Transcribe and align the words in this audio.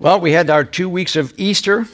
Well, 0.00 0.18
we 0.18 0.32
had 0.32 0.48
our 0.48 0.64
two 0.64 0.88
weeks 0.88 1.14
of 1.14 1.34
Easter, 1.36 1.86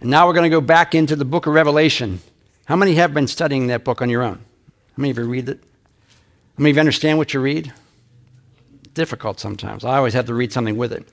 and 0.00 0.08
now 0.08 0.28
we're 0.28 0.34
going 0.34 0.48
to 0.48 0.56
go 0.56 0.60
back 0.60 0.94
into 0.94 1.16
the 1.16 1.24
book 1.24 1.48
of 1.48 1.52
Revelation. 1.52 2.20
How 2.66 2.76
many 2.76 2.94
have 2.94 3.12
been 3.12 3.26
studying 3.26 3.66
that 3.66 3.82
book 3.82 4.00
on 4.00 4.08
your 4.08 4.22
own? 4.22 4.36
How 4.36 5.00
many 5.00 5.10
of 5.10 5.18
you 5.18 5.24
read 5.24 5.48
it? 5.48 5.58
How 5.58 6.62
many 6.62 6.70
of 6.70 6.76
you 6.76 6.80
understand 6.80 7.18
what 7.18 7.34
you 7.34 7.40
read? 7.40 7.72
Difficult 8.94 9.40
sometimes. 9.40 9.84
I 9.84 9.96
always 9.96 10.14
have 10.14 10.26
to 10.26 10.34
read 10.34 10.52
something 10.52 10.76
with 10.76 10.92
it. 10.92 11.04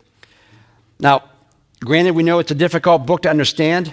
Now, 1.00 1.24
granted, 1.84 2.12
we 2.12 2.22
know 2.22 2.38
it's 2.38 2.52
a 2.52 2.56
difficult 2.56 3.08
book 3.08 3.24
to 3.24 3.30
understand, 3.32 3.92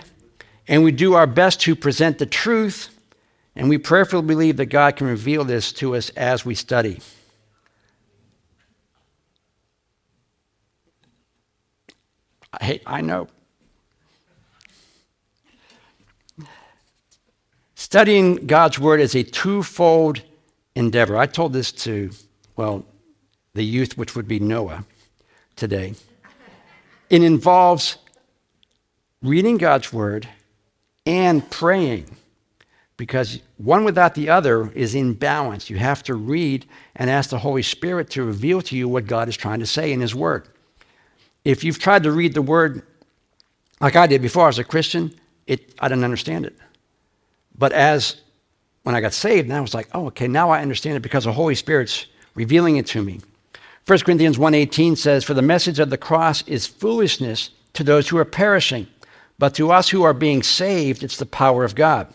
and 0.68 0.84
we 0.84 0.92
do 0.92 1.14
our 1.14 1.26
best 1.26 1.62
to 1.62 1.74
present 1.74 2.18
the 2.18 2.26
truth, 2.26 2.94
and 3.54 3.70
we 3.70 3.78
prayerfully 3.78 4.20
believe 4.20 4.58
that 4.58 4.66
God 4.66 4.96
can 4.96 5.06
reveal 5.06 5.44
this 5.44 5.72
to 5.72 5.96
us 5.96 6.10
as 6.10 6.44
we 6.44 6.54
study. 6.54 7.00
I, 12.60 12.80
I 12.86 13.00
know. 13.00 13.28
Studying 17.74 18.46
God's 18.46 18.78
Word 18.78 19.00
is 19.00 19.14
a 19.14 19.22
twofold 19.22 20.22
endeavor. 20.74 21.16
I 21.16 21.26
told 21.26 21.52
this 21.52 21.70
to, 21.72 22.10
well, 22.56 22.84
the 23.54 23.64
youth, 23.64 23.96
which 23.96 24.16
would 24.16 24.26
be 24.26 24.40
Noah 24.40 24.84
today. 25.56 25.94
It 27.08 27.22
involves 27.22 27.98
reading 29.22 29.56
God's 29.56 29.92
Word 29.92 30.28
and 31.04 31.48
praying 31.50 32.16
because 32.96 33.40
one 33.58 33.84
without 33.84 34.14
the 34.14 34.28
other 34.28 34.70
is 34.72 34.94
in 34.94 35.14
balance. 35.14 35.70
You 35.70 35.76
have 35.76 36.02
to 36.04 36.14
read 36.14 36.66
and 36.94 37.08
ask 37.10 37.30
the 37.30 37.38
Holy 37.38 37.62
Spirit 37.62 38.10
to 38.10 38.24
reveal 38.24 38.62
to 38.62 38.76
you 38.76 38.88
what 38.88 39.06
God 39.06 39.28
is 39.28 39.36
trying 39.36 39.60
to 39.60 39.66
say 39.66 39.92
in 39.92 40.00
His 40.00 40.14
Word 40.14 40.48
if 41.46 41.62
you've 41.62 41.78
tried 41.78 42.02
to 42.02 42.10
read 42.10 42.34
the 42.34 42.42
word 42.42 42.82
like 43.80 43.94
I 43.94 44.08
did 44.08 44.20
before 44.20 44.44
I 44.44 44.46
was 44.48 44.58
a 44.58 44.64
Christian, 44.64 45.14
it, 45.46 45.74
I 45.78 45.86
didn't 45.86 46.02
understand 46.02 46.44
it. 46.44 46.56
But 47.56 47.70
as 47.70 48.16
when 48.82 48.96
I 48.96 49.00
got 49.00 49.12
saved, 49.12 49.48
now 49.48 49.58
I 49.58 49.60
was 49.60 49.72
like, 49.72 49.88
oh, 49.94 50.06
okay, 50.06 50.26
now 50.26 50.50
I 50.50 50.60
understand 50.60 50.96
it 50.96 51.00
because 51.00 51.22
the 51.22 51.32
Holy 51.32 51.54
Spirit's 51.54 52.06
revealing 52.34 52.78
it 52.78 52.86
to 52.88 53.02
me. 53.02 53.20
1 53.86 53.98
Corinthians 54.00 54.38
1.18 54.38 54.98
says, 54.98 55.22
For 55.22 55.34
the 55.34 55.42
message 55.42 55.78
of 55.78 55.88
the 55.88 55.96
cross 55.96 56.42
is 56.48 56.66
foolishness 56.66 57.50
to 57.74 57.84
those 57.84 58.08
who 58.08 58.18
are 58.18 58.24
perishing, 58.24 58.88
but 59.38 59.54
to 59.54 59.70
us 59.70 59.90
who 59.90 60.02
are 60.02 60.14
being 60.14 60.42
saved, 60.42 61.04
it's 61.04 61.16
the 61.16 61.26
power 61.26 61.62
of 61.62 61.76
God. 61.76 62.12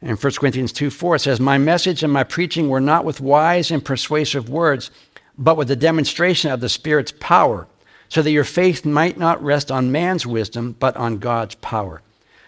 And 0.00 0.22
1 0.22 0.32
Corinthians 0.34 0.72
2.4 0.72 1.20
says, 1.20 1.40
My 1.40 1.58
message 1.58 2.04
and 2.04 2.12
my 2.12 2.22
preaching 2.22 2.68
were 2.68 2.80
not 2.80 3.04
with 3.04 3.20
wise 3.20 3.72
and 3.72 3.84
persuasive 3.84 4.48
words, 4.48 4.92
but 5.36 5.56
with 5.56 5.66
the 5.66 5.74
demonstration 5.74 6.52
of 6.52 6.60
the 6.60 6.68
Spirit's 6.68 7.12
power 7.18 7.66
so 8.08 8.22
that 8.22 8.30
your 8.30 8.44
faith 8.44 8.84
might 8.84 9.18
not 9.18 9.42
rest 9.42 9.70
on 9.70 9.92
man's 9.92 10.26
wisdom, 10.26 10.76
but 10.78 10.96
on 10.96 11.18
God's 11.18 11.54
power. 11.56 12.02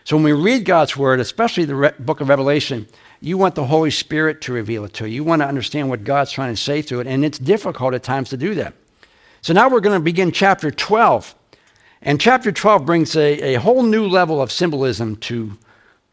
So 0.04 0.16
when 0.16 0.24
we 0.24 0.32
read 0.32 0.64
God's 0.64 0.96
word, 0.96 1.20
especially 1.20 1.64
the 1.64 1.74
Re- 1.74 1.92
book 1.98 2.20
of 2.20 2.28
Revelation, 2.28 2.86
you 3.20 3.36
want 3.36 3.54
the 3.54 3.66
Holy 3.66 3.90
Spirit 3.90 4.40
to 4.42 4.52
reveal 4.52 4.84
it 4.84 4.94
to 4.94 5.08
you. 5.08 5.16
You 5.16 5.24
want 5.24 5.42
to 5.42 5.48
understand 5.48 5.90
what 5.90 6.04
God's 6.04 6.30
trying 6.30 6.52
to 6.52 6.60
say 6.60 6.82
through 6.82 7.00
it, 7.00 7.06
and 7.06 7.24
it's 7.24 7.38
difficult 7.38 7.94
at 7.94 8.02
times 8.02 8.30
to 8.30 8.36
do 8.36 8.54
that. 8.54 8.74
So 9.42 9.52
now 9.52 9.68
we're 9.68 9.80
going 9.80 9.98
to 9.98 10.02
begin 10.02 10.32
chapter 10.32 10.70
12. 10.70 11.34
And 12.00 12.20
chapter 12.20 12.52
12 12.52 12.86
brings 12.86 13.16
a, 13.16 13.54
a 13.54 13.60
whole 13.60 13.82
new 13.82 14.06
level 14.06 14.40
of 14.40 14.52
symbolism 14.52 15.16
to, 15.16 15.58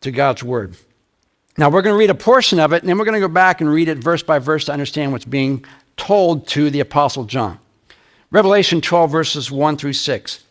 to 0.01 0.11
God's 0.11 0.43
word. 0.43 0.75
Now 1.57 1.69
we're 1.69 1.81
going 1.81 1.93
to 1.93 1.99
read 1.99 2.09
a 2.09 2.15
portion 2.15 2.59
of 2.59 2.73
it, 2.73 2.81
and 2.81 2.89
then 2.89 2.97
we're 2.97 3.05
going 3.05 3.21
to 3.21 3.25
go 3.25 3.33
back 3.33 3.61
and 3.61 3.69
read 3.69 3.87
it 3.87 3.99
verse 3.99 4.23
by 4.23 4.39
verse 4.39 4.65
to 4.65 4.73
understand 4.73 5.11
what's 5.11 5.25
being 5.25 5.63
told 5.95 6.47
to 6.49 6.69
the 6.69 6.81
Apostle 6.81 7.23
John. 7.23 7.59
Revelation 8.35 8.81
12, 8.81 9.09
verses 9.09 9.49
1 9.49 9.77
through 9.77 9.93
6. 9.93 10.43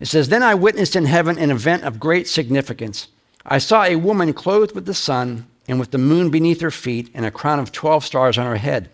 It 0.00 0.06
says, 0.06 0.30
Then 0.30 0.42
I 0.42 0.56
witnessed 0.56 0.96
in 0.96 1.04
heaven 1.04 1.38
an 1.38 1.52
event 1.52 1.84
of 1.84 2.00
great 2.00 2.26
significance. 2.26 3.06
I 3.46 3.58
saw 3.58 3.84
a 3.84 3.94
woman 3.94 4.32
clothed 4.32 4.74
with 4.74 4.84
the 4.84 4.94
sun 4.94 5.46
and 5.68 5.78
with 5.78 5.92
the 5.92 5.96
moon 5.96 6.30
beneath 6.30 6.60
her 6.60 6.72
feet 6.72 7.08
and 7.14 7.24
a 7.24 7.30
crown 7.30 7.60
of 7.60 7.70
12 7.70 8.04
stars 8.04 8.36
on 8.36 8.46
her 8.46 8.56
head. 8.56 8.90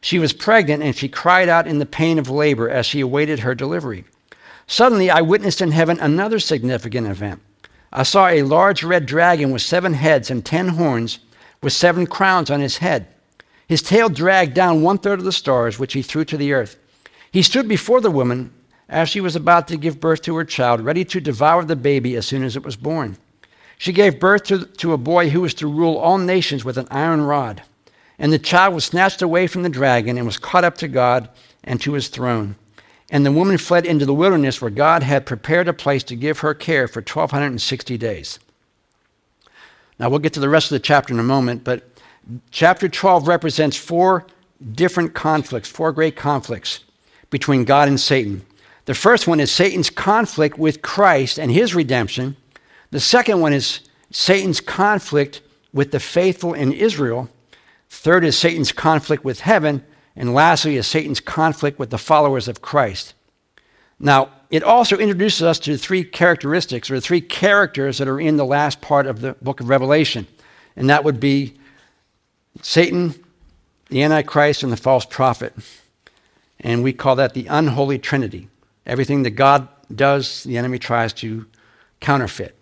She 0.00 0.18
was 0.18 0.32
pregnant 0.32 0.82
and 0.82 0.96
she 0.96 1.10
cried 1.10 1.50
out 1.50 1.66
in 1.66 1.78
the 1.78 1.84
pain 1.84 2.18
of 2.18 2.30
labor 2.30 2.70
as 2.70 2.86
she 2.86 3.00
awaited 3.00 3.40
her 3.40 3.54
delivery. 3.54 4.06
Suddenly 4.66 5.10
I 5.10 5.20
witnessed 5.20 5.60
in 5.60 5.72
heaven 5.72 6.00
another 6.00 6.38
significant 6.38 7.06
event. 7.06 7.42
I 7.92 8.04
saw 8.04 8.28
a 8.28 8.44
large 8.44 8.82
red 8.82 9.04
dragon 9.04 9.50
with 9.50 9.60
seven 9.60 9.92
heads 9.92 10.30
and 10.30 10.42
ten 10.42 10.68
horns, 10.68 11.18
with 11.62 11.74
seven 11.74 12.06
crowns 12.06 12.50
on 12.50 12.60
his 12.60 12.78
head. 12.78 13.08
His 13.68 13.82
tail 13.82 14.08
dragged 14.08 14.54
down 14.54 14.80
one 14.80 14.96
third 14.96 15.18
of 15.18 15.26
the 15.26 15.32
stars, 15.32 15.78
which 15.78 15.92
he 15.92 16.00
threw 16.00 16.24
to 16.24 16.38
the 16.38 16.54
earth. 16.54 16.78
He 17.34 17.42
stood 17.42 17.66
before 17.66 18.00
the 18.00 18.12
woman 18.12 18.52
as 18.88 19.08
she 19.08 19.20
was 19.20 19.34
about 19.34 19.66
to 19.66 19.76
give 19.76 19.98
birth 19.98 20.22
to 20.22 20.36
her 20.36 20.44
child, 20.44 20.82
ready 20.82 21.04
to 21.06 21.20
devour 21.20 21.64
the 21.64 21.74
baby 21.74 22.14
as 22.14 22.26
soon 22.26 22.44
as 22.44 22.54
it 22.54 22.62
was 22.62 22.76
born. 22.76 23.16
She 23.76 23.92
gave 23.92 24.20
birth 24.20 24.44
to, 24.44 24.66
to 24.66 24.92
a 24.92 24.96
boy 24.96 25.30
who 25.30 25.40
was 25.40 25.52
to 25.54 25.66
rule 25.66 25.96
all 25.96 26.16
nations 26.16 26.64
with 26.64 26.78
an 26.78 26.86
iron 26.92 27.22
rod. 27.22 27.62
And 28.20 28.32
the 28.32 28.38
child 28.38 28.72
was 28.72 28.84
snatched 28.84 29.20
away 29.20 29.48
from 29.48 29.64
the 29.64 29.68
dragon 29.68 30.16
and 30.16 30.26
was 30.26 30.38
caught 30.38 30.62
up 30.62 30.78
to 30.78 30.86
God 30.86 31.28
and 31.64 31.80
to 31.80 31.94
his 31.94 32.06
throne. 32.06 32.54
And 33.10 33.26
the 33.26 33.32
woman 33.32 33.58
fled 33.58 33.84
into 33.84 34.06
the 34.06 34.14
wilderness 34.14 34.62
where 34.62 34.70
God 34.70 35.02
had 35.02 35.26
prepared 35.26 35.66
a 35.66 35.72
place 35.72 36.04
to 36.04 36.14
give 36.14 36.38
her 36.38 36.54
care 36.54 36.86
for 36.86 37.00
1,260 37.00 37.98
days. 37.98 38.38
Now, 39.98 40.08
we'll 40.08 40.20
get 40.20 40.34
to 40.34 40.40
the 40.40 40.48
rest 40.48 40.70
of 40.70 40.76
the 40.76 40.86
chapter 40.86 41.12
in 41.12 41.18
a 41.18 41.24
moment, 41.24 41.64
but 41.64 41.82
chapter 42.52 42.88
12 42.88 43.26
represents 43.26 43.76
four 43.76 44.24
different 44.72 45.14
conflicts, 45.14 45.68
four 45.68 45.90
great 45.90 46.14
conflicts 46.14 46.84
between 47.34 47.64
God 47.64 47.88
and 47.88 47.98
Satan. 47.98 48.46
The 48.84 48.94
first 48.94 49.26
one 49.26 49.40
is 49.40 49.50
Satan's 49.50 49.90
conflict 49.90 50.56
with 50.56 50.82
Christ 50.82 51.36
and 51.36 51.50
his 51.50 51.74
redemption. 51.74 52.36
The 52.92 53.00
second 53.00 53.40
one 53.40 53.52
is 53.52 53.80
Satan's 54.12 54.60
conflict 54.60 55.42
with 55.72 55.90
the 55.90 55.98
faithful 55.98 56.54
in 56.54 56.72
Israel. 56.72 57.28
Third 57.90 58.24
is 58.24 58.38
Satan's 58.38 58.70
conflict 58.70 59.24
with 59.24 59.40
heaven. 59.40 59.84
And 60.14 60.32
lastly 60.32 60.76
is 60.76 60.86
Satan's 60.86 61.18
conflict 61.18 61.76
with 61.76 61.90
the 61.90 61.98
followers 61.98 62.46
of 62.46 62.62
Christ. 62.62 63.14
Now, 63.98 64.30
it 64.48 64.62
also 64.62 64.96
introduces 64.96 65.42
us 65.42 65.58
to 65.58 65.76
three 65.76 66.04
characteristics 66.04 66.88
or 66.88 67.00
three 67.00 67.20
characters 67.20 67.98
that 67.98 68.06
are 68.06 68.20
in 68.20 68.36
the 68.36 68.46
last 68.46 68.80
part 68.80 69.08
of 69.08 69.22
the 69.22 69.32
book 69.42 69.58
of 69.58 69.68
Revelation. 69.68 70.28
And 70.76 70.88
that 70.88 71.02
would 71.02 71.18
be 71.18 71.54
Satan, 72.62 73.16
the 73.88 74.04
Antichrist, 74.04 74.62
and 74.62 74.70
the 74.70 74.76
false 74.76 75.04
prophet. 75.04 75.52
And 76.64 76.82
we 76.82 76.92
call 76.92 77.14
that 77.16 77.34
the 77.34 77.46
unholy 77.46 77.98
trinity. 77.98 78.48
Everything 78.86 79.22
that 79.22 79.32
God 79.32 79.68
does, 79.94 80.42
the 80.44 80.58
enemy 80.58 80.78
tries 80.78 81.12
to 81.14 81.46
counterfeit. 82.00 82.56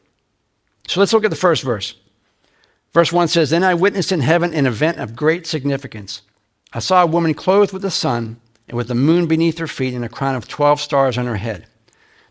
So 0.89 1.01
let's 1.01 1.13
look 1.13 1.25
at 1.25 1.31
the 1.31 1.37
first 1.37 1.63
verse. 1.63 1.95
Verse 2.93 3.13
1 3.13 3.29
says 3.29 3.51
Then 3.51 3.65
I 3.65 3.75
witnessed 3.75 4.13
in 4.13 4.21
heaven 4.21 4.53
an 4.53 4.67
event 4.67 4.99
of 4.99 5.17
great 5.17 5.47
significance. 5.47 6.23
I 6.73 6.81
saw 6.81 7.03
a 7.03 7.07
woman 7.07 7.33
clothed 7.33 7.73
with 7.73 7.83
the 7.83 7.91
sun 7.91 8.41
and 8.69 8.77
with 8.77 8.89
the 8.89 8.95
moon 8.95 9.27
beneath 9.27 9.59
her 9.59 9.67
feet 9.67 9.95
and 9.95 10.05
a 10.05 10.09
crown 10.09 10.35
of 10.35 10.49
12 10.49 10.81
stars 10.81 11.17
on 11.17 11.27
her 11.27 11.37
head. 11.37 11.67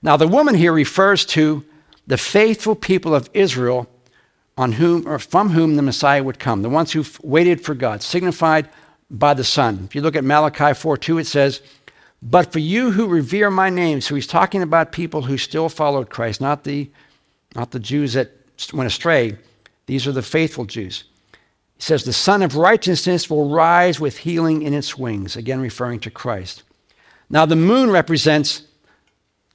Now, 0.02 0.18
the 0.18 0.28
woman 0.28 0.56
here 0.56 0.74
refers 0.74 1.26
to 1.28 1.64
the 2.06 2.18
faithful 2.18 2.76
people 2.76 3.16
of 3.16 3.30
Israel 3.34 3.88
on 4.58 4.74
whom 4.74 5.08
or 5.08 5.20
from 5.20 5.50
whom 5.50 5.76
the 5.76 5.82
Messiah 5.82 6.24
would 6.24 6.40
come, 6.40 6.62
the 6.62 6.70
ones 6.70 6.92
who 6.92 7.06
waited 7.24 7.64
for 7.64 7.74
God, 7.76 8.02
signified 8.02 8.68
by 9.12 9.34
the 9.34 9.44
Son. 9.44 9.82
If 9.84 9.94
you 9.94 10.02
look 10.02 10.16
at 10.16 10.24
Malachi 10.24 10.74
4 10.74 10.98
2, 10.98 11.18
it 11.20 11.28
says, 11.28 11.62
But 12.22 12.52
for 12.52 12.60
you 12.60 12.92
who 12.92 13.08
revere 13.08 13.52
my 13.52 13.70
name, 13.70 14.02
so 14.02 14.16
he's 14.16 14.26
talking 14.26 14.62
about 14.62 14.92
people 14.92 15.24
who 15.24 15.38
still 15.38 15.70
followed 15.70 16.10
Christ, 16.10 16.40
not 16.40 16.64
the, 16.64 16.90
not 17.54 17.72
the 17.72 17.80
Jews 17.80 18.14
that 18.14 18.32
went 18.74 18.88
astray. 18.88 19.38
These 19.86 20.08
are 20.08 20.14
the 20.14 20.22
faithful 20.22 20.66
Jews. 20.66 21.04
He 21.76 21.84
says, 21.84 22.04
The 22.04 22.14
Son 22.14 22.42
of 22.42 22.56
Righteousness 22.56 23.30
will 23.30 23.50
rise 23.50 24.00
with 24.00 24.20
healing 24.20 24.62
in 24.62 24.74
its 24.74 24.98
wings, 24.98 25.36
again 25.36 25.60
referring 25.60 26.00
to 26.02 26.10
Christ. 26.12 26.64
Now, 27.30 27.46
the 27.46 27.56
moon 27.56 27.92
represents 27.92 28.64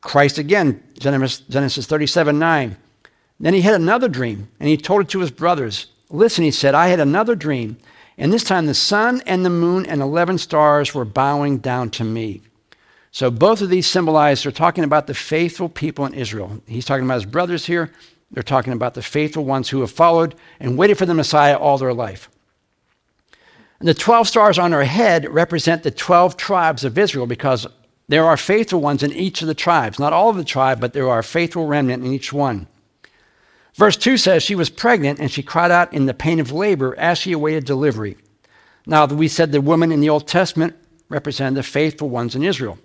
Christ 0.02 0.38
again, 0.38 0.82
Genesis 0.98 1.86
37 1.86 2.38
9. 2.38 2.76
Then 3.38 3.54
he 3.54 3.62
had 3.62 3.74
another 3.74 4.08
dream, 4.08 4.48
and 4.60 4.68
he 4.68 4.76
told 4.76 5.02
it 5.02 5.08
to 5.10 5.20
his 5.20 5.30
brothers. 5.30 5.86
Listen, 6.08 6.44
he 6.44 6.50
said, 6.50 6.74
I 6.74 6.88
had 6.88 7.00
another 7.00 7.34
dream 7.34 7.76
and 8.18 8.32
this 8.32 8.44
time 8.44 8.66
the 8.66 8.74
sun 8.74 9.22
and 9.26 9.44
the 9.44 9.50
moon 9.50 9.86
and 9.86 10.00
11 10.00 10.38
stars 10.38 10.94
were 10.94 11.04
bowing 11.04 11.58
down 11.58 11.90
to 11.90 12.04
me. 12.04 12.42
So 13.10 13.30
both 13.30 13.60
of 13.62 13.70
these 13.70 13.86
symbolize, 13.86 14.42
they're 14.42 14.52
talking 14.52 14.84
about 14.84 15.06
the 15.06 15.14
faithful 15.14 15.68
people 15.68 16.04
in 16.06 16.14
Israel. 16.14 16.60
He's 16.66 16.84
talking 16.84 17.04
about 17.04 17.14
his 17.14 17.24
brothers 17.24 17.66
here. 17.66 17.90
They're 18.30 18.42
talking 18.42 18.72
about 18.72 18.94
the 18.94 19.02
faithful 19.02 19.44
ones 19.44 19.68
who 19.68 19.80
have 19.80 19.90
followed 19.90 20.34
and 20.60 20.76
waited 20.76 20.98
for 20.98 21.06
the 21.06 21.14
Messiah 21.14 21.56
all 21.56 21.78
their 21.78 21.94
life. 21.94 22.28
And 23.78 23.88
the 23.88 23.94
12 23.94 24.28
stars 24.28 24.58
on 24.58 24.72
her 24.72 24.84
head 24.84 25.32
represent 25.32 25.82
the 25.82 25.90
12 25.90 26.36
tribes 26.36 26.84
of 26.84 26.96
Israel 26.96 27.26
because 27.26 27.66
there 28.08 28.24
are 28.24 28.36
faithful 28.36 28.80
ones 28.80 29.02
in 29.02 29.12
each 29.12 29.42
of 29.42 29.48
the 29.48 29.54
tribes. 29.54 29.98
Not 29.98 30.12
all 30.12 30.30
of 30.30 30.36
the 30.36 30.44
tribe, 30.44 30.80
but 30.80 30.92
there 30.92 31.08
are 31.08 31.22
faithful 31.22 31.66
remnant 31.66 32.04
in 32.04 32.12
each 32.12 32.32
one. 32.32 32.66
Verse 33.76 33.96
2 33.96 34.16
says, 34.16 34.42
She 34.42 34.54
was 34.54 34.70
pregnant 34.70 35.20
and 35.20 35.30
she 35.30 35.42
cried 35.42 35.70
out 35.70 35.92
in 35.92 36.06
the 36.06 36.14
pain 36.14 36.40
of 36.40 36.50
labor 36.50 36.98
as 36.98 37.18
she 37.18 37.32
awaited 37.32 37.64
delivery. 37.64 38.16
Now, 38.86 39.06
we 39.06 39.28
said 39.28 39.52
the 39.52 39.60
woman 39.60 39.92
in 39.92 40.00
the 40.00 40.08
Old 40.08 40.26
Testament 40.26 40.74
represented 41.08 41.56
the 41.56 41.62
faithful 41.62 42.08
ones 42.08 42.34
in 42.34 42.42
Israel. 42.42 42.78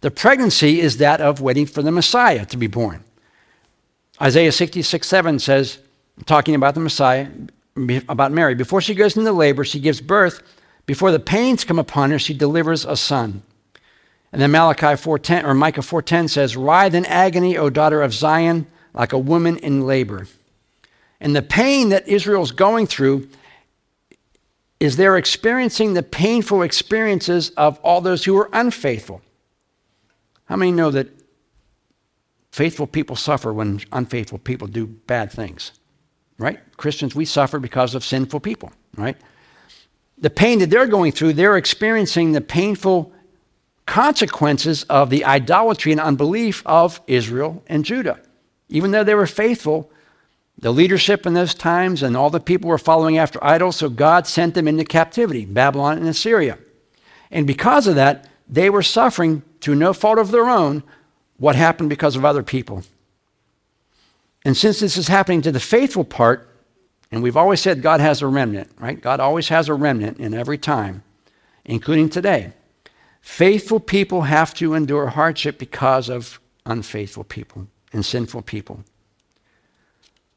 The 0.00 0.10
pregnancy 0.10 0.80
is 0.80 0.98
that 0.98 1.20
of 1.20 1.40
waiting 1.40 1.66
for 1.66 1.82
the 1.82 1.92
Messiah 1.92 2.44
to 2.46 2.56
be 2.56 2.66
born. 2.66 3.04
Isaiah 4.20 4.52
66 4.52 5.06
7 5.06 5.38
says, 5.38 5.78
talking 6.26 6.54
about 6.54 6.74
the 6.74 6.80
Messiah, 6.80 7.28
about 8.08 8.32
Mary, 8.32 8.54
before 8.54 8.80
she 8.80 8.94
goes 8.94 9.16
into 9.16 9.32
labor, 9.32 9.64
she 9.64 9.80
gives 9.80 10.00
birth. 10.00 10.42
Before 10.86 11.10
the 11.10 11.20
pains 11.20 11.64
come 11.64 11.78
upon 11.78 12.10
her, 12.10 12.18
she 12.18 12.34
delivers 12.34 12.84
a 12.84 12.96
son. 12.96 13.42
And 14.32 14.42
then 14.42 14.50
Malachi 14.50 14.96
4:10 14.96 15.44
or 15.44 15.54
Micah 15.54 15.80
4:10 15.80 16.28
says, 16.28 16.56
"Writhe 16.56 16.94
in 16.94 17.06
agony, 17.06 17.56
O 17.56 17.70
daughter 17.70 18.02
of 18.02 18.12
Zion, 18.12 18.66
like 18.94 19.12
a 19.12 19.18
woman 19.18 19.58
in 19.58 19.82
labor." 19.82 20.26
And 21.20 21.36
the 21.36 21.42
pain 21.42 21.90
that 21.90 22.08
Israel's 22.08 22.52
going 22.52 22.86
through 22.86 23.28
is 24.80 24.96
they're 24.96 25.16
experiencing 25.16 25.94
the 25.94 26.02
painful 26.02 26.62
experiences 26.62 27.50
of 27.50 27.78
all 27.78 28.00
those 28.00 28.24
who 28.24 28.36
are 28.36 28.50
unfaithful. 28.52 29.22
How 30.46 30.56
many 30.56 30.72
know 30.72 30.90
that 30.90 31.08
faithful 32.50 32.86
people 32.86 33.16
suffer 33.16 33.52
when 33.52 33.80
unfaithful 33.92 34.38
people 34.38 34.68
do 34.68 34.86
bad 34.86 35.32
things? 35.32 35.72
Right? 36.36 36.58
Christians, 36.76 37.14
we 37.14 37.24
suffer 37.24 37.58
because 37.58 37.94
of 37.94 38.04
sinful 38.04 38.40
people, 38.40 38.72
right? 38.96 39.16
The 40.18 40.30
pain 40.30 40.58
that 40.58 40.70
they're 40.70 40.86
going 40.86 41.12
through, 41.12 41.34
they're 41.34 41.56
experiencing 41.56 42.32
the 42.32 42.40
painful 42.40 43.12
consequences 43.86 44.82
of 44.84 45.10
the 45.10 45.24
idolatry 45.24 45.92
and 45.92 46.00
unbelief 46.00 46.62
of 46.66 47.00
Israel 47.06 47.62
and 47.68 47.84
Judah. 47.84 48.20
Even 48.74 48.90
though 48.90 49.04
they 49.04 49.14
were 49.14 49.28
faithful, 49.28 49.88
the 50.58 50.72
leadership 50.72 51.26
in 51.26 51.34
those 51.34 51.54
times 51.54 52.02
and 52.02 52.16
all 52.16 52.28
the 52.28 52.40
people 52.40 52.68
were 52.68 52.76
following 52.76 53.16
after 53.16 53.42
idols, 53.42 53.76
so 53.76 53.88
God 53.88 54.26
sent 54.26 54.54
them 54.54 54.66
into 54.66 54.84
captivity, 54.84 55.44
Babylon 55.44 55.96
and 55.96 56.08
Assyria. 56.08 56.58
And 57.30 57.46
because 57.46 57.86
of 57.86 57.94
that, 57.94 58.28
they 58.48 58.68
were 58.68 58.82
suffering 58.82 59.44
through 59.60 59.76
no 59.76 59.92
fault 59.92 60.18
of 60.18 60.32
their 60.32 60.48
own 60.48 60.82
what 61.36 61.54
happened 61.54 61.88
because 61.88 62.16
of 62.16 62.24
other 62.24 62.42
people. 62.42 62.82
And 64.44 64.56
since 64.56 64.80
this 64.80 64.96
is 64.96 65.06
happening 65.06 65.40
to 65.42 65.52
the 65.52 65.60
faithful 65.60 66.04
part, 66.04 66.50
and 67.12 67.22
we've 67.22 67.36
always 67.36 67.60
said 67.60 67.80
God 67.80 68.00
has 68.00 68.22
a 68.22 68.26
remnant, 68.26 68.72
right? 68.80 69.00
God 69.00 69.20
always 69.20 69.50
has 69.50 69.68
a 69.68 69.74
remnant 69.74 70.18
in 70.18 70.34
every 70.34 70.58
time, 70.58 71.04
including 71.64 72.08
today. 72.08 72.52
Faithful 73.20 73.78
people 73.78 74.22
have 74.22 74.52
to 74.54 74.74
endure 74.74 75.06
hardship 75.06 75.60
because 75.60 76.08
of 76.08 76.40
unfaithful 76.66 77.22
people 77.22 77.68
and 77.94 78.04
sinful 78.04 78.42
people. 78.42 78.84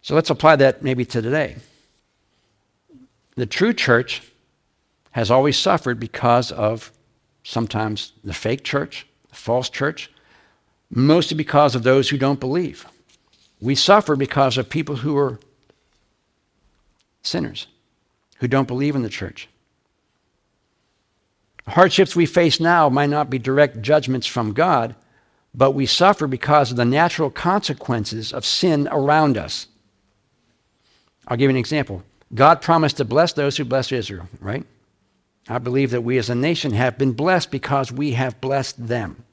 So 0.01 0.15
let's 0.15 0.29
apply 0.29 0.55
that 0.57 0.81
maybe 0.81 1.03
to 1.03 1.21
today. 1.21 1.57
The 3.35 3.45
true 3.45 3.73
church 3.73 4.21
has 5.11 5.29
always 5.29 5.57
suffered 5.57 5.99
because 5.99 6.51
of 6.51 6.91
sometimes 7.43 8.13
the 8.23 8.33
fake 8.33 8.63
church, 8.63 9.05
the 9.29 9.35
false 9.35 9.69
church, 9.69 10.09
mostly 10.89 11.35
because 11.35 11.75
of 11.75 11.83
those 11.83 12.09
who 12.09 12.17
don't 12.17 12.39
believe. 12.39 12.85
We 13.59 13.75
suffer 13.75 14.15
because 14.15 14.57
of 14.57 14.69
people 14.69 14.97
who 14.97 15.17
are 15.17 15.39
sinners, 17.21 17.67
who 18.39 18.47
don't 18.47 18.67
believe 18.67 18.95
in 18.95 19.01
the 19.01 19.09
church. 19.09 19.49
Hardships 21.67 22.15
we 22.15 22.25
face 22.25 22.59
now 22.59 22.87
might 22.87 23.09
not 23.09 23.29
be 23.29 23.39
direct 23.39 23.81
judgments 23.81 24.25
from 24.27 24.53
God, 24.53 24.95
but 25.57 25.71
we 25.71 25.87
suffer 25.87 26.27
because 26.27 26.69
of 26.69 26.77
the 26.77 26.85
natural 26.85 27.31
consequences 27.31 28.31
of 28.31 28.45
sin 28.45 28.87
around 28.91 29.37
us. 29.37 29.65
I'll 31.27 31.35
give 31.35 31.49
you 31.49 31.55
an 31.55 31.57
example. 31.57 32.03
God 32.35 32.61
promised 32.61 32.97
to 32.97 33.05
bless 33.05 33.33
those 33.33 33.57
who 33.57 33.65
bless 33.65 33.91
Israel, 33.91 34.29
right? 34.39 34.63
I 35.49 35.57
believe 35.57 35.89
that 35.91 36.03
we 36.03 36.19
as 36.19 36.29
a 36.29 36.35
nation 36.35 36.73
have 36.73 36.97
been 36.99 37.13
blessed 37.13 37.49
because 37.49 37.91
we 37.91 38.11
have 38.11 38.39
blessed 38.39 38.87
them. 38.87 39.23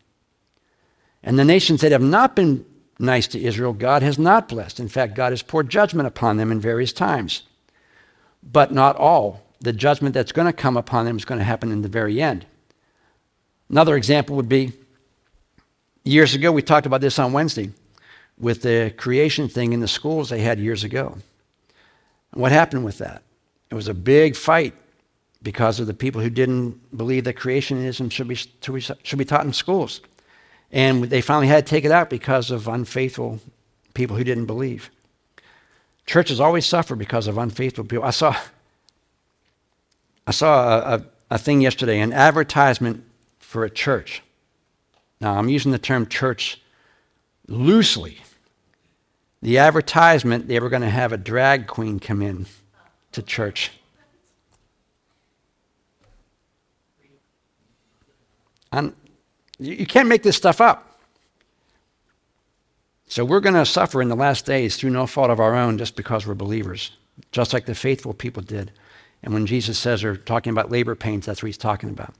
And 1.22 1.38
the 1.38 1.44
nations 1.44 1.82
that 1.82 1.92
have 1.92 2.02
not 2.02 2.34
been 2.34 2.64
nice 2.98 3.26
to 3.28 3.42
Israel, 3.42 3.74
God 3.74 4.02
has 4.02 4.18
not 4.18 4.48
blessed. 4.48 4.80
In 4.80 4.88
fact, 4.88 5.14
God 5.14 5.32
has 5.32 5.42
poured 5.42 5.68
judgment 5.68 6.06
upon 6.06 6.38
them 6.38 6.50
in 6.50 6.58
various 6.58 6.92
times. 6.92 7.42
But 8.42 8.72
not 8.72 8.96
all. 8.96 9.42
The 9.60 9.72
judgment 9.72 10.14
that's 10.14 10.32
going 10.32 10.46
to 10.46 10.52
come 10.52 10.76
upon 10.76 11.04
them 11.04 11.16
is 11.16 11.24
going 11.24 11.38
to 11.38 11.44
happen 11.44 11.70
in 11.70 11.82
the 11.82 11.88
very 11.88 12.22
end. 12.22 12.46
Another 13.68 13.96
example 13.96 14.36
would 14.36 14.48
be 14.48 14.72
years 16.04 16.34
ago, 16.34 16.52
we 16.52 16.62
talked 16.62 16.86
about 16.86 17.00
this 17.00 17.18
on 17.18 17.32
Wednesday 17.32 17.70
with 18.38 18.62
the 18.62 18.92
creation 18.96 19.48
thing 19.48 19.72
in 19.72 19.80
the 19.80 19.88
schools 19.88 20.28
they 20.28 20.40
had 20.40 20.58
years 20.58 20.84
ago. 20.84 21.18
What 22.32 22.52
happened 22.52 22.84
with 22.84 22.98
that? 22.98 23.22
It 23.70 23.74
was 23.74 23.88
a 23.88 23.94
big 23.94 24.36
fight 24.36 24.74
because 25.42 25.78
of 25.78 25.86
the 25.86 25.94
people 25.94 26.20
who 26.20 26.30
didn't 26.30 26.96
believe 26.96 27.24
that 27.24 27.36
creationism 27.36 28.10
should 28.10 28.28
be, 28.28 28.34
should 28.34 29.18
be 29.18 29.24
taught 29.24 29.44
in 29.44 29.52
schools. 29.52 30.00
And 30.72 31.04
they 31.04 31.20
finally 31.20 31.46
had 31.46 31.64
to 31.64 31.70
take 31.70 31.84
it 31.84 31.92
out 31.92 32.10
because 32.10 32.50
of 32.50 32.66
unfaithful 32.66 33.40
people 33.92 34.16
who 34.16 34.24
didn't 34.24 34.46
believe. 34.46 34.90
Churches 36.06 36.40
always 36.40 36.66
suffer 36.66 36.96
because 36.96 37.28
of 37.28 37.38
unfaithful 37.38 37.84
people. 37.84 38.04
I 38.04 38.10
saw, 38.10 38.36
I 40.26 40.32
saw 40.32 40.78
a, 40.78 40.96
a, 40.96 41.04
a 41.32 41.38
thing 41.38 41.60
yesterday, 41.60 42.00
an 42.00 42.12
advertisement 42.12 43.04
for 43.38 43.64
a 43.64 43.70
church. 43.70 44.23
Now, 45.20 45.38
I'm 45.38 45.48
using 45.48 45.72
the 45.72 45.78
term 45.78 46.06
church 46.06 46.60
loosely 47.48 48.20
the 49.44 49.58
advertisement, 49.58 50.48
they 50.48 50.58
were 50.58 50.70
going 50.70 50.80
to 50.80 50.88
have 50.88 51.12
a 51.12 51.18
drag 51.18 51.66
queen 51.66 52.00
come 52.00 52.22
in 52.22 52.46
to 53.12 53.20
church. 53.20 53.72
And 58.72 58.94
you 59.58 59.84
can't 59.84 60.08
make 60.08 60.22
this 60.22 60.38
stuff 60.38 60.62
up. 60.62 60.98
So 63.06 63.22
we're 63.22 63.40
going 63.40 63.54
to 63.54 63.66
suffer 63.66 64.00
in 64.00 64.08
the 64.08 64.16
last 64.16 64.46
days 64.46 64.76
through 64.76 64.90
no 64.90 65.06
fault 65.06 65.28
of 65.28 65.40
our 65.40 65.54
own 65.54 65.76
just 65.76 65.94
because 65.94 66.26
we're 66.26 66.32
believers, 66.32 66.92
just 67.30 67.52
like 67.52 67.66
the 67.66 67.74
faithful 67.74 68.14
people 68.14 68.42
did. 68.42 68.72
And 69.22 69.34
when 69.34 69.44
Jesus 69.44 69.78
says 69.78 70.00
they're 70.00 70.16
talking 70.16 70.52
about 70.52 70.70
labor 70.70 70.94
pains, 70.94 71.26
that's 71.26 71.42
what 71.42 71.48
he's 71.48 71.58
talking 71.58 71.90
about. 71.90 72.14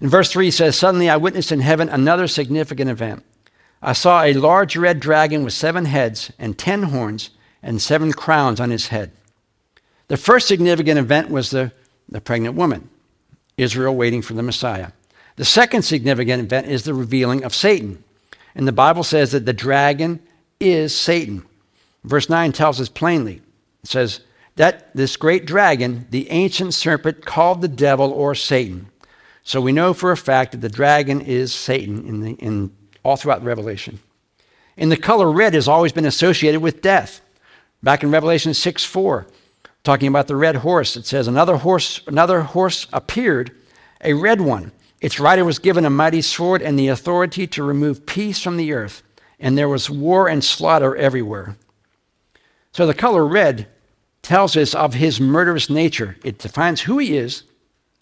In 0.00 0.08
verse 0.08 0.30
3, 0.30 0.46
he 0.46 0.50
says, 0.50 0.76
Suddenly 0.76 1.08
I 1.08 1.16
witnessed 1.16 1.52
in 1.52 1.60
heaven 1.60 1.88
another 1.88 2.28
significant 2.28 2.90
event. 2.90 3.24
I 3.82 3.92
saw 3.92 4.22
a 4.22 4.32
large 4.32 4.76
red 4.76 5.00
dragon 5.00 5.44
with 5.44 5.52
seven 5.52 5.84
heads 5.84 6.32
and 6.38 6.58
ten 6.58 6.84
horns 6.84 7.30
and 7.62 7.80
seven 7.80 8.12
crowns 8.12 8.60
on 8.60 8.70
his 8.70 8.88
head. 8.88 9.12
The 10.08 10.16
first 10.16 10.48
significant 10.48 10.98
event 10.98 11.30
was 11.30 11.50
the, 11.50 11.72
the 12.08 12.20
pregnant 12.20 12.54
woman, 12.54 12.88
Israel 13.56 13.94
waiting 13.94 14.22
for 14.22 14.34
the 14.34 14.42
Messiah. 14.42 14.92
The 15.36 15.44
second 15.44 15.82
significant 15.82 16.42
event 16.42 16.66
is 16.66 16.82
the 16.82 16.94
revealing 16.94 17.44
of 17.44 17.54
Satan. 17.54 18.02
And 18.54 18.66
the 18.66 18.72
Bible 18.72 19.04
says 19.04 19.32
that 19.32 19.46
the 19.46 19.52
dragon 19.52 20.20
is 20.58 20.96
Satan. 20.96 21.44
Verse 22.04 22.28
9 22.28 22.52
tells 22.52 22.80
us 22.80 22.88
plainly 22.88 23.42
it 23.82 23.88
says, 23.88 24.20
that 24.56 24.94
this 24.94 25.16
great 25.16 25.46
dragon, 25.46 26.06
the 26.10 26.28
ancient 26.30 26.74
serpent 26.74 27.24
called 27.24 27.60
the 27.60 27.68
devil 27.68 28.10
or 28.10 28.34
Satan. 28.34 28.87
So 29.48 29.62
we 29.62 29.72
know 29.72 29.94
for 29.94 30.12
a 30.12 30.16
fact 30.18 30.52
that 30.52 30.60
the 30.60 30.68
dragon 30.68 31.22
is 31.22 31.54
Satan 31.54 32.06
in, 32.06 32.20
the, 32.20 32.32
in 32.32 32.70
all 33.02 33.16
throughout 33.16 33.42
Revelation. 33.42 33.98
And 34.76 34.92
the 34.92 34.96
color 34.98 35.32
red 35.32 35.54
has 35.54 35.66
always 35.66 35.90
been 35.90 36.04
associated 36.04 36.60
with 36.60 36.82
death. 36.82 37.22
Back 37.82 38.02
in 38.02 38.10
Revelation 38.10 38.52
6 38.52 38.84
4, 38.84 39.26
talking 39.84 40.06
about 40.06 40.26
the 40.26 40.36
red 40.36 40.56
horse, 40.56 40.98
it 40.98 41.06
says, 41.06 41.26
Another 41.26 41.56
horse, 41.56 42.02
another 42.06 42.42
horse 42.42 42.88
appeared, 42.92 43.56
a 44.04 44.12
red 44.12 44.42
one. 44.42 44.70
Its 45.00 45.18
rider 45.18 45.46
was 45.46 45.58
given 45.58 45.86
a 45.86 45.90
mighty 45.90 46.20
sword 46.20 46.60
and 46.60 46.78
the 46.78 46.88
authority 46.88 47.46
to 47.46 47.62
remove 47.62 48.04
peace 48.04 48.42
from 48.42 48.58
the 48.58 48.74
earth, 48.74 49.02
and 49.40 49.56
there 49.56 49.66
was 49.66 49.88
war 49.88 50.28
and 50.28 50.44
slaughter 50.44 50.94
everywhere. 50.94 51.56
So 52.72 52.86
the 52.86 52.92
color 52.92 53.26
red 53.26 53.66
tells 54.20 54.58
us 54.58 54.74
of 54.74 54.92
his 54.92 55.22
murderous 55.22 55.70
nature. 55.70 56.18
It 56.22 56.36
defines 56.36 56.82
who 56.82 56.98
he 56.98 57.16
is 57.16 57.44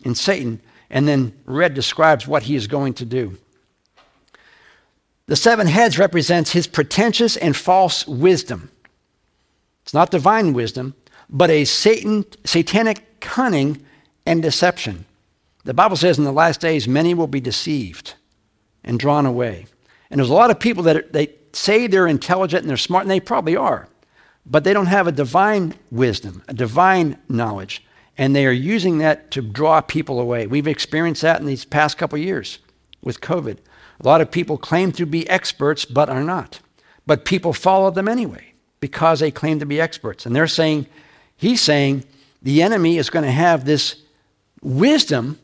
in 0.04 0.16
Satan, 0.16 0.60
and 0.90 1.06
then 1.06 1.32
red 1.44 1.74
describes 1.74 2.26
what 2.26 2.44
he 2.44 2.56
is 2.56 2.66
going 2.66 2.94
to 2.94 3.04
do. 3.04 3.38
The 5.26 5.36
seven 5.36 5.66
heads 5.66 5.98
represents 5.98 6.52
his 6.52 6.66
pretentious 6.66 7.36
and 7.36 7.56
false 7.56 8.06
wisdom. 8.06 8.70
It's 9.82 9.94
not 9.94 10.10
divine 10.10 10.52
wisdom, 10.52 10.94
but 11.28 11.50
a 11.50 11.64
Satan, 11.64 12.24
satanic 12.44 13.20
cunning 13.20 13.84
and 14.24 14.42
deception. 14.42 15.04
The 15.64 15.74
Bible 15.74 15.96
says 15.96 16.18
in 16.18 16.24
the 16.24 16.32
last 16.32 16.60
days, 16.60 16.86
many 16.86 17.12
will 17.12 17.26
be 17.26 17.40
deceived 17.40 18.14
and 18.84 19.00
drawn 19.00 19.26
away. 19.26 19.66
And 20.10 20.18
there's 20.18 20.30
a 20.30 20.34
lot 20.34 20.50
of 20.50 20.60
people 20.60 20.84
that 20.84 20.96
are, 20.96 21.06
they 21.10 21.34
say 21.52 21.86
they're 21.86 22.06
intelligent 22.06 22.62
and 22.62 22.70
they're 22.70 22.76
smart, 22.76 23.02
and 23.02 23.10
they 23.10 23.20
probably 23.20 23.56
are, 23.56 23.88
but 24.44 24.62
they 24.62 24.72
don't 24.72 24.86
have 24.86 25.08
a 25.08 25.12
divine 25.12 25.74
wisdom, 25.90 26.42
a 26.46 26.54
divine 26.54 27.18
knowledge, 27.28 27.82
and 28.18 28.34
they 28.34 28.46
are 28.46 28.52
using 28.52 28.98
that 28.98 29.30
to 29.32 29.42
draw 29.42 29.80
people 29.80 30.20
away. 30.20 30.46
We've 30.46 30.66
experienced 30.66 31.22
that 31.22 31.40
in 31.40 31.46
these 31.46 31.64
past 31.64 31.98
couple 31.98 32.18
years 32.18 32.58
with 33.02 33.20
COVID. 33.20 33.58
A 34.00 34.06
lot 34.06 34.20
of 34.20 34.30
people 34.30 34.58
claim 34.58 34.92
to 34.92 35.06
be 35.06 35.28
experts 35.28 35.84
but 35.84 36.08
are 36.08 36.22
not. 36.22 36.60
But 37.06 37.24
people 37.24 37.52
follow 37.52 37.90
them 37.90 38.08
anyway 38.08 38.52
because 38.80 39.20
they 39.20 39.30
claim 39.30 39.58
to 39.60 39.66
be 39.66 39.80
experts. 39.80 40.26
And 40.26 40.34
they're 40.34 40.46
saying, 40.46 40.86
he's 41.36 41.60
saying, 41.60 42.04
the 42.42 42.62
enemy 42.62 42.98
is 42.98 43.10
going 43.10 43.24
to 43.24 43.30
have 43.30 43.64
this 43.64 44.02
wisdom 44.62 45.38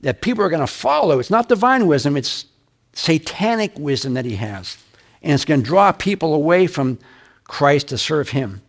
that 0.00 0.20
people 0.20 0.44
are 0.44 0.48
going 0.48 0.60
to 0.60 0.66
follow. 0.66 1.18
It's 1.18 1.30
not 1.30 1.48
divine 1.48 1.86
wisdom, 1.86 2.16
it's 2.16 2.46
satanic 2.92 3.78
wisdom 3.78 4.14
that 4.14 4.24
he 4.24 4.36
has. 4.36 4.78
And 5.22 5.32
it's 5.32 5.44
going 5.44 5.62
to 5.62 5.66
draw 5.66 5.92
people 5.92 6.34
away 6.34 6.66
from 6.66 6.98
Christ 7.44 7.88
to 7.88 7.98
serve 7.98 8.30
him. 8.30 8.62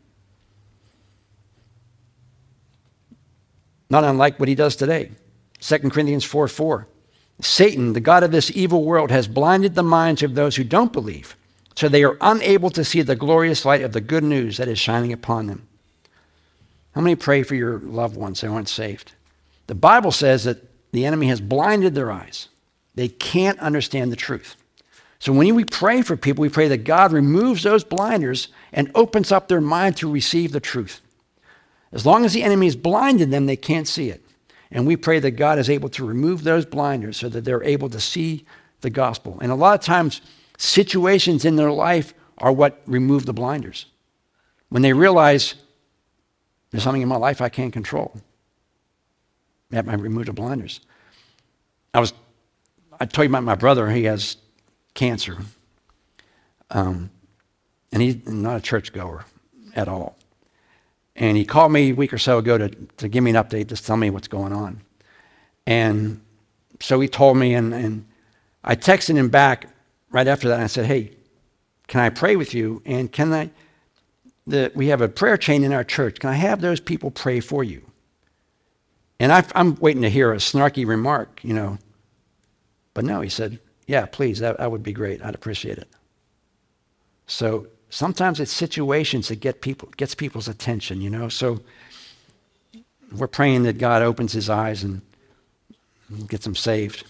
Not 3.89 4.03
unlike 4.03 4.39
what 4.39 4.49
he 4.49 4.55
does 4.55 4.75
today. 4.75 5.11
2 5.59 5.77
Corinthians 5.89 6.23
4 6.23 6.47
4. 6.47 6.87
Satan, 7.41 7.93
the 7.93 7.99
God 7.99 8.23
of 8.23 8.31
this 8.31 8.51
evil 8.51 8.83
world, 8.83 9.11
has 9.11 9.27
blinded 9.27 9.75
the 9.75 9.83
minds 9.83 10.23
of 10.23 10.35
those 10.35 10.57
who 10.57 10.63
don't 10.63 10.91
believe, 10.91 11.37
so 11.75 11.87
they 11.87 12.03
are 12.03 12.17
unable 12.19 12.69
to 12.71 12.83
see 12.83 13.01
the 13.01 13.15
glorious 13.15 13.63
light 13.63 13.81
of 13.81 13.93
the 13.93 14.01
good 14.01 14.23
news 14.23 14.57
that 14.57 14.67
is 14.67 14.77
shining 14.77 15.13
upon 15.13 15.47
them. 15.47 15.67
How 16.93 17.01
many 17.01 17.15
pray 17.15 17.43
for 17.43 17.55
your 17.55 17.79
loved 17.79 18.17
ones 18.17 18.41
that 18.41 18.49
aren't 18.49 18.67
saved? 18.67 19.13
The 19.67 19.75
Bible 19.75 20.11
says 20.11 20.43
that 20.43 20.65
the 20.91 21.05
enemy 21.05 21.27
has 21.27 21.39
blinded 21.39 21.95
their 21.95 22.11
eyes. 22.11 22.49
They 22.95 23.07
can't 23.07 23.59
understand 23.59 24.11
the 24.11 24.17
truth. 24.17 24.57
So 25.19 25.31
when 25.31 25.53
we 25.53 25.63
pray 25.63 26.01
for 26.01 26.17
people, 26.17 26.41
we 26.41 26.49
pray 26.49 26.67
that 26.69 26.83
God 26.83 27.11
removes 27.11 27.63
those 27.63 27.83
blinders 27.83 28.49
and 28.73 28.91
opens 28.95 29.31
up 29.31 29.47
their 29.47 29.61
mind 29.61 29.97
to 29.97 30.11
receive 30.11 30.51
the 30.51 30.59
truth. 30.59 31.01
As 31.91 32.05
long 32.05 32.25
as 32.25 32.33
the 32.33 32.43
enemy 32.43 32.67
has 32.67 32.75
blinded 32.75 33.31
them, 33.31 33.45
they 33.45 33.55
can't 33.55 33.87
see 33.87 34.09
it. 34.09 34.23
And 34.71 34.85
we 34.85 34.95
pray 34.95 35.19
that 35.19 35.31
God 35.31 35.57
is 35.57 35.69
able 35.69 35.89
to 35.89 36.05
remove 36.05 36.43
those 36.43 36.65
blinders 36.65 37.17
so 37.17 37.29
that 37.29 37.43
they're 37.43 37.63
able 37.63 37.89
to 37.89 37.99
see 37.99 38.45
the 38.81 38.89
gospel. 38.89 39.39
And 39.41 39.51
a 39.51 39.55
lot 39.55 39.79
of 39.79 39.83
times, 39.83 40.21
situations 40.57 41.45
in 41.45 41.55
their 41.55 41.71
life 41.71 42.13
are 42.37 42.51
what 42.51 42.81
remove 42.85 43.25
the 43.25 43.33
blinders. 43.33 43.87
When 44.69 44.83
they 44.83 44.93
realize 44.93 45.55
there's 46.69 46.83
something 46.83 47.01
in 47.01 47.09
my 47.09 47.17
life 47.17 47.41
I 47.41 47.49
can't 47.49 47.73
control, 47.73 48.21
that 49.71 49.85
might 49.85 49.99
remove 49.99 50.27
the 50.27 50.33
blinders. 50.33 50.81
I 51.93 51.99
was, 51.99 52.13
I 52.99 53.05
told 53.05 53.25
you 53.25 53.31
about 53.31 53.43
my 53.43 53.55
brother, 53.55 53.89
he 53.89 54.03
has 54.03 54.37
cancer. 54.93 55.37
Um, 56.69 57.09
and 57.91 58.01
he's 58.01 58.27
not 58.27 58.57
a 58.57 58.61
churchgoer 58.61 59.25
at 59.75 59.87
all. 59.87 60.18
And 61.19 61.35
he 61.35 61.43
called 61.43 61.73
me 61.73 61.91
a 61.91 61.93
week 61.93 62.13
or 62.13 62.17
so 62.17 62.37
ago 62.37 62.57
to, 62.57 62.69
to 62.69 63.09
give 63.09 63.23
me 63.23 63.31
an 63.31 63.35
update, 63.35 63.67
just 63.67 63.85
tell 63.85 63.97
me 63.97 64.09
what's 64.09 64.29
going 64.29 64.53
on. 64.53 64.81
And 65.67 66.21
so 66.79 66.99
he 67.01 67.09
told 67.09 67.37
me, 67.37 67.53
and, 67.53 67.73
and 67.73 68.07
I 68.63 68.77
texted 68.77 69.15
him 69.15 69.27
back 69.27 69.67
right 70.11 70.27
after 70.27 70.47
that, 70.47 70.55
and 70.55 70.63
I 70.63 70.67
said, 70.67 70.85
Hey, 70.85 71.11
can 71.87 71.99
I 71.99 72.09
pray 72.09 72.37
with 72.37 72.53
you? 72.53 72.81
And 72.85 73.11
can 73.11 73.33
I, 73.33 73.51
the, 74.47 74.71
we 74.73 74.87
have 74.87 75.01
a 75.01 75.09
prayer 75.09 75.37
chain 75.37 75.63
in 75.63 75.73
our 75.73 75.83
church. 75.83 76.19
Can 76.19 76.29
I 76.29 76.35
have 76.35 76.61
those 76.61 76.79
people 76.79 77.11
pray 77.11 77.41
for 77.41 77.63
you? 77.63 77.85
And 79.19 79.33
I, 79.33 79.43
am 79.55 79.75
waiting 79.75 80.01
to 80.03 80.09
hear 80.09 80.31
a 80.31 80.37
snarky 80.37 80.87
remark, 80.87 81.41
you 81.43 81.53
know. 81.53 81.77
But 82.93 83.03
no, 83.03 83.19
he 83.19 83.29
said, 83.29 83.59
Yeah, 83.87 84.05
please, 84.05 84.39
that, 84.39 84.57
that 84.57 84.71
would 84.71 84.83
be 84.83 84.93
great. 84.93 85.21
I'd 85.21 85.35
appreciate 85.35 85.77
it. 85.77 85.89
So 87.27 87.67
sometimes 87.89 88.39
it's 88.39 88.51
situations 88.51 89.27
that 89.27 89.39
get 89.39 89.61
people 89.61 89.89
gets 89.97 90.15
people's 90.15 90.47
attention, 90.47 91.01
you 91.01 91.09
know. 91.09 91.29
So 91.29 91.61
we're 93.15 93.27
praying 93.27 93.63
that 93.63 93.77
God 93.77 94.01
opens 94.01 94.31
his 94.33 94.49
eyes 94.49 94.83
and 94.83 95.01
gets 96.27 96.43
them 96.43 96.55
saved. 96.55 97.03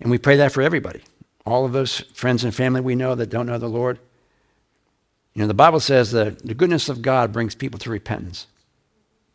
And 0.00 0.10
we 0.10 0.18
pray 0.18 0.36
that 0.36 0.52
for 0.52 0.62
everybody. 0.62 1.02
All 1.44 1.64
of 1.64 1.72
those 1.72 2.00
friends 2.14 2.44
and 2.44 2.54
family 2.54 2.80
we 2.80 2.94
know 2.94 3.14
that 3.14 3.30
don't 3.30 3.46
know 3.46 3.58
the 3.58 3.68
Lord. 3.68 3.98
You 5.34 5.42
know, 5.42 5.48
the 5.48 5.54
Bible 5.54 5.80
says 5.80 6.12
that 6.12 6.40
the 6.40 6.54
goodness 6.54 6.88
of 6.88 7.02
God 7.02 7.32
brings 7.32 7.54
people 7.54 7.78
to 7.80 7.90
repentance. 7.90 8.46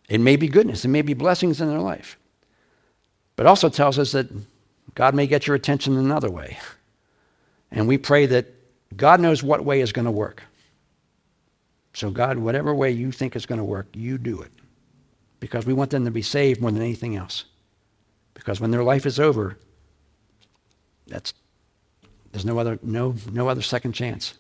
It 0.09 0.19
may 0.19 0.35
be 0.35 0.47
goodness, 0.47 0.83
it 0.83 0.89
may 0.89 1.01
be 1.01 1.13
blessings 1.13 1.61
in 1.61 1.69
their 1.69 1.79
life. 1.79 2.17
But 3.35 3.45
also 3.45 3.69
tells 3.69 3.97
us 3.97 4.11
that 4.11 4.29
God 4.95 5.15
may 5.15 5.27
get 5.27 5.47
your 5.47 5.55
attention 5.55 5.97
another 5.97 6.29
way. 6.29 6.59
And 7.71 7.87
we 7.87 7.97
pray 7.97 8.25
that 8.27 8.47
God 8.95 9.19
knows 9.19 9.41
what 9.41 9.65
way 9.65 9.81
is 9.81 9.91
going 9.91 10.05
to 10.05 10.11
work. 10.11 10.43
So, 11.93 12.09
God, 12.09 12.37
whatever 12.37 12.73
way 12.73 12.91
you 12.91 13.11
think 13.11 13.35
is 13.35 13.45
going 13.45 13.59
to 13.59 13.65
work, 13.65 13.87
you 13.93 14.17
do 14.17 14.41
it. 14.41 14.51
Because 15.39 15.65
we 15.65 15.73
want 15.73 15.91
them 15.91 16.05
to 16.05 16.11
be 16.11 16.21
saved 16.21 16.59
more 16.61 16.71
than 16.71 16.81
anything 16.81 17.15
else. 17.15 17.45
Because 18.33 18.59
when 18.59 18.71
their 18.71 18.83
life 18.83 19.05
is 19.05 19.19
over, 19.19 19.57
that's, 21.05 21.33
there's 22.31 22.45
no 22.45 22.57
other, 22.57 22.79
no, 22.81 23.15
no 23.31 23.47
other 23.47 23.61
second 23.61 23.93
chance. 23.93 24.33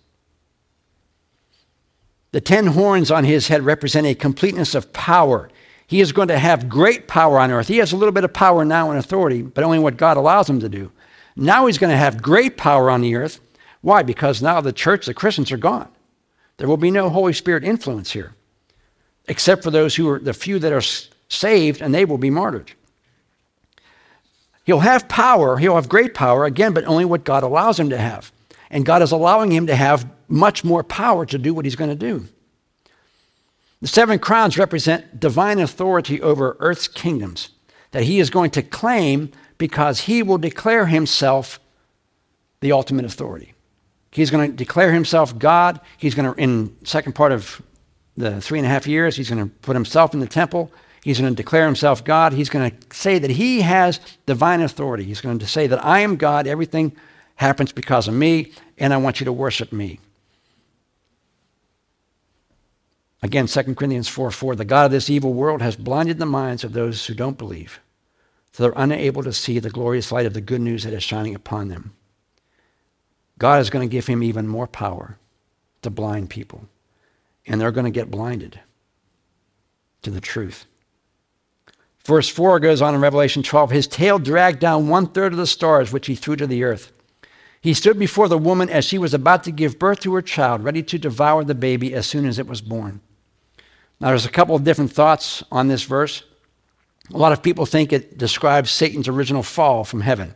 The 2.31 2.41
ten 2.41 2.67
horns 2.67 3.11
on 3.11 3.25
his 3.25 3.49
head 3.49 3.63
represent 3.63 4.07
a 4.07 4.15
completeness 4.15 4.73
of 4.73 4.91
power. 4.91 5.49
He 5.85 6.01
is 6.01 6.11
going 6.11 6.29
to 6.29 6.39
have 6.39 6.67
great 6.67 7.07
power 7.07 7.37
on 7.37 7.51
earth. 7.51 7.67
He 7.67 7.77
has 7.77 7.91
a 7.91 7.97
little 7.97 8.11
bit 8.11 8.23
of 8.23 8.33
power 8.33 8.65
now 8.65 8.89
and 8.89 8.97
authority, 8.97 9.43
but 9.43 9.63
only 9.63 9.77
what 9.77 9.97
God 9.97 10.17
allows 10.17 10.49
him 10.49 10.59
to 10.61 10.69
do. 10.69 10.91
Now 11.35 11.67
he's 11.67 11.77
going 11.77 11.91
to 11.91 11.97
have 11.97 12.23
great 12.23 12.57
power 12.57 12.89
on 12.89 13.01
the 13.01 13.15
earth. 13.15 13.39
Why? 13.81 14.01
Because 14.01 14.41
now 14.41 14.61
the 14.61 14.73
church, 14.73 15.05
the 15.05 15.13
Christians 15.13 15.51
are 15.51 15.57
gone. 15.57 15.92
There 16.57 16.67
will 16.67 16.77
be 16.77 16.91
no 16.91 17.09
Holy 17.09 17.33
Spirit 17.33 17.63
influence 17.63 18.11
here, 18.11 18.35
except 19.27 19.63
for 19.63 19.71
those 19.71 19.95
who 19.95 20.09
are 20.09 20.19
the 20.19 20.33
few 20.33 20.59
that 20.59 20.71
are 20.73 20.83
saved, 21.29 21.81
and 21.81 21.93
they 21.93 22.05
will 22.05 22.17
be 22.17 22.29
martyred. 22.29 22.73
He'll 24.65 24.79
have 24.79 25.09
power, 25.09 25.57
he'll 25.57 25.75
have 25.75 25.89
great 25.89 26.13
power, 26.13 26.45
again, 26.45 26.73
but 26.73 26.85
only 26.85 27.05
what 27.05 27.23
God 27.25 27.43
allows 27.43 27.79
him 27.79 27.89
to 27.89 27.97
have. 27.97 28.31
And 28.69 28.85
God 28.85 29.01
is 29.01 29.11
allowing 29.11 29.51
him 29.51 29.67
to 29.67 29.75
have 29.75 30.09
much 30.27 30.63
more 30.63 30.83
power 30.83 31.25
to 31.25 31.37
do 31.37 31.53
what 31.53 31.65
he's 31.65 31.75
going 31.75 31.89
to 31.89 31.95
do. 31.95 32.27
The 33.81 33.87
seven 33.87 34.17
crowns 34.17 34.57
represent 34.57 35.19
divine 35.19 35.59
authority 35.59 36.21
over 36.21 36.55
earth's 36.59 36.87
kingdoms 36.87 37.49
that 37.91 38.03
he 38.03 38.19
is 38.19 38.29
going 38.29 38.51
to 38.51 38.63
claim 38.63 39.31
because 39.57 40.01
he 40.01 40.23
will 40.23 40.37
declare 40.37 40.85
himself 40.85 41.59
the 42.61 42.71
ultimate 42.71 43.05
authority. 43.05 43.53
He's 44.13 44.29
going 44.29 44.51
to 44.51 44.55
declare 44.55 44.91
himself 44.91 45.37
God. 45.37 45.79
He's 45.97 46.13
going 46.13 46.31
to, 46.31 46.39
in 46.39 46.75
second 46.83 47.13
part 47.13 47.31
of 47.31 47.61
the 48.15 48.39
three 48.41 48.59
and 48.59 48.65
a 48.65 48.69
half 48.69 48.85
years, 48.85 49.15
he's 49.15 49.29
going 49.29 49.43
to 49.43 49.53
put 49.61 49.75
himself 49.75 50.13
in 50.13 50.19
the 50.19 50.27
temple. 50.27 50.71
He's 51.03 51.19
going 51.19 51.33
to 51.33 51.35
declare 51.35 51.65
himself 51.65 52.03
God. 52.03 52.33
He's 52.33 52.49
going 52.49 52.69
to 52.69 52.95
say 52.95 53.17
that 53.17 53.31
he 53.31 53.61
has 53.61 53.99
divine 54.25 54.61
authority. 54.61 55.03
He's 55.03 55.19
going 55.19 55.39
to 55.39 55.47
say 55.47 55.65
that 55.65 55.83
I 55.83 55.99
am 55.99 56.15
God. 56.15 56.45
Everything 56.45 56.95
happens 57.35 57.71
because 57.71 58.07
of 58.07 58.13
me, 58.13 58.51
and 58.77 58.93
I 58.93 58.97
want 58.97 59.19
you 59.19 59.25
to 59.25 59.33
worship 59.33 59.73
me. 59.73 59.99
Again, 63.23 63.47
2 63.47 63.63
Corinthians 63.75 64.07
4 64.07 64.29
4, 64.29 64.55
the 64.55 64.65
God 64.65 64.85
of 64.85 64.91
this 64.91 65.09
evil 65.09 65.33
world 65.33 65.61
has 65.61 65.75
blinded 65.75 66.19
the 66.19 66.25
minds 66.25 66.63
of 66.63 66.73
those 66.73 67.05
who 67.05 67.15
don't 67.15 67.37
believe, 67.37 67.79
so 68.51 68.63
they're 68.63 68.73
unable 68.75 69.23
to 69.23 69.33
see 69.33 69.59
the 69.59 69.69
glorious 69.69 70.11
light 70.11 70.25
of 70.25 70.33
the 70.33 70.41
good 70.41 70.61
news 70.61 70.83
that 70.83 70.93
is 70.93 71.03
shining 71.03 71.33
upon 71.33 71.69
them. 71.69 71.95
God 73.43 73.59
is 73.59 73.69
going 73.69 73.85
to 73.85 73.91
give 73.91 74.07
him 74.07 74.23
even 74.23 74.47
more 74.47 74.67
power 74.67 75.17
to 75.81 75.89
blind 75.89 76.29
people. 76.29 76.69
And 77.45 77.59
they're 77.59 77.73
going 77.73 77.83
to 77.83 77.91
get 77.91 78.09
blinded 78.09 78.61
to 80.01 80.09
the 80.09 80.21
truth. 80.21 80.63
Verse 82.05 82.29
4 82.29 82.61
goes 82.61 82.81
on 82.81 82.95
in 82.95 83.01
Revelation 83.01 83.43
12 83.43 83.71
His 83.71 83.85
tail 83.85 84.17
dragged 84.17 84.59
down 84.59 84.87
one 84.87 85.07
third 85.07 85.33
of 85.33 85.37
the 85.37 85.45
stars, 85.45 85.91
which 85.91 86.07
he 86.07 86.15
threw 86.15 86.37
to 86.37 86.47
the 86.47 86.63
earth. 86.63 86.93
He 87.59 87.73
stood 87.73 87.99
before 87.99 88.29
the 88.29 88.37
woman 88.37 88.69
as 88.69 88.85
she 88.85 88.97
was 88.97 89.13
about 89.13 89.43
to 89.43 89.51
give 89.51 89.77
birth 89.77 89.99
to 90.03 90.13
her 90.13 90.21
child, 90.21 90.63
ready 90.63 90.81
to 90.81 90.97
devour 90.97 91.43
the 91.43 91.53
baby 91.53 91.93
as 91.93 92.07
soon 92.07 92.25
as 92.25 92.39
it 92.39 92.47
was 92.47 92.61
born. 92.61 93.01
Now, 93.99 94.07
there's 94.07 94.25
a 94.25 94.29
couple 94.29 94.55
of 94.55 94.63
different 94.63 94.93
thoughts 94.93 95.43
on 95.51 95.67
this 95.67 95.83
verse. 95.83 96.23
A 97.13 97.17
lot 97.17 97.33
of 97.33 97.43
people 97.43 97.65
think 97.65 97.91
it 97.91 98.17
describes 98.17 98.71
Satan's 98.71 99.09
original 99.09 99.43
fall 99.43 99.83
from 99.83 99.99
heaven. 99.99 100.33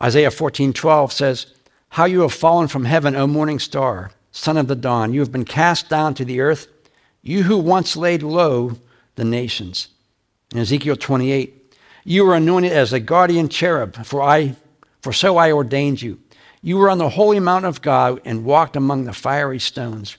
Isaiah 0.00 0.30
14:12 0.30 1.12
says, 1.12 1.54
how 1.94 2.06
you 2.06 2.22
have 2.22 2.32
fallen 2.32 2.66
from 2.66 2.86
heaven, 2.86 3.14
O 3.14 3.24
morning 3.24 3.60
star, 3.60 4.10
son 4.32 4.56
of 4.56 4.66
the 4.66 4.74
dawn. 4.74 5.14
You 5.14 5.20
have 5.20 5.30
been 5.30 5.44
cast 5.44 5.88
down 5.88 6.14
to 6.14 6.24
the 6.24 6.40
earth, 6.40 6.66
you 7.22 7.44
who 7.44 7.56
once 7.56 7.96
laid 7.96 8.20
low 8.20 8.72
the 9.14 9.22
nations. 9.22 9.86
In 10.52 10.58
Ezekiel 10.58 10.96
28, 10.96 11.76
you 12.02 12.26
were 12.26 12.34
anointed 12.34 12.72
as 12.72 12.92
a 12.92 12.98
guardian 12.98 13.48
cherub, 13.48 14.04
for, 14.04 14.20
I, 14.20 14.56
for 15.02 15.12
so 15.12 15.36
I 15.36 15.52
ordained 15.52 16.02
you. 16.02 16.18
You 16.62 16.78
were 16.78 16.90
on 16.90 16.98
the 16.98 17.10
holy 17.10 17.38
mountain 17.38 17.68
of 17.68 17.80
God 17.80 18.20
and 18.24 18.44
walked 18.44 18.74
among 18.74 19.04
the 19.04 19.12
fiery 19.12 19.60
stones. 19.60 20.16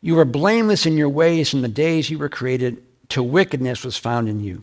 You 0.00 0.14
were 0.14 0.24
blameless 0.24 0.86
in 0.86 0.96
your 0.96 1.10
ways 1.10 1.50
from 1.50 1.60
the 1.60 1.68
days 1.68 2.08
you 2.08 2.16
were 2.16 2.30
created, 2.30 2.82
till 3.10 3.28
wickedness 3.28 3.84
was 3.84 3.98
found 3.98 4.26
in 4.26 4.40
you. 4.40 4.62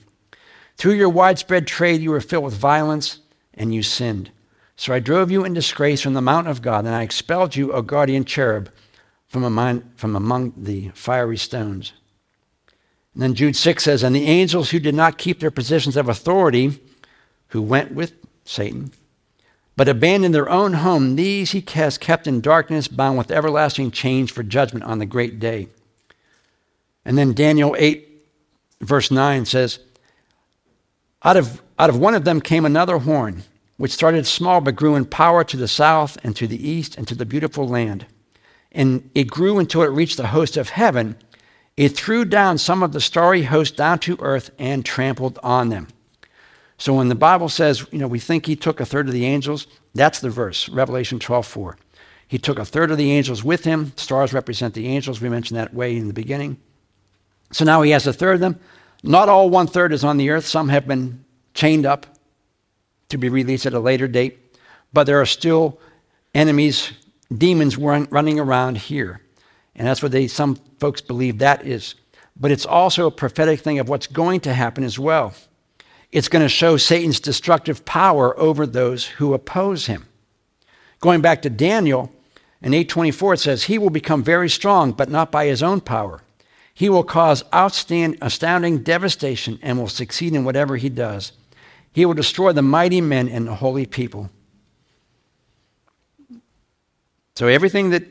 Through 0.75 0.93
your 0.93 1.09
widespread 1.09 1.67
trade, 1.67 2.01
you 2.01 2.09
were 2.09 2.19
filled 2.19 2.45
with 2.45 2.55
violence, 2.55 3.19
and 3.53 3.75
you 3.75 3.83
sinned. 3.83 4.31
So 4.79 4.93
I 4.93 4.99
drove 4.99 5.31
you 5.31 5.43
in 5.43 5.55
disgrace 5.55 6.01
from 6.01 6.13
the 6.13 6.21
mountain 6.21 6.51
of 6.51 6.61
God, 6.61 6.85
and 6.85 6.93
I 6.93 7.01
expelled 7.01 7.55
you, 7.55 7.73
O 7.73 7.81
guardian 7.81 8.23
cherub, 8.23 8.69
from 9.27 9.43
among, 9.43 9.81
from 9.95 10.15
among 10.15 10.53
the 10.55 10.89
fiery 10.93 11.37
stones. 11.37 11.93
And 13.15 13.23
then 13.23 13.33
Jude 13.33 13.55
6 13.55 13.83
says, 13.83 14.03
And 14.03 14.15
the 14.15 14.27
angels 14.27 14.69
who 14.69 14.79
did 14.79 14.93
not 14.93 15.17
keep 15.17 15.39
their 15.39 15.49
positions 15.49 15.97
of 15.97 16.07
authority, 16.07 16.79
who 17.47 17.61
went 17.61 17.93
with 17.93 18.13
Satan, 18.45 18.91
but 19.75 19.89
abandoned 19.89 20.35
their 20.35 20.49
own 20.49 20.73
home, 20.73 21.15
these 21.15 21.51
he 21.51 21.65
has 21.73 21.97
kept 21.97 22.27
in 22.27 22.39
darkness, 22.39 22.87
bound 22.87 23.17
with 23.17 23.31
everlasting 23.31 23.89
chains 23.89 24.29
for 24.29 24.43
judgment 24.43 24.85
on 24.85 24.99
the 24.99 25.07
great 25.07 25.39
day. 25.39 25.69
And 27.03 27.17
then 27.17 27.33
Daniel 27.33 27.75
8, 27.79 28.07
verse 28.81 29.09
9 29.09 29.45
says, 29.45 29.79
Out 31.23 31.35
of, 31.35 31.63
out 31.79 31.89
of 31.89 31.97
one 31.97 32.13
of 32.13 32.25
them 32.25 32.41
came 32.41 32.63
another 32.63 32.99
horn 32.99 33.43
which 33.77 33.91
started 33.91 34.25
small 34.25 34.59
but 34.59 34.75
grew 34.75 34.95
in 34.95 35.05
power 35.05 35.43
to 35.43 35.57
the 35.57 35.67
south 35.67 36.17
and 36.23 36.35
to 36.35 36.47
the 36.47 36.67
east 36.67 36.97
and 36.97 37.07
to 37.07 37.15
the 37.15 37.25
beautiful 37.25 37.67
land. 37.67 38.05
And 38.71 39.09
it 39.15 39.25
grew 39.25 39.59
until 39.59 39.83
it 39.83 39.87
reached 39.87 40.17
the 40.17 40.27
host 40.27 40.57
of 40.57 40.69
heaven. 40.69 41.17
It 41.77 41.89
threw 41.89 42.25
down 42.25 42.57
some 42.57 42.83
of 42.83 42.91
the 42.91 43.01
starry 43.01 43.43
host 43.43 43.77
down 43.77 43.99
to 43.99 44.17
earth 44.19 44.49
and 44.57 44.83
trampled 44.83 45.39
on 45.43 45.69
them. 45.69 45.87
So 46.79 46.93
when 46.93 47.09
the 47.09 47.15
Bible 47.15 47.49
says, 47.49 47.87
you 47.91 47.99
know, 47.99 48.07
we 48.07 48.19
think 48.19 48.45
he 48.45 48.55
took 48.55 48.79
a 48.79 48.85
third 48.85 49.07
of 49.07 49.13
the 49.13 49.25
angels, 49.25 49.67
that's 49.95 50.19
the 50.19 50.29
verse, 50.29 50.69
Revelation 50.69 51.17
12 51.17 51.45
4. 51.45 51.77
He 52.27 52.37
took 52.37 52.59
a 52.59 52.65
third 52.65 52.91
of 52.91 52.97
the 52.97 53.11
angels 53.11 53.43
with 53.43 53.63
him. 53.63 53.93
Stars 53.95 54.33
represent 54.33 54.73
the 54.73 54.87
angels. 54.87 55.21
We 55.21 55.29
mentioned 55.29 55.57
that 55.57 55.73
way 55.73 55.95
in 55.95 56.07
the 56.07 56.13
beginning. 56.13 56.57
So 57.51 57.63
now 57.63 57.81
he 57.81 57.91
has 57.91 58.05
a 58.05 58.13
third 58.13 58.35
of 58.35 58.41
them. 58.41 58.59
Not 59.01 59.29
all 59.29 59.49
one 59.49 59.67
third 59.67 59.93
is 59.93 60.03
on 60.03 60.17
the 60.17 60.29
earth. 60.29 60.45
Some 60.45 60.69
have 60.69 60.87
been 60.87 61.23
chained 61.53 61.85
up 61.85 62.05
to 63.09 63.17
be 63.17 63.29
released 63.29 63.65
at 63.65 63.73
a 63.73 63.79
later 63.79 64.07
date. 64.07 64.57
But 64.93 65.05
there 65.05 65.21
are 65.21 65.25
still 65.25 65.79
enemies, 66.33 66.91
demons 67.35 67.77
run, 67.77 68.07
running 68.09 68.39
around 68.39 68.77
here. 68.77 69.21
And 69.75 69.87
that's 69.87 70.01
what 70.01 70.11
they, 70.11 70.27
some 70.27 70.55
folks 70.79 71.01
believe 71.01 71.37
that 71.37 71.65
is. 71.65 71.95
But 72.39 72.51
it's 72.51 72.65
also 72.65 73.07
a 73.07 73.11
prophetic 73.11 73.59
thing 73.59 73.79
of 73.79 73.89
what's 73.89 74.07
going 74.07 74.41
to 74.41 74.53
happen 74.53 74.83
as 74.83 74.99
well. 74.99 75.33
It's 76.11 76.29
going 76.29 76.43
to 76.43 76.49
show 76.49 76.77
Satan's 76.77 77.19
destructive 77.19 77.85
power 77.85 78.37
over 78.39 78.65
those 78.65 79.05
who 79.05 79.33
oppose 79.33 79.87
him. 79.87 80.05
Going 80.99 81.21
back 81.21 81.41
to 81.43 81.49
Daniel, 81.49 82.11
in 82.61 82.73
824 82.73 83.33
it 83.33 83.37
says, 83.37 83.63
He 83.63 83.77
will 83.77 83.89
become 83.89 84.23
very 84.23 84.49
strong, 84.49 84.91
but 84.91 85.09
not 85.09 85.31
by 85.31 85.45
his 85.45 85.61
own 85.61 85.81
power. 85.81 86.21
He 86.73 86.89
will 86.89 87.03
cause 87.03 87.43
outstanding, 87.53 88.19
astounding 88.21 88.83
devastation 88.83 89.59
and 89.61 89.79
will 89.79 89.87
succeed 89.87 90.33
in 90.33 90.45
whatever 90.45 90.77
he 90.77 90.89
does. 90.89 91.31
He 91.97 92.05
will 92.05 92.13
destroy 92.13 92.51
the 92.51 92.61
mighty 92.61 93.01
men 93.01 93.27
and 93.27 93.47
the 93.47 93.55
holy 93.55 93.87
people. 93.87 94.29
So 97.35 97.47
everything 97.47 97.89
that 97.89 98.03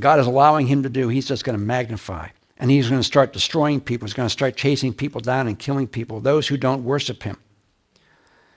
God 0.00 0.18
is 0.18 0.26
allowing 0.26 0.66
him 0.66 0.82
to 0.82 0.88
do, 0.88 1.08
he's 1.08 1.28
just 1.28 1.44
going 1.44 1.58
to 1.58 1.62
magnify. 1.62 2.28
And 2.56 2.70
he's 2.70 2.88
going 2.88 3.02
to 3.02 3.06
start 3.06 3.34
destroying 3.34 3.82
people. 3.82 4.06
He's 4.06 4.14
going 4.14 4.24
to 4.24 4.32
start 4.32 4.56
chasing 4.56 4.94
people 4.94 5.20
down 5.20 5.46
and 5.46 5.58
killing 5.58 5.86
people, 5.86 6.20
those 6.20 6.48
who 6.48 6.56
don't 6.56 6.84
worship 6.84 7.24
him. 7.24 7.36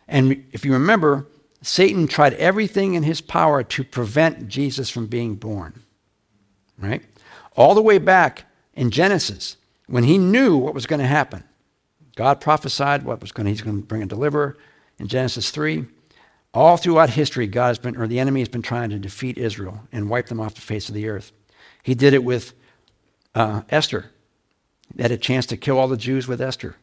And 0.07 0.45
if 0.53 0.63
you 0.63 0.71
remember, 0.71 1.27
Satan 1.61 2.07
tried 2.07 2.35
everything 2.35 2.93
in 2.93 3.03
his 3.03 3.19
power 3.19 3.63
to 3.63 3.83
prevent 3.83 4.47
Jesus 4.47 4.89
from 4.89 5.07
being 5.07 5.35
born. 5.35 5.83
Right? 6.79 7.03
All 7.57 7.75
the 7.75 7.81
way 7.81 7.97
back 7.97 8.45
in 8.73 8.89
Genesis, 8.89 9.57
when 9.87 10.05
he 10.05 10.17
knew 10.17 10.55
what 10.55 10.73
was 10.73 10.85
going 10.85 11.01
to 11.01 11.07
happen. 11.07 11.43
God 12.15 12.39
prophesied 12.39 13.03
what 13.03 13.19
was 13.19 13.33
going 13.33 13.43
to, 13.47 13.51
he's 13.51 13.61
going 13.61 13.81
to 13.81 13.85
bring 13.85 14.01
a 14.01 14.05
deliverer 14.05 14.55
in 14.99 15.07
Genesis 15.07 15.49
3. 15.51 15.85
All 16.53 16.77
throughout 16.77 17.11
history, 17.11 17.45
God 17.47 17.67
has 17.67 17.79
been, 17.79 17.97
or 17.97 18.07
the 18.07 18.19
enemy 18.19 18.41
has 18.41 18.49
been 18.49 18.61
trying 18.61 18.89
to 18.89 18.99
defeat 18.99 19.37
Israel 19.37 19.81
and 19.91 20.09
wipe 20.09 20.27
them 20.27 20.39
off 20.39 20.55
the 20.55 20.61
face 20.61 20.89
of 20.89 20.95
the 20.95 21.07
earth. 21.07 21.31
He 21.83 21.93
did 21.93 22.13
it 22.13 22.23
with 22.23 22.53
uh, 23.35 23.61
Esther. 23.69 24.11
They 24.95 25.03
had 25.03 25.11
a 25.11 25.17
chance 25.17 25.45
to 25.47 25.57
kill 25.57 25.77
all 25.77 25.87
the 25.87 25.97
Jews 25.97 26.27
with 26.27 26.41
Esther. 26.41 26.75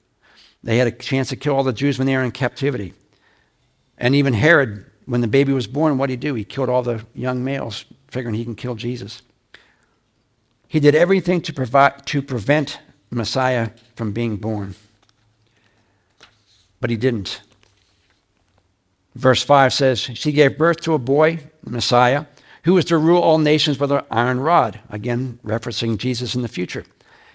They 0.62 0.78
had 0.78 0.86
a 0.86 0.92
chance 0.92 1.28
to 1.30 1.36
kill 1.36 1.56
all 1.56 1.64
the 1.64 1.72
Jews 1.72 1.98
when 1.98 2.06
they 2.06 2.16
were 2.16 2.22
in 2.22 2.30
captivity. 2.30 2.94
And 3.98 4.14
even 4.14 4.34
Herod, 4.34 4.86
when 5.06 5.20
the 5.20 5.28
baby 5.28 5.52
was 5.52 5.66
born, 5.66 5.98
what 5.98 6.06
did 6.06 6.12
he 6.12 6.28
do? 6.28 6.34
He 6.34 6.44
killed 6.44 6.68
all 6.68 6.82
the 6.82 7.04
young 7.14 7.44
males, 7.44 7.84
figuring 8.08 8.34
he 8.34 8.44
can 8.44 8.54
kill 8.54 8.74
Jesus. 8.74 9.22
He 10.68 10.80
did 10.80 10.94
everything 10.94 11.40
to, 11.42 11.52
provide, 11.52 12.06
to 12.06 12.22
prevent 12.22 12.80
Messiah 13.10 13.70
from 13.94 14.12
being 14.12 14.36
born. 14.36 14.74
But 16.80 16.90
he 16.90 16.96
didn't. 16.96 17.40
Verse 19.14 19.42
5 19.42 19.72
says, 19.72 20.00
She 20.00 20.32
gave 20.32 20.58
birth 20.58 20.80
to 20.82 20.94
a 20.94 20.98
boy, 20.98 21.38
Messiah, 21.64 22.26
who 22.64 22.74
was 22.74 22.84
to 22.86 22.98
rule 22.98 23.22
all 23.22 23.38
nations 23.38 23.78
with 23.78 23.92
an 23.92 24.02
iron 24.10 24.40
rod. 24.40 24.80
Again, 24.90 25.38
referencing 25.44 25.98
Jesus 25.98 26.34
in 26.34 26.42
the 26.42 26.48
future. 26.48 26.84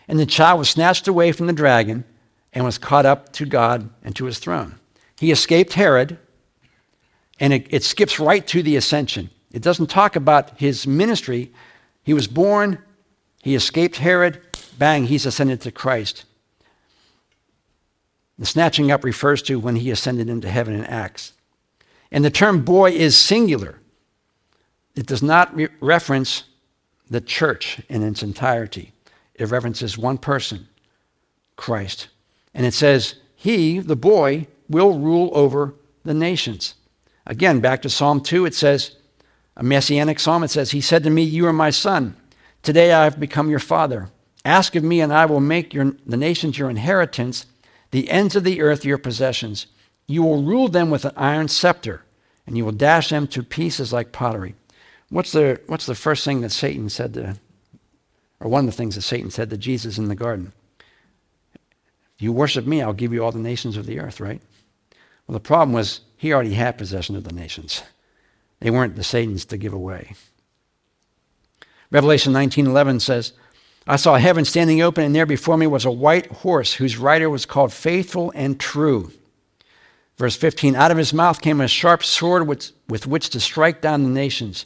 And 0.08 0.20
the 0.20 0.26
child 0.26 0.60
was 0.60 0.70
snatched 0.70 1.08
away 1.08 1.32
from 1.32 1.48
the 1.48 1.54
dragon 1.54 2.04
and 2.52 2.66
was 2.66 2.78
caught 2.78 3.06
up 3.06 3.32
to 3.34 3.46
God 3.46 3.90
and 4.04 4.16
to 4.16 4.26
his 4.26 4.40
throne. 4.40 4.80
He 5.18 5.32
escaped 5.32 5.74
Herod, 5.74 6.18
and 7.40 7.54
it, 7.54 7.68
it 7.70 7.84
skips 7.84 8.20
right 8.20 8.46
to 8.48 8.64
the 8.64 8.76
ascension. 8.76 9.30
It 9.52 9.62
doesn't 9.62 9.88
talk 9.88 10.16
about 10.16 10.60
his 10.60 10.88
ministry. 10.88 11.54
He 12.04 12.14
was 12.14 12.28
born, 12.28 12.80
he 13.42 13.56
escaped 13.56 13.98
Herod, 13.98 14.42
bang, 14.78 15.06
he's 15.06 15.26
ascended 15.26 15.62
to 15.62 15.72
Christ. 15.72 16.26
The 18.38 18.46
snatching 18.46 18.92
up 18.92 19.04
refers 19.04 19.42
to 19.44 19.60
when 19.60 19.76
he 19.76 19.92
ascended 19.92 20.30
into 20.30 20.50
heaven 20.50 20.74
in 20.74 20.86
Acts. 20.86 21.34
And 22.12 22.26
the 22.26 22.32
term 22.32 22.64
boy 22.64 22.92
is 22.92 23.18
singular. 23.18 23.80
It 24.96 25.06
does 25.06 25.22
not 25.22 25.56
re- 25.56 25.70
reference 25.80 26.44
the 27.10 27.22
church 27.22 27.82
in 27.90 28.04
its 28.04 28.22
entirety, 28.22 28.94
it 29.34 29.50
references 29.50 29.98
one 29.98 30.18
person, 30.18 30.68
Christ. 31.56 32.08
And 32.54 32.66
it 32.66 32.74
says, 32.74 33.16
He, 33.36 33.80
the 33.80 33.96
boy, 33.96 34.48
will 34.68 35.00
rule 35.00 35.32
over 35.34 35.74
the 36.04 36.14
nations. 36.14 36.76
Again, 37.26 37.60
back 37.60 37.82
to 37.84 37.90
Psalm 37.90 38.22
2, 38.22 38.46
it 38.46 38.54
says, 38.54 38.96
a 39.60 39.64
messianic 39.64 40.22
psalm, 40.22 40.44
it 40.44 40.50
says, 40.50 40.72
He 40.72 40.80
said 40.80 41.04
to 41.04 41.10
me, 41.10 41.22
You 41.22 41.46
are 41.46 41.54
my 41.54 41.70
son. 41.70 42.16
Today 42.64 42.94
I 42.94 43.04
have 43.04 43.20
become 43.20 43.50
your 43.50 43.60
father. 43.60 44.10
Ask 44.46 44.74
of 44.76 44.86
me, 44.86 45.02
and 45.02 45.12
I 45.12 45.26
will 45.26 45.42
make 45.42 45.74
your, 45.74 45.96
the 46.06 46.16
nations 46.16 46.58
your 46.58 46.70
inheritance, 46.70 47.46
the 47.92 48.10
ends 48.10 48.38
of 48.38 48.46
the 48.46 48.62
earth 48.62 48.86
your 48.86 48.98
possessions. 48.98 49.68
You 50.10 50.24
will 50.24 50.42
rule 50.42 50.70
them 50.70 50.90
with 50.90 51.06
an 51.06 51.14
iron 51.16 51.50
scepter, 51.50 52.02
and 52.48 52.58
you 52.58 52.66
will 52.66 52.72
dash 52.72 53.10
them 53.10 53.28
to 53.28 53.44
pieces 53.44 53.94
like 53.94 54.12
pottery. 54.12 54.56
What's 55.10 55.32
the, 55.32 55.62
what's 55.68 55.86
the 55.86 55.94
first 55.94 56.26
thing 56.26 56.42
that 56.42 56.52
Satan 56.52 56.90
said 56.90 57.14
to, 57.14 57.38
or 58.40 58.50
one 58.50 58.66
of 58.66 58.72
the 58.72 58.76
things 58.76 58.96
that 58.96 59.04
Satan 59.04 59.30
said 59.30 59.52
to 59.52 59.58
Jesus 59.58 60.00
in 60.00 60.08
the 60.08 60.16
garden? 60.16 60.52
If 60.80 62.24
you 62.24 62.34
worship 62.34 62.66
me, 62.66 62.82
I'll 62.82 62.92
give 62.92 63.14
you 63.14 63.24
all 63.24 63.32
the 63.32 63.38
nations 63.38 63.78
of 63.78 63.86
the 63.86 64.00
earth, 64.00 64.20
right? 64.20 64.42
Well, 65.28 65.34
the 65.34 65.40
problem 65.40 65.74
was 65.74 66.02
he 66.18 66.34
already 66.34 66.56
had 66.56 66.80
possession 66.80 67.16
of 67.16 67.24
the 67.24 67.34
nations. 67.34 67.84
They 68.62 68.72
weren't 68.72 68.98
the 68.98 69.06
Satan's 69.06 69.46
to 69.46 69.58
give 69.58 69.72
away. 69.72 70.16
Revelation 71.92 72.34
19:11 72.34 73.00
says, 73.00 73.32
I 73.88 73.96
saw 73.96 74.18
heaven 74.18 74.44
standing 74.44 74.82
open, 74.82 75.06
and 75.06 75.16
there 75.16 75.26
before 75.26 75.56
me 75.56 75.66
was 75.66 75.86
a 75.86 75.92
white 75.92 76.30
horse 76.30 76.74
whose 76.74 76.98
rider 76.98 77.30
was 77.30 77.46
called 77.46 77.72
Faithful 77.72 78.34
and 78.36 78.60
True. 78.60 79.14
Verse 80.20 80.36
15 80.36 80.76
Out 80.76 80.92
of 80.92 80.98
his 80.98 81.14
mouth 81.14 81.42
came 81.42 81.60
a 81.62 81.68
sharp 81.68 82.04
sword 82.04 82.46
with, 82.46 82.72
with 82.88 83.08
which 83.08 83.30
to 83.32 83.40
strike 83.40 83.82
down 83.82 84.04
the 84.04 84.10
nations. 84.10 84.66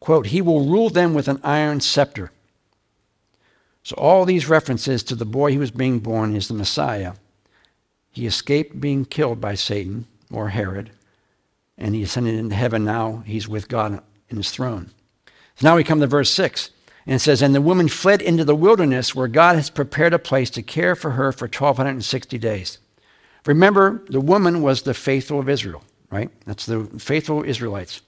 Quote, 0.00 0.26
He 0.26 0.40
will 0.40 0.64
rule 0.64 0.88
them 0.88 1.12
with 1.12 1.28
an 1.28 1.40
iron 1.42 1.80
scepter. 1.80 2.30
So, 3.82 3.96
all 3.96 4.24
these 4.24 4.48
references 4.48 5.02
to 5.02 5.14
the 5.14 5.26
boy 5.26 5.52
who 5.52 5.58
was 5.58 5.72
being 5.72 5.98
born 5.98 6.34
is 6.34 6.48
the 6.48 6.54
Messiah. 6.54 7.14
He 8.10 8.26
escaped 8.26 8.80
being 8.80 9.04
killed 9.04 9.40
by 9.40 9.56
Satan 9.56 10.06
or 10.30 10.50
Herod, 10.50 10.92
and 11.76 11.94
he 11.94 12.04
ascended 12.04 12.36
into 12.36 12.54
heaven. 12.54 12.84
Now 12.84 13.24
he's 13.26 13.48
with 13.48 13.68
God 13.68 14.00
in 14.30 14.36
his 14.36 14.52
throne. 14.52 14.92
So 15.56 15.68
now 15.68 15.76
we 15.76 15.84
come 15.84 16.00
to 16.00 16.06
verse 16.06 16.30
6. 16.30 16.70
And 17.06 17.16
it 17.16 17.18
says, 17.18 17.42
And 17.42 17.54
the 17.54 17.60
woman 17.60 17.88
fled 17.88 18.22
into 18.22 18.44
the 18.44 18.54
wilderness 18.54 19.14
where 19.14 19.28
God 19.28 19.56
has 19.56 19.68
prepared 19.68 20.14
a 20.14 20.18
place 20.18 20.48
to 20.50 20.62
care 20.62 20.94
for 20.94 21.10
her 21.10 21.32
for 21.32 21.44
1260 21.46 22.38
days. 22.38 22.78
Remember, 23.46 24.02
the 24.08 24.20
woman 24.20 24.62
was 24.62 24.82
the 24.82 24.94
faithful 24.94 25.38
of 25.38 25.48
Israel, 25.48 25.82
right? 26.10 26.30
That's 26.46 26.66
the 26.66 26.84
faithful 26.98 27.44
Israelites. 27.44 28.00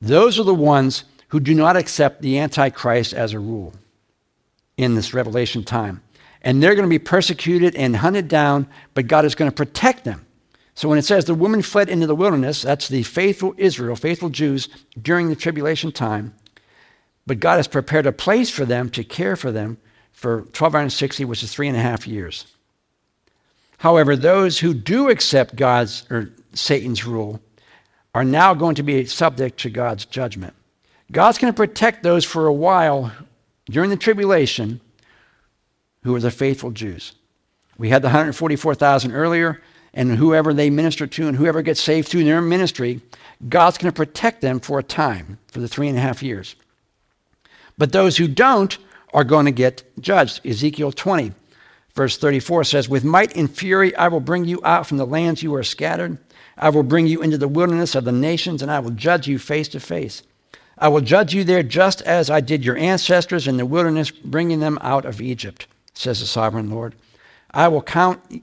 Those 0.00 0.38
are 0.38 0.44
the 0.44 0.54
ones 0.54 1.04
who 1.28 1.40
do 1.40 1.54
not 1.54 1.76
accept 1.76 2.22
the 2.22 2.38
Antichrist 2.38 3.12
as 3.12 3.32
a 3.32 3.38
rule 3.38 3.74
in 4.76 4.94
this 4.94 5.14
Revelation 5.14 5.62
time. 5.62 6.02
And 6.42 6.62
they're 6.62 6.74
going 6.74 6.86
to 6.86 6.90
be 6.90 6.98
persecuted 6.98 7.76
and 7.76 7.96
hunted 7.96 8.26
down, 8.26 8.66
but 8.94 9.06
God 9.06 9.24
is 9.24 9.34
going 9.34 9.50
to 9.50 9.54
protect 9.54 10.04
them. 10.04 10.26
So 10.74 10.88
when 10.88 10.98
it 10.98 11.04
says 11.04 11.26
the 11.26 11.34
woman 11.34 11.62
fled 11.62 11.88
into 11.88 12.06
the 12.06 12.14
wilderness, 12.14 12.62
that's 12.62 12.88
the 12.88 13.02
faithful 13.02 13.54
Israel, 13.58 13.94
faithful 13.94 14.30
Jews 14.30 14.68
during 15.00 15.28
the 15.28 15.36
tribulation 15.36 15.92
time. 15.92 16.34
But 17.26 17.40
God 17.40 17.58
has 17.58 17.68
prepared 17.68 18.06
a 18.06 18.12
place 18.12 18.50
for 18.50 18.64
them 18.64 18.88
to 18.90 19.04
care 19.04 19.36
for 19.36 19.52
them 19.52 19.76
for 20.10 20.38
1260, 20.38 21.24
which 21.26 21.42
is 21.42 21.52
three 21.52 21.68
and 21.68 21.76
a 21.76 21.80
half 21.80 22.06
years. 22.06 22.46
However, 23.80 24.14
those 24.14 24.58
who 24.58 24.74
do 24.74 25.08
accept 25.08 25.56
God's 25.56 26.04
or 26.10 26.30
Satan's 26.52 27.06
rule 27.06 27.40
are 28.14 28.24
now 28.24 28.52
going 28.52 28.74
to 28.74 28.82
be 28.82 29.06
subject 29.06 29.58
to 29.60 29.70
God's 29.70 30.04
judgment. 30.04 30.52
God's 31.10 31.38
going 31.38 31.50
to 31.50 31.56
protect 31.56 32.02
those 32.02 32.26
for 32.26 32.46
a 32.46 32.52
while 32.52 33.10
during 33.70 33.88
the 33.88 33.96
tribulation 33.96 34.82
who 36.02 36.14
are 36.14 36.20
the 36.20 36.30
faithful 36.30 36.72
Jews. 36.72 37.14
We 37.78 37.88
had 37.88 38.02
the 38.02 38.08
144,000 38.08 39.12
earlier, 39.12 39.62
and 39.94 40.16
whoever 40.16 40.52
they 40.52 40.68
minister 40.68 41.06
to 41.06 41.28
and 41.28 41.38
whoever 41.38 41.62
gets 41.62 41.80
saved 41.80 42.08
through 42.08 42.24
their 42.24 42.42
ministry, 42.42 43.00
God's 43.48 43.78
going 43.78 43.90
to 43.90 43.96
protect 43.96 44.42
them 44.42 44.60
for 44.60 44.78
a 44.78 44.82
time, 44.82 45.38
for 45.48 45.60
the 45.60 45.68
three 45.68 45.88
and 45.88 45.96
a 45.96 46.02
half 46.02 46.22
years. 46.22 46.54
But 47.78 47.92
those 47.92 48.18
who 48.18 48.28
don't 48.28 48.76
are 49.14 49.24
going 49.24 49.46
to 49.46 49.52
get 49.52 49.84
judged. 49.98 50.44
Ezekiel 50.44 50.92
20, 50.92 51.32
verse 52.00 52.16
34 52.16 52.64
says, 52.64 52.88
With 52.88 53.04
might 53.04 53.36
and 53.36 53.54
fury 53.54 53.94
I 53.94 54.08
will 54.08 54.20
bring 54.20 54.46
you 54.46 54.58
out 54.64 54.86
from 54.86 54.96
the 54.96 55.04
lands 55.04 55.42
you 55.42 55.54
are 55.54 55.62
scattered. 55.62 56.16
I 56.56 56.70
will 56.70 56.82
bring 56.82 57.06
you 57.06 57.20
into 57.20 57.36
the 57.36 57.46
wilderness 57.46 57.94
of 57.94 58.06
the 58.06 58.10
nations, 58.10 58.62
and 58.62 58.70
I 58.70 58.78
will 58.78 58.92
judge 58.92 59.28
you 59.28 59.38
face 59.38 59.68
to 59.68 59.80
face. 59.80 60.22
I 60.78 60.88
will 60.88 61.02
judge 61.02 61.34
you 61.34 61.44
there 61.44 61.62
just 61.62 62.00
as 62.00 62.30
I 62.30 62.40
did 62.40 62.64
your 62.64 62.78
ancestors 62.78 63.46
in 63.46 63.58
the 63.58 63.66
wilderness, 63.66 64.10
bringing 64.10 64.60
them 64.60 64.78
out 64.80 65.04
of 65.04 65.20
Egypt, 65.20 65.66
says 65.92 66.20
the 66.20 66.26
sovereign 66.26 66.70
Lord. 66.70 66.94
I 67.50 67.68
will 67.68 67.82
count 67.82 68.42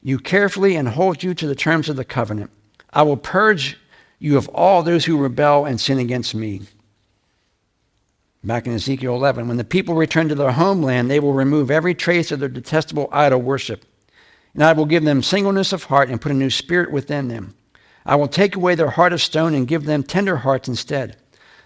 you 0.00 0.20
carefully 0.20 0.76
and 0.76 0.90
hold 0.90 1.24
you 1.24 1.34
to 1.34 1.48
the 1.48 1.56
terms 1.56 1.88
of 1.88 1.96
the 1.96 2.04
covenant. 2.04 2.52
I 2.92 3.02
will 3.02 3.16
purge 3.16 3.80
you 4.20 4.38
of 4.38 4.48
all 4.50 4.84
those 4.84 5.06
who 5.06 5.18
rebel 5.18 5.64
and 5.64 5.80
sin 5.80 5.98
against 5.98 6.36
me. 6.36 6.62
Back 8.44 8.66
in 8.66 8.74
Ezekiel 8.74 9.14
11, 9.14 9.46
when 9.46 9.56
the 9.56 9.64
people 9.64 9.94
return 9.94 10.28
to 10.28 10.34
their 10.34 10.52
homeland, 10.52 11.08
they 11.08 11.20
will 11.20 11.32
remove 11.32 11.70
every 11.70 11.94
trace 11.94 12.32
of 12.32 12.40
their 12.40 12.48
detestable 12.48 13.08
idol 13.12 13.40
worship. 13.40 13.84
And 14.54 14.64
I 14.64 14.72
will 14.72 14.84
give 14.84 15.04
them 15.04 15.22
singleness 15.22 15.72
of 15.72 15.84
heart 15.84 16.08
and 16.08 16.20
put 16.20 16.32
a 16.32 16.34
new 16.34 16.50
spirit 16.50 16.90
within 16.90 17.28
them. 17.28 17.54
I 18.04 18.16
will 18.16 18.28
take 18.28 18.56
away 18.56 18.74
their 18.74 18.90
heart 18.90 19.12
of 19.12 19.22
stone 19.22 19.54
and 19.54 19.68
give 19.68 19.84
them 19.84 20.02
tender 20.02 20.38
hearts 20.38 20.68
instead. 20.68 21.16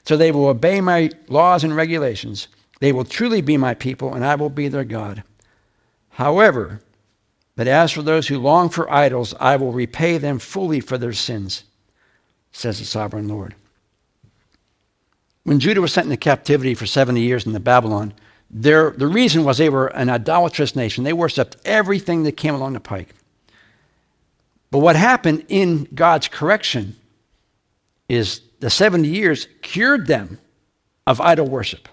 So 0.04 0.16
they 0.16 0.30
will 0.30 0.46
obey 0.46 0.80
my 0.82 1.10
laws 1.28 1.64
and 1.64 1.74
regulations. 1.74 2.48
They 2.80 2.92
will 2.92 3.04
truly 3.04 3.40
be 3.40 3.56
my 3.56 3.72
people, 3.72 4.12
and 4.14 4.24
I 4.24 4.34
will 4.34 4.50
be 4.50 4.68
their 4.68 4.84
God. 4.84 5.24
However, 6.10 6.82
but 7.56 7.66
as 7.66 7.90
for 7.90 8.02
those 8.02 8.28
who 8.28 8.38
long 8.38 8.68
for 8.68 8.92
idols, 8.92 9.34
I 9.40 9.56
will 9.56 9.72
repay 9.72 10.18
them 10.18 10.38
fully 10.38 10.80
for 10.80 10.98
their 10.98 11.14
sins, 11.14 11.64
says 12.52 12.78
the 12.78 12.84
sovereign 12.84 13.28
Lord. 13.28 13.54
When 15.46 15.60
Judah 15.60 15.80
was 15.80 15.92
sent 15.92 16.06
into 16.06 16.16
captivity 16.16 16.74
for 16.74 16.86
70 16.86 17.20
years 17.20 17.46
into 17.46 17.60
Babylon, 17.60 18.14
their, 18.50 18.90
the 18.90 19.06
reason 19.06 19.44
was 19.44 19.58
they 19.58 19.68
were 19.68 19.86
an 19.86 20.10
idolatrous 20.10 20.74
nation. 20.74 21.04
They 21.04 21.12
worshiped 21.12 21.56
everything 21.64 22.24
that 22.24 22.32
came 22.32 22.52
along 22.52 22.72
the 22.72 22.80
pike. 22.80 23.14
But 24.72 24.80
what 24.80 24.96
happened 24.96 25.44
in 25.48 25.86
God's 25.94 26.26
correction 26.26 26.96
is 28.08 28.40
the 28.58 28.70
70 28.70 29.06
years 29.06 29.46
cured 29.62 30.08
them 30.08 30.40
of 31.06 31.20
idol 31.20 31.46
worship. 31.46 31.88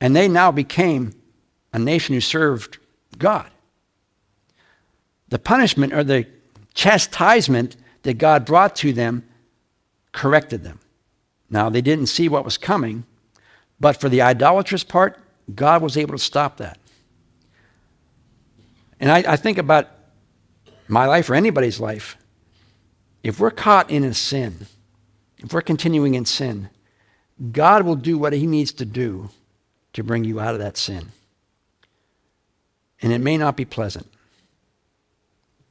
And 0.00 0.16
they 0.16 0.26
now 0.26 0.50
became 0.50 1.12
a 1.74 1.78
nation 1.78 2.14
who 2.14 2.20
served 2.22 2.78
God 3.18 3.50
the 5.28 5.38
punishment 5.38 5.94
or 5.94 6.04
the 6.04 6.26
chastisement 6.74 7.74
that 8.02 8.18
God 8.18 8.44
brought 8.44 8.76
to 8.76 8.92
them 8.92 9.26
corrected 10.12 10.62
them. 10.62 10.78
Now, 11.52 11.68
they 11.68 11.80
didn't 11.80 12.06
see 12.06 12.28
what 12.28 12.44
was 12.44 12.58
coming, 12.58 13.04
but 13.78 14.00
for 14.00 14.08
the 14.08 14.20
idolatrous 14.20 14.82
part, 14.82 15.20
God 15.54 15.82
was 15.82 15.96
able 15.96 16.12
to 16.12 16.18
stop 16.18 16.56
that. 16.56 16.78
And 18.98 19.12
I, 19.12 19.18
I 19.18 19.36
think 19.36 19.58
about 19.58 19.88
my 20.88 21.06
life 21.06 21.30
or 21.30 21.36
anybody's 21.36 21.78
life. 21.78 22.16
If 23.22 23.38
we're 23.38 23.52
caught 23.52 23.88
in 23.88 24.02
a 24.02 24.14
sin, 24.14 24.66
if 25.38 25.52
we're 25.52 25.62
continuing 25.62 26.16
in 26.16 26.24
sin, 26.24 26.70
God 27.52 27.84
will 27.84 27.94
do 27.94 28.18
what 28.18 28.32
He 28.32 28.48
needs 28.48 28.72
to 28.72 28.84
do 28.84 29.30
to 29.92 30.02
bring 30.02 30.24
you 30.24 30.40
out 30.40 30.54
of 30.54 30.60
that 30.60 30.76
sin. 30.76 31.12
And 33.00 33.12
it 33.12 33.20
may 33.20 33.36
not 33.36 33.56
be 33.56 33.64
pleasant 33.64 34.08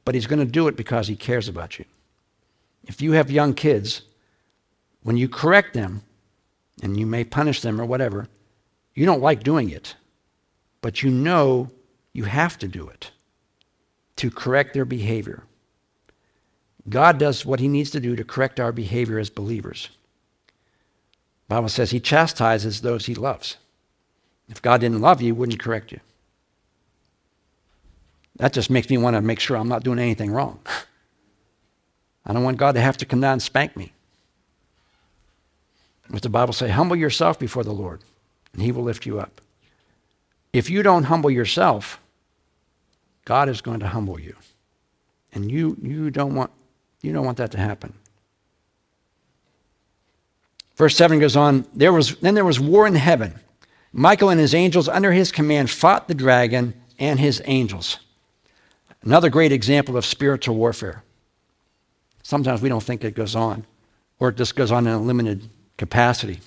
but 0.04 0.14
he's 0.14 0.26
going 0.26 0.38
to 0.38 0.50
do 0.50 0.68
it 0.68 0.76
because 0.76 1.08
he 1.08 1.16
cares 1.16 1.48
about 1.48 1.78
you. 1.78 1.84
If 2.84 3.00
you 3.00 3.12
have 3.12 3.30
young 3.30 3.54
kids, 3.54 4.02
when 5.02 5.16
you 5.16 5.28
correct 5.28 5.74
them, 5.74 6.02
and 6.82 6.98
you 6.98 7.06
may 7.06 7.24
punish 7.24 7.60
them 7.60 7.80
or 7.80 7.84
whatever, 7.84 8.28
you 8.94 9.06
don't 9.06 9.22
like 9.22 9.42
doing 9.42 9.70
it, 9.70 9.94
but 10.80 11.02
you 11.02 11.10
know 11.10 11.70
you 12.12 12.24
have 12.24 12.58
to 12.58 12.68
do 12.68 12.88
it 12.88 13.10
to 14.16 14.30
correct 14.30 14.74
their 14.74 14.84
behavior. 14.84 15.44
God 16.88 17.18
does 17.18 17.46
what 17.46 17.60
he 17.60 17.68
needs 17.68 17.90
to 17.90 18.00
do 18.00 18.16
to 18.16 18.24
correct 18.24 18.58
our 18.58 18.72
behavior 18.72 19.18
as 19.18 19.30
believers. 19.30 19.88
The 21.48 21.54
Bible 21.56 21.68
says 21.68 21.90
he 21.90 22.00
chastises 22.00 22.80
those 22.80 23.06
he 23.06 23.14
loves. 23.14 23.56
If 24.48 24.60
God 24.60 24.80
didn't 24.80 25.00
love 25.00 25.20
you, 25.20 25.26
he 25.26 25.32
wouldn't 25.32 25.60
correct 25.60 25.92
you. 25.92 26.00
That 28.36 28.52
just 28.52 28.70
makes 28.70 28.90
me 28.90 28.98
want 28.98 29.14
to 29.14 29.22
make 29.22 29.40
sure 29.40 29.56
I'm 29.56 29.68
not 29.68 29.84
doing 29.84 29.98
anything 29.98 30.32
wrong. 30.32 30.60
I 32.26 32.32
don't 32.32 32.44
want 32.44 32.56
God 32.56 32.72
to 32.72 32.80
have 32.80 32.96
to 32.98 33.06
come 33.06 33.20
down 33.20 33.34
and 33.34 33.42
spank 33.42 33.76
me. 33.76 33.92
What 36.12 36.20
the 36.20 36.28
Bible 36.28 36.52
say, 36.52 36.68
humble 36.68 36.94
yourself 36.94 37.38
before 37.38 37.64
the 37.64 37.72
Lord, 37.72 38.02
and 38.52 38.60
he 38.60 38.70
will 38.70 38.82
lift 38.82 39.06
you 39.06 39.18
up. 39.18 39.40
If 40.52 40.68
you 40.68 40.82
don't 40.82 41.04
humble 41.04 41.30
yourself, 41.30 41.98
God 43.24 43.48
is 43.48 43.62
going 43.62 43.80
to 43.80 43.88
humble 43.88 44.20
you. 44.20 44.36
And 45.32 45.50
you, 45.50 45.74
you, 45.80 46.10
don't 46.10 46.34
want, 46.34 46.50
you 47.00 47.14
don't 47.14 47.24
want 47.24 47.38
that 47.38 47.50
to 47.52 47.58
happen. 47.58 47.94
Verse 50.76 50.94
7 50.96 51.18
goes 51.18 51.34
on, 51.34 51.64
there 51.72 51.94
was, 51.94 52.16
then 52.16 52.34
there 52.34 52.44
was 52.44 52.60
war 52.60 52.86
in 52.86 52.94
heaven. 52.94 53.40
Michael 53.90 54.28
and 54.28 54.38
his 54.38 54.54
angels 54.54 54.90
under 54.90 55.12
his 55.12 55.32
command 55.32 55.70
fought 55.70 56.08
the 56.08 56.14
dragon 56.14 56.74
and 56.98 57.20
his 57.20 57.40
angels. 57.46 58.00
Another 59.02 59.30
great 59.30 59.50
example 59.50 59.96
of 59.96 60.04
spiritual 60.04 60.56
warfare. 60.56 61.04
Sometimes 62.22 62.60
we 62.60 62.68
don't 62.68 62.82
think 62.82 63.02
it 63.02 63.14
goes 63.14 63.34
on, 63.34 63.64
or 64.18 64.28
it 64.28 64.36
just 64.36 64.54
goes 64.56 64.70
on 64.70 64.86
in 64.86 64.92
a 64.92 65.00
limited 65.00 65.48
capacity. 65.76 66.40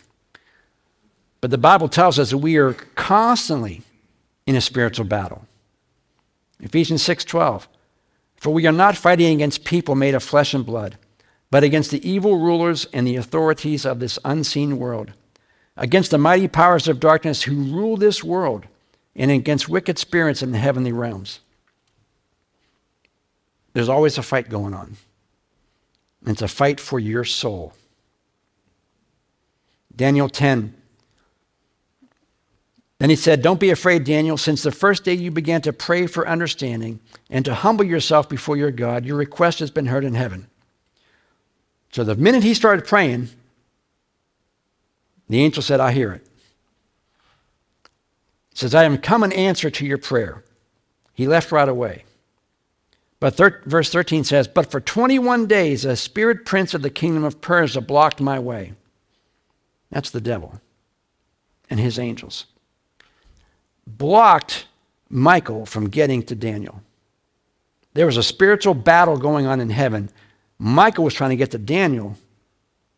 But 1.41 1.51
the 1.51 1.57
Bible 1.57 1.89
tells 1.89 2.17
us 2.17 2.31
that 2.31 2.37
we 2.37 2.57
are 2.57 2.73
constantly 2.73 3.81
in 4.45 4.55
a 4.55 4.61
spiritual 4.61 5.05
battle. 5.05 5.45
Ephesians 6.59 7.03
6:12 7.03 7.67
For 8.37 8.51
we 8.51 8.65
are 8.65 8.71
not 8.71 8.97
fighting 8.97 9.35
against 9.35 9.65
people 9.65 9.95
made 9.95 10.15
of 10.15 10.23
flesh 10.23 10.53
and 10.53 10.65
blood, 10.65 10.97
but 11.51 11.63
against 11.63 11.91
the 11.91 12.07
evil 12.07 12.37
rulers 12.37 12.85
and 12.93 13.05
the 13.05 13.15
authorities 13.15 13.85
of 13.85 13.99
this 13.99 14.19
unseen 14.25 14.77
world, 14.77 15.13
against 15.77 16.11
the 16.11 16.17
mighty 16.17 16.47
powers 16.47 16.87
of 16.87 16.99
darkness 16.99 17.43
who 17.43 17.55
rule 17.55 17.97
this 17.97 18.23
world, 18.23 18.65
and 19.15 19.31
against 19.31 19.69
wicked 19.69 19.97
spirits 19.97 20.41
in 20.41 20.51
the 20.51 20.57
heavenly 20.57 20.91
realms. 20.91 21.39
There's 23.73 23.89
always 23.89 24.17
a 24.17 24.23
fight 24.23 24.49
going 24.49 24.73
on. 24.73 24.97
It's 26.25 26.41
a 26.41 26.47
fight 26.47 26.79
for 26.79 26.99
your 26.99 27.23
soul. 27.23 27.73
Daniel 29.95 30.29
10. 30.29 30.73
Then 32.99 33.09
he 33.09 33.15
said, 33.15 33.41
Don't 33.41 33.59
be 33.59 33.69
afraid, 33.69 34.03
Daniel, 34.03 34.37
since 34.37 34.63
the 34.63 34.71
first 34.71 35.03
day 35.03 35.13
you 35.13 35.31
began 35.31 35.61
to 35.61 35.73
pray 35.73 36.07
for 36.07 36.27
understanding 36.27 36.99
and 37.29 37.43
to 37.45 37.53
humble 37.53 37.85
yourself 37.85 38.29
before 38.29 38.57
your 38.57 38.71
God, 38.71 39.05
your 39.05 39.17
request 39.17 39.59
has 39.59 39.71
been 39.71 39.87
heard 39.87 40.05
in 40.05 40.13
heaven. 40.13 40.47
So 41.91 42.03
the 42.03 42.15
minute 42.15 42.43
he 42.43 42.53
started 42.53 42.85
praying, 42.85 43.29
the 45.29 45.41
angel 45.41 45.63
said, 45.63 45.79
I 45.79 45.91
hear 45.91 46.13
it. 46.13 46.25
He 48.49 48.57
says, 48.59 48.75
I 48.75 48.83
am 48.83 48.97
come 48.97 49.23
in 49.23 49.33
answer 49.33 49.69
to 49.69 49.85
your 49.85 49.97
prayer. 49.97 50.43
He 51.13 51.27
left 51.27 51.51
right 51.51 51.67
away. 51.67 52.05
But 53.19 53.35
thir- 53.35 53.61
verse 53.65 53.89
13 53.89 54.23
says, 54.23 54.47
But 54.47 54.69
for 54.69 54.79
21 54.79 55.47
days 55.47 55.83
a 55.83 55.95
spirit 55.95 56.45
prince 56.45 56.73
of 56.73 56.81
the 56.81 56.89
kingdom 56.89 57.23
of 57.23 57.41
Persia 57.41 57.81
blocked 57.81 58.21
my 58.21 58.39
way. 58.39 58.73
That's 59.91 60.09
the 60.09 60.21
devil 60.21 60.59
and 61.69 61.79
his 61.79 61.99
angels. 61.99 62.45
Blocked 63.87 64.65
Michael 65.09 65.65
from 65.65 65.89
getting 65.89 66.23
to 66.23 66.35
Daniel. 66.35 66.81
There 67.93 68.05
was 68.05 68.17
a 68.17 68.23
spiritual 68.23 68.73
battle 68.73 69.17
going 69.17 69.45
on 69.45 69.61
in 69.61 69.69
heaven. 69.69 70.09
Michael 70.59 71.03
was 71.03 71.13
trying 71.13 71.29
to 71.29 71.35
get 71.35 71.51
to 71.51 71.57
Daniel. 71.57 72.17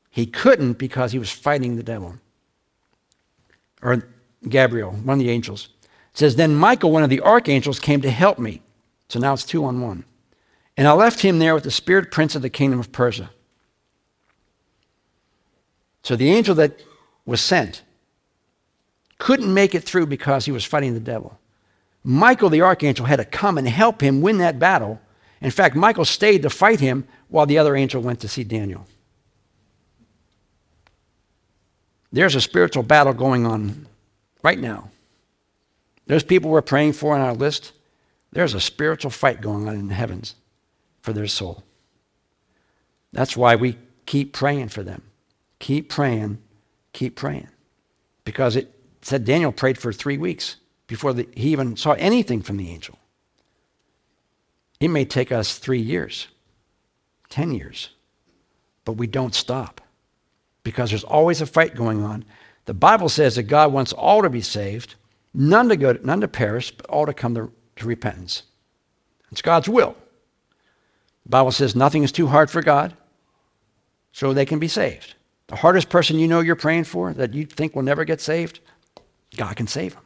He 0.10 0.26
couldn't 0.26 0.74
because 0.74 1.12
he 1.12 1.20
was 1.20 1.32
fighting 1.32 1.76
the 1.76 1.84
devil. 1.84 2.16
Or 3.82 4.08
Gabriel, 4.48 4.92
one 4.92 5.20
of 5.20 5.26
the 5.26 5.30
angels. 5.30 5.70
It 5.84 6.18
says, 6.18 6.36
Then 6.36 6.56
Michael, 6.56 6.92
one 6.92 7.04
of 7.04 7.10
the 7.10 7.22
archangels, 7.22 7.80
came 7.80 8.02
to 8.02 8.10
help 8.10 8.40
me. 8.40 8.62
So 9.10 9.20
now 9.20 9.34
it's 9.34 9.46
two 9.46 9.64
on 9.66 9.82
one. 9.82 10.04
And 10.76 10.88
I 10.88 10.94
left 10.94 11.22
him 11.22 11.40
there 11.40 11.54
with 11.54 11.64
the 11.64 11.72
spirit 11.72 12.12
prince 12.12 12.36
of 12.36 12.42
the 12.42 12.50
kingdom 12.50 12.80
of 12.80 12.92
Persia. 12.92 13.30
So 16.08 16.16
the 16.16 16.32
angel 16.32 16.56
that 16.56 16.82
was 17.26 17.42
sent 17.42 17.82
couldn't 19.18 19.54
make 19.54 19.76
it 19.76 19.84
through 19.84 20.06
because 20.06 20.46
he 20.46 20.54
was 20.54 20.64
fighting 20.64 20.94
the 20.94 21.02
devil. 21.02 21.38
Michael 22.02 22.50
the 22.50 22.62
archangel 22.62 23.06
had 23.06 23.18
to 23.18 23.26
come 23.26 23.58
and 23.58 23.68
help 23.68 24.00
him 24.00 24.22
win 24.22 24.38
that 24.38 24.58
battle. 24.58 25.02
In 25.42 25.52
fact, 25.52 25.76
Michael 25.76 26.06
stayed 26.06 26.44
to 26.44 26.50
fight 26.50 26.80
him 26.80 27.06
while 27.28 27.46
the 27.46 27.58
other 27.58 27.76
angel 27.76 28.02
went 28.02 28.22
to 28.22 28.30
see 28.30 28.46
Daniel. 28.46 28.88
There's 32.14 32.36
a 32.36 32.42
spiritual 32.42 32.84
battle 32.84 33.12
going 33.12 33.46
on 33.46 33.86
right 34.44 34.60
now. 34.60 34.90
There's 36.06 36.24
people 36.24 36.52
we're 36.52 36.62
praying 36.62 36.94
for 36.94 37.16
on 37.16 37.20
our 37.20 37.34
list. 37.34 37.74
There's 38.32 38.54
a 38.54 38.62
spiritual 38.62 39.12
fight 39.12 39.42
going 39.42 39.68
on 39.68 39.76
in 39.76 39.90
the 39.90 39.94
heavens 39.94 40.36
for 41.02 41.12
their 41.12 41.28
soul. 41.28 41.66
That's 43.12 43.36
why 43.36 43.58
we 43.58 43.78
keep 44.06 44.32
praying 44.32 44.70
for 44.70 44.84
them. 44.84 45.02
Keep 45.60 45.90
praying, 45.90 46.40
keep 46.94 47.16
praying. 47.16 47.50
Because 48.24 48.56
it 48.56 48.74
said 49.02 49.26
Daniel 49.26 49.52
prayed 49.52 49.78
for 49.78 49.94
three 49.94 50.18
weeks 50.18 50.58
before 50.88 51.14
the, 51.14 51.28
he 51.36 51.52
even 51.52 51.76
saw 51.76 51.94
anything 51.94 52.42
from 52.42 52.58
the 52.58 52.70
angel. 52.70 52.98
It 54.80 54.90
may 54.90 55.06
take 55.06 55.32
us 55.32 55.58
three 55.58 55.80
years, 55.80 56.28
10 57.30 57.52
years, 57.54 57.90
but 58.86 58.94
we 58.94 59.08
don't 59.08 59.34
stop 59.34 59.82
because 60.64 60.90
there's 60.90 61.04
always 61.04 61.42
a 61.42 61.46
fight 61.46 61.76
going 61.76 62.04
on. 62.04 62.26
The 62.66 62.74
Bible 62.74 63.10
says 63.10 63.36
that 63.36 63.44
God 63.44 63.72
wants 63.72 63.94
all 63.94 64.22
to 64.22 64.30
be 64.30 64.42
saved, 64.42 64.96
none 65.34 65.70
to, 65.70 65.78
go, 65.78 65.94
to, 65.94 66.06
none 66.06 66.22
to 66.22 66.28
perish, 66.28 66.72
but 66.72 66.86
all 66.88 67.06
to 67.06 67.14
come 67.14 67.34
to, 67.36 67.52
to 67.78 67.88
repentance. 67.88 68.44
It's 69.32 69.42
God's 69.42 69.70
will. 69.70 69.96
The 71.24 71.30
Bible 71.30 71.52
says 71.52 71.76
nothing 71.76 72.04
is 72.04 72.12
too 72.12 72.28
hard 72.28 72.50
for 72.50 72.62
God, 72.62 72.96
so 74.12 74.34
they 74.34 74.46
can 74.46 74.60
be 74.60 74.68
saved. 74.68 75.16
The 75.48 75.58
hardest 75.58 75.90
person 75.90 76.20
you 76.20 76.28
know 76.28 76.42
you're 76.42 76.56
praying 76.56 76.86
for 76.86 77.14
that 77.14 77.34
you 77.34 77.46
think 77.46 77.76
will 77.76 77.84
never 77.84 78.04
get 78.06 78.22
saved, 78.22 78.60
God 79.36 79.56
can 79.56 79.68
save 79.68 79.94
them. 79.94 80.04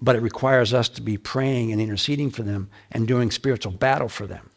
But 0.00 0.16
it 0.16 0.22
requires 0.22 0.74
us 0.74 0.88
to 0.90 1.02
be 1.02 1.16
praying 1.16 1.72
and 1.72 1.80
interceding 1.80 2.30
for 2.30 2.42
them 2.42 2.70
and 2.90 3.06
doing 3.06 3.30
spiritual 3.30 3.72
battle 3.72 4.08
for 4.08 4.26
them. 4.26 4.50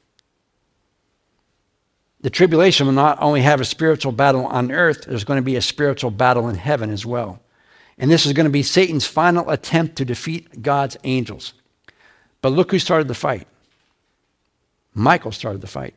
The 2.22 2.30
tribulation 2.30 2.86
will 2.86 2.94
not 2.94 3.18
only 3.22 3.42
have 3.42 3.62
a 3.62 3.66
spiritual 3.66 4.12
battle 4.12 4.46
on 4.46 4.72
earth, 4.72 5.06
there's 5.06 5.24
going 5.24 5.38
to 5.40 5.46
be 5.46 5.56
a 5.56 5.62
spiritual 5.62 6.12
battle 6.12 6.50
in 6.50 6.56
heaven 6.56 6.90
as 6.90 7.06
well. 7.06 7.42
And 7.98 8.12
this 8.12 8.26
is 8.26 8.34
going 8.34 8.46
to 8.46 8.50
be 8.50 8.64
Satan's 8.64 9.06
final 9.06 9.50
attempt 9.50 9.96
to 9.98 10.06
defeat 10.06 10.62
God's 10.62 10.98
angels. 11.04 11.54
But 12.42 12.54
look 12.54 12.72
who 12.72 12.80
started 12.80 13.08
the 13.08 13.14
fight. 13.14 13.48
Michael 14.94 15.32
started 15.32 15.62
the 15.62 15.68
fight. 15.68 15.94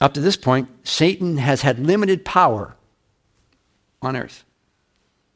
Up 0.00 0.14
to 0.14 0.20
this 0.20 0.36
point, 0.36 0.68
Satan 0.86 1.38
has 1.38 1.62
had 1.62 1.78
limited 1.78 2.24
power 2.24 2.76
on 4.00 4.16
earth, 4.16 4.44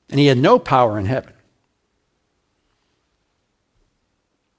and 0.08 0.20
he 0.20 0.26
had 0.26 0.38
no 0.38 0.58
power 0.58 0.98
in 0.98 1.06
heaven. 1.06 1.32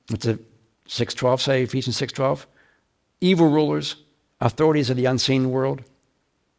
What's 0.10 0.26
it 0.26 0.40
612 0.88 1.42
say, 1.42 1.64
Ephesians 1.64 1.96
612? 1.98 2.46
Evil 3.22 3.50
rulers, 3.50 3.96
authorities 4.42 4.90
of 4.90 4.98
the 4.98 5.06
unseen 5.06 5.52
world, 5.52 5.84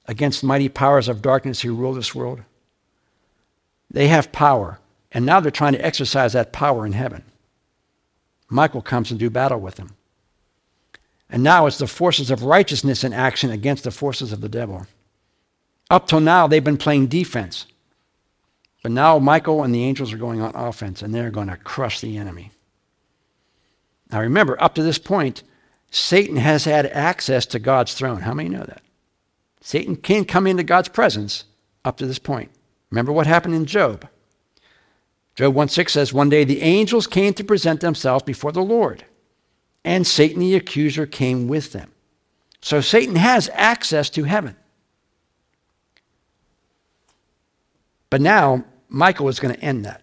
against 0.06 0.42
mighty 0.42 0.68
powers 0.68 1.08
of 1.08 1.22
darkness 1.22 1.60
who 1.60 1.74
rule 1.74 1.92
this 1.92 2.14
world. 2.14 2.42
They 3.90 4.08
have 4.08 4.32
power, 4.32 4.80
and 5.12 5.26
now 5.26 5.40
they're 5.40 5.50
trying 5.50 5.74
to 5.74 5.84
exercise 5.84 6.32
that 6.32 6.52
power 6.52 6.86
in 6.86 6.92
heaven. 6.92 7.24
Michael 8.48 8.82
comes 8.82 9.10
and 9.10 9.20
do 9.20 9.28
battle 9.28 9.60
with 9.60 9.76
them. 9.76 9.90
And 11.30 11.42
now 11.42 11.66
it's 11.66 11.78
the 11.78 11.86
forces 11.86 12.30
of 12.30 12.42
righteousness 12.42 13.04
in 13.04 13.12
action 13.12 13.50
against 13.50 13.84
the 13.84 13.90
forces 13.90 14.32
of 14.32 14.40
the 14.40 14.48
devil. 14.48 14.86
Up 15.90 16.06
till 16.06 16.20
now, 16.20 16.46
they've 16.46 16.62
been 16.62 16.76
playing 16.76 17.08
defense. 17.08 17.66
But 18.82 18.92
now 18.92 19.18
Michael 19.18 19.62
and 19.62 19.74
the 19.74 19.84
angels 19.84 20.12
are 20.12 20.18
going 20.18 20.40
on 20.40 20.54
offense, 20.54 21.02
and 21.02 21.14
they're 21.14 21.30
going 21.30 21.48
to 21.48 21.56
crush 21.56 22.00
the 22.00 22.16
enemy. 22.16 22.50
Now 24.10 24.20
remember, 24.20 24.62
up 24.62 24.74
to 24.74 24.82
this 24.82 24.98
point, 24.98 25.42
Satan 25.90 26.36
has 26.36 26.64
had 26.64 26.86
access 26.86 27.46
to 27.46 27.58
God's 27.58 27.94
throne. 27.94 28.22
How 28.22 28.34
many 28.34 28.48
know 28.48 28.64
that? 28.64 28.82
Satan 29.60 29.96
can 29.96 30.24
come 30.24 30.46
into 30.46 30.62
God's 30.62 30.88
presence 30.88 31.44
up 31.84 31.96
to 31.96 32.06
this 32.06 32.18
point. 32.18 32.50
Remember 32.90 33.12
what 33.12 33.26
happened 33.26 33.54
in 33.54 33.64
Job. 33.64 34.06
Job 35.34 35.54
1 35.54 35.68
6 35.68 35.92
says, 35.92 36.12
One 36.12 36.28
day 36.28 36.44
the 36.44 36.62
angels 36.62 37.06
came 37.06 37.32
to 37.34 37.44
present 37.44 37.80
themselves 37.80 38.24
before 38.24 38.52
the 38.52 38.62
Lord 38.62 39.04
and 39.84 40.06
Satan 40.06 40.40
the 40.40 40.54
accuser 40.54 41.06
came 41.06 41.46
with 41.48 41.72
them. 41.72 41.90
So 42.60 42.80
Satan 42.80 43.16
has 43.16 43.50
access 43.52 44.08
to 44.10 44.24
heaven. 44.24 44.56
But 48.08 48.20
now, 48.20 48.64
Michael 48.88 49.28
is 49.28 49.40
going 49.40 49.54
to 49.54 49.60
end 49.60 49.84
that. 49.84 50.00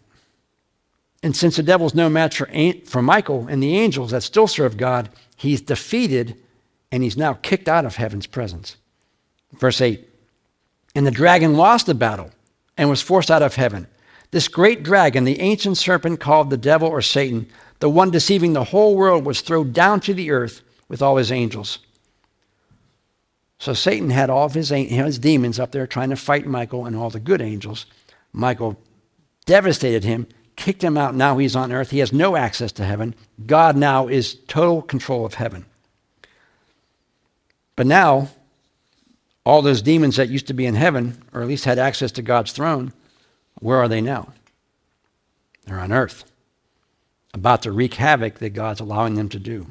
And 1.23 1.35
since 1.35 1.55
the 1.55 1.63
devil's 1.63 1.95
no 1.95 2.09
match 2.09 2.37
for, 2.37 2.49
for 2.85 3.01
Michael 3.01 3.47
and 3.47 3.61
the 3.61 3.77
angels 3.77 4.11
that 4.11 4.21
still 4.21 4.47
serve 4.47 4.77
God, 4.77 5.09
he's 5.35 5.61
defeated 5.61 6.35
and 6.91 7.03
he's 7.03 7.17
now 7.17 7.33
kicked 7.33 7.69
out 7.69 7.85
of 7.85 7.95
heaven's 7.95 8.27
presence. 8.27 8.75
Verse 9.53 9.81
8 9.81 10.07
And 10.93 11.07
the 11.07 11.11
dragon 11.11 11.53
lost 11.53 11.85
the 11.85 11.95
battle 11.95 12.31
and 12.77 12.89
was 12.89 13.01
forced 13.01 13.31
out 13.31 13.43
of 13.43 13.55
heaven. 13.55 13.87
This 14.31 14.47
great 14.47 14.83
dragon, 14.83 15.23
the 15.23 15.39
ancient 15.39 15.77
serpent 15.77 16.19
called 16.19 16.49
the 16.49 16.57
devil 16.57 16.87
or 16.87 17.01
Satan, 17.01 17.47
the 17.81 17.89
one 17.89 18.11
deceiving 18.11 18.53
the 18.53 18.65
whole 18.65 18.95
world, 18.95 19.25
was 19.25 19.41
thrown 19.41 19.71
down 19.71 19.99
to 20.01 20.13
the 20.13 20.31
earth 20.31 20.61
with 20.87 21.01
all 21.01 21.17
his 21.17 21.31
angels. 21.31 21.79
So 23.57 23.73
Satan 23.73 24.11
had 24.11 24.29
all 24.29 24.45
of 24.45 24.53
his, 24.53 24.69
his 24.69 25.19
demons 25.19 25.59
up 25.59 25.71
there 25.71 25.87
trying 25.87 26.11
to 26.11 26.15
fight 26.15 26.45
Michael 26.45 26.85
and 26.85 26.95
all 26.95 27.09
the 27.09 27.19
good 27.19 27.41
angels. 27.41 27.87
Michael 28.31 28.79
devastated 29.45 30.03
him, 30.03 30.27
kicked 30.55 30.83
him 30.83 30.95
out. 30.95 31.15
Now 31.15 31.39
he's 31.39 31.55
on 31.55 31.71
earth. 31.71 31.89
He 31.89 31.99
has 31.99 32.13
no 32.13 32.35
access 32.35 32.71
to 32.73 32.85
heaven. 32.85 33.15
God 33.47 33.75
now 33.75 34.07
is 34.07 34.35
total 34.47 34.83
control 34.83 35.25
of 35.25 35.35
heaven. 35.35 35.65
But 37.75 37.87
now, 37.87 38.29
all 39.43 39.63
those 39.63 39.81
demons 39.81 40.17
that 40.17 40.29
used 40.29 40.47
to 40.47 40.53
be 40.53 40.67
in 40.67 40.75
heaven, 40.75 41.23
or 41.33 41.41
at 41.41 41.47
least 41.47 41.65
had 41.65 41.79
access 41.79 42.11
to 42.11 42.21
God's 42.21 42.51
throne, 42.51 42.93
where 43.59 43.77
are 43.77 43.87
they 43.87 44.01
now? 44.01 44.33
They're 45.65 45.79
on 45.79 45.91
earth 45.91 46.30
about 47.33 47.61
to 47.63 47.71
wreak 47.71 47.95
havoc 47.95 48.39
that 48.39 48.51
God's 48.51 48.79
allowing 48.79 49.15
them 49.15 49.29
to 49.29 49.39
do. 49.39 49.67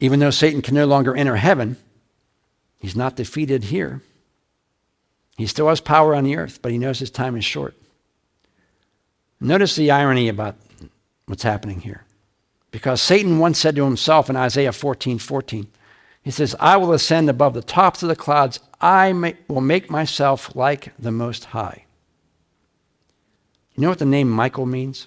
Even 0.00 0.20
though 0.20 0.30
Satan 0.30 0.62
can 0.62 0.74
no 0.74 0.86
longer 0.86 1.16
enter 1.16 1.36
heaven, 1.36 1.76
he's 2.78 2.96
not 2.96 3.16
defeated 3.16 3.64
here. 3.64 4.02
He 5.36 5.46
still 5.46 5.68
has 5.68 5.80
power 5.80 6.14
on 6.14 6.24
the 6.24 6.36
earth, 6.36 6.60
but 6.60 6.72
he 6.72 6.78
knows 6.78 6.98
his 6.98 7.10
time 7.10 7.36
is 7.36 7.44
short. 7.44 7.74
Notice 9.40 9.74
the 9.74 9.90
irony 9.90 10.28
about 10.28 10.56
what's 11.26 11.42
happening 11.42 11.80
here. 11.80 12.04
Because 12.70 13.02
Satan 13.02 13.38
once 13.38 13.58
said 13.58 13.76
to 13.76 13.84
himself 13.84 14.30
in 14.30 14.36
Isaiah 14.36 14.72
14 14.72 15.18
14, 15.18 15.66
he 16.22 16.30
says, 16.30 16.54
I 16.60 16.76
will 16.76 16.92
ascend 16.92 17.28
above 17.28 17.54
the 17.54 17.62
tops 17.62 18.02
of 18.02 18.08
the 18.08 18.16
clouds. 18.16 18.60
I 18.80 19.12
may, 19.12 19.36
will 19.48 19.60
make 19.60 19.90
myself 19.90 20.54
like 20.54 20.92
the 20.98 21.10
Most 21.10 21.46
High. 21.46 21.84
You 23.74 23.82
know 23.82 23.88
what 23.88 23.98
the 23.98 24.04
name 24.04 24.30
Michael 24.30 24.66
means? 24.66 25.06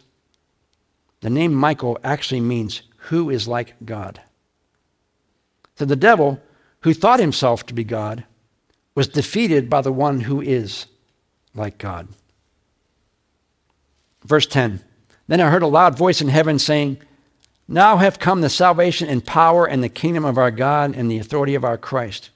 The 1.25 1.31
name 1.31 1.55
Michael 1.55 1.97
actually 2.03 2.41
means 2.41 2.83
who 2.97 3.31
is 3.31 3.47
like 3.47 3.73
God. 3.83 4.21
So 5.75 5.83
the 5.83 5.95
devil, 5.95 6.39
who 6.81 6.93
thought 6.93 7.19
himself 7.19 7.65
to 7.65 7.73
be 7.73 7.83
God, 7.83 8.25
was 8.93 9.07
defeated 9.07 9.67
by 9.67 9.81
the 9.81 9.91
one 9.91 10.19
who 10.19 10.39
is 10.39 10.85
like 11.55 11.79
God. 11.79 12.09
Verse 14.23 14.45
10 14.45 14.83
Then 15.27 15.41
I 15.41 15.49
heard 15.49 15.63
a 15.63 15.67
loud 15.67 15.97
voice 15.97 16.21
in 16.21 16.27
heaven 16.27 16.59
saying, 16.59 16.99
Now 17.67 17.97
have 17.97 18.19
come 18.19 18.41
the 18.41 18.47
salvation 18.47 19.09
and 19.09 19.25
power 19.25 19.65
and 19.65 19.83
the 19.83 19.89
kingdom 19.89 20.25
of 20.25 20.37
our 20.37 20.51
God 20.51 20.95
and 20.95 21.09
the 21.09 21.17
authority 21.17 21.55
of 21.55 21.65
our 21.65 21.79
Christ. 21.79 22.29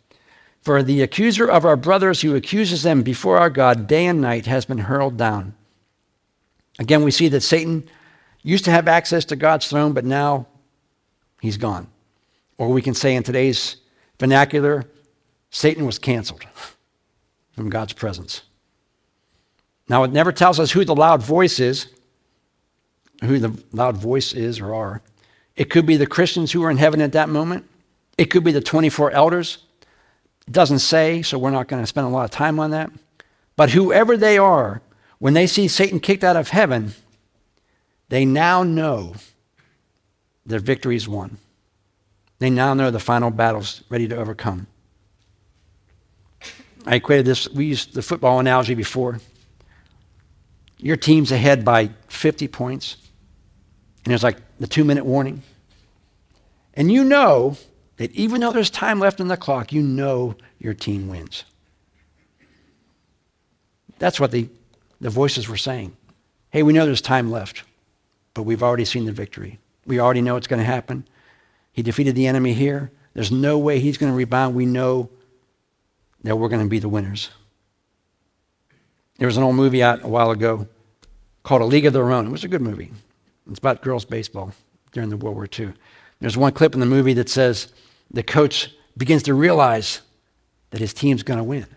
For 0.63 0.81
the 0.81 1.03
accuser 1.03 1.47
of 1.47 1.63
our 1.63 1.77
brothers 1.77 2.21
who 2.21 2.35
accuses 2.35 2.81
them 2.81 3.03
before 3.03 3.37
our 3.37 3.51
God 3.51 3.85
day 3.85 4.07
and 4.07 4.19
night 4.19 4.47
has 4.47 4.65
been 4.65 4.79
hurled 4.79 5.15
down. 5.15 5.53
Again, 6.79 7.03
we 7.03 7.11
see 7.11 7.27
that 7.27 7.41
Satan 7.41 7.87
used 8.43 8.65
to 8.65 8.71
have 8.71 8.87
access 8.87 9.25
to 9.25 9.35
God's 9.35 9.67
throne, 9.67 9.93
but 9.93 10.05
now 10.05 10.47
he's 11.41 11.57
gone. 11.57 11.87
Or 12.57 12.69
we 12.69 12.81
can 12.81 12.93
say 12.93 13.15
in 13.15 13.23
today's 13.23 13.77
vernacular, 14.19 14.85
Satan 15.49 15.85
was 15.85 15.99
canceled 15.99 16.43
from 17.53 17.69
God's 17.69 17.93
presence. 17.93 18.41
Now, 19.87 20.03
it 20.03 20.11
never 20.11 20.31
tells 20.31 20.59
us 20.59 20.71
who 20.71 20.85
the 20.85 20.95
loud 20.95 21.23
voice 21.23 21.59
is, 21.59 21.87
who 23.23 23.39
the 23.39 23.61
loud 23.71 23.97
voice 23.97 24.33
is 24.33 24.59
or 24.59 24.73
are. 24.73 25.01
It 25.55 25.69
could 25.69 25.85
be 25.85 25.97
the 25.97 26.07
Christians 26.07 26.51
who 26.51 26.63
are 26.63 26.71
in 26.71 26.77
heaven 26.77 27.01
at 27.01 27.13
that 27.13 27.27
moment. 27.27 27.65
It 28.17 28.25
could 28.25 28.43
be 28.43 28.51
the 28.51 28.61
24 28.61 29.11
elders. 29.11 29.59
It 30.47 30.53
doesn't 30.53 30.79
say, 30.79 31.21
so 31.21 31.37
we're 31.37 31.49
not 31.49 31.67
going 31.67 31.81
to 31.81 31.87
spend 31.87 32.05
a 32.07 32.09
lot 32.09 32.25
of 32.25 32.31
time 32.31 32.59
on 32.59 32.71
that. 32.71 32.91
But 33.55 33.71
whoever 33.71 34.15
they 34.15 34.37
are, 34.37 34.81
when 35.17 35.33
they 35.33 35.47
see 35.47 35.67
Satan 35.67 35.99
kicked 35.99 36.23
out 36.23 36.37
of 36.37 36.49
heaven, 36.49 36.93
they 38.09 38.25
now 38.25 38.63
know 38.63 39.13
their 40.45 40.59
victory 40.59 40.95
is 40.95 41.07
won. 41.07 41.37
They 42.39 42.49
now 42.49 42.73
know 42.73 42.89
the 42.91 42.99
final 42.99 43.29
battle's 43.29 43.83
ready 43.89 44.07
to 44.07 44.17
overcome. 44.17 44.67
I 46.85 46.95
equated 46.95 47.25
this, 47.25 47.47
we 47.49 47.65
used 47.65 47.93
the 47.93 48.01
football 48.01 48.39
analogy 48.39 48.73
before. 48.73 49.19
Your 50.77 50.95
team's 50.95 51.31
ahead 51.31 51.63
by 51.63 51.91
50 52.07 52.47
points, 52.47 52.97
and 54.05 54.13
it's 54.13 54.23
like 54.23 54.37
the 54.59 54.67
two 54.67 54.83
minute 54.83 55.05
warning. 55.05 55.43
And 56.73 56.91
you 56.91 57.03
know 57.03 57.57
that 57.97 58.11
even 58.11 58.41
though 58.41 58.53
there's 58.53 58.69
time 58.69 58.99
left 58.99 59.19
on 59.19 59.27
the 59.27 59.37
clock, 59.37 59.73
you 59.73 59.81
know 59.81 60.35
your 60.57 60.73
team 60.73 61.09
wins. 61.09 61.43
That's 63.99 64.19
what 64.19 64.31
the, 64.31 64.47
the 65.01 65.09
voices 65.09 65.49
were 65.49 65.57
saying. 65.57 65.95
Hey, 66.49 66.63
we 66.63 66.71
know 66.71 66.85
there's 66.85 67.01
time 67.01 67.29
left 67.29 67.63
but 68.39 68.43
we've 68.43 68.63
already 68.63 68.85
seen 68.85 69.03
the 69.03 69.11
victory. 69.11 69.59
We 69.85 69.99
already 69.99 70.21
know 70.21 70.37
it's 70.37 70.47
going 70.47 70.61
to 70.61 70.65
happen. 70.65 71.05
He 71.73 71.81
defeated 71.81 72.15
the 72.15 72.25
enemy 72.25 72.53
here. 72.53 72.89
There's 73.13 73.33
no 73.33 73.57
way 73.57 73.81
he's 73.81 73.97
going 73.97 74.13
to 74.13 74.15
rebound. 74.15 74.55
We 74.55 74.65
know 74.65 75.09
that 76.23 76.37
we're 76.37 76.47
going 76.47 76.63
to 76.63 76.69
be 76.69 76.79
the 76.79 76.87
winners. 76.87 77.31
There 79.17 79.25
was 79.25 79.35
an 79.35 79.43
old 79.43 79.57
movie 79.57 79.83
out 79.83 80.05
a 80.05 80.07
while 80.07 80.31
ago 80.31 80.69
called 81.43 81.61
A 81.61 81.65
League 81.65 81.85
of 81.85 81.91
Their 81.91 82.09
Own. 82.09 82.27
It 82.27 82.29
was 82.29 82.45
a 82.45 82.47
good 82.47 82.61
movie. 82.61 82.93
It's 83.49 83.59
about 83.59 83.81
girls' 83.81 84.05
baseball 84.05 84.53
during 84.93 85.09
the 85.09 85.17
World 85.17 85.35
War 85.35 85.49
II. 85.59 85.73
There's 86.21 86.37
one 86.37 86.53
clip 86.53 86.73
in 86.73 86.79
the 86.79 86.85
movie 86.85 87.15
that 87.15 87.27
says 87.27 87.73
the 88.09 88.23
coach 88.23 88.73
begins 88.95 89.23
to 89.23 89.33
realize 89.33 89.99
that 90.69 90.79
his 90.79 90.93
team's 90.93 91.23
going 91.23 91.39
to 91.39 91.43
win. 91.43 91.67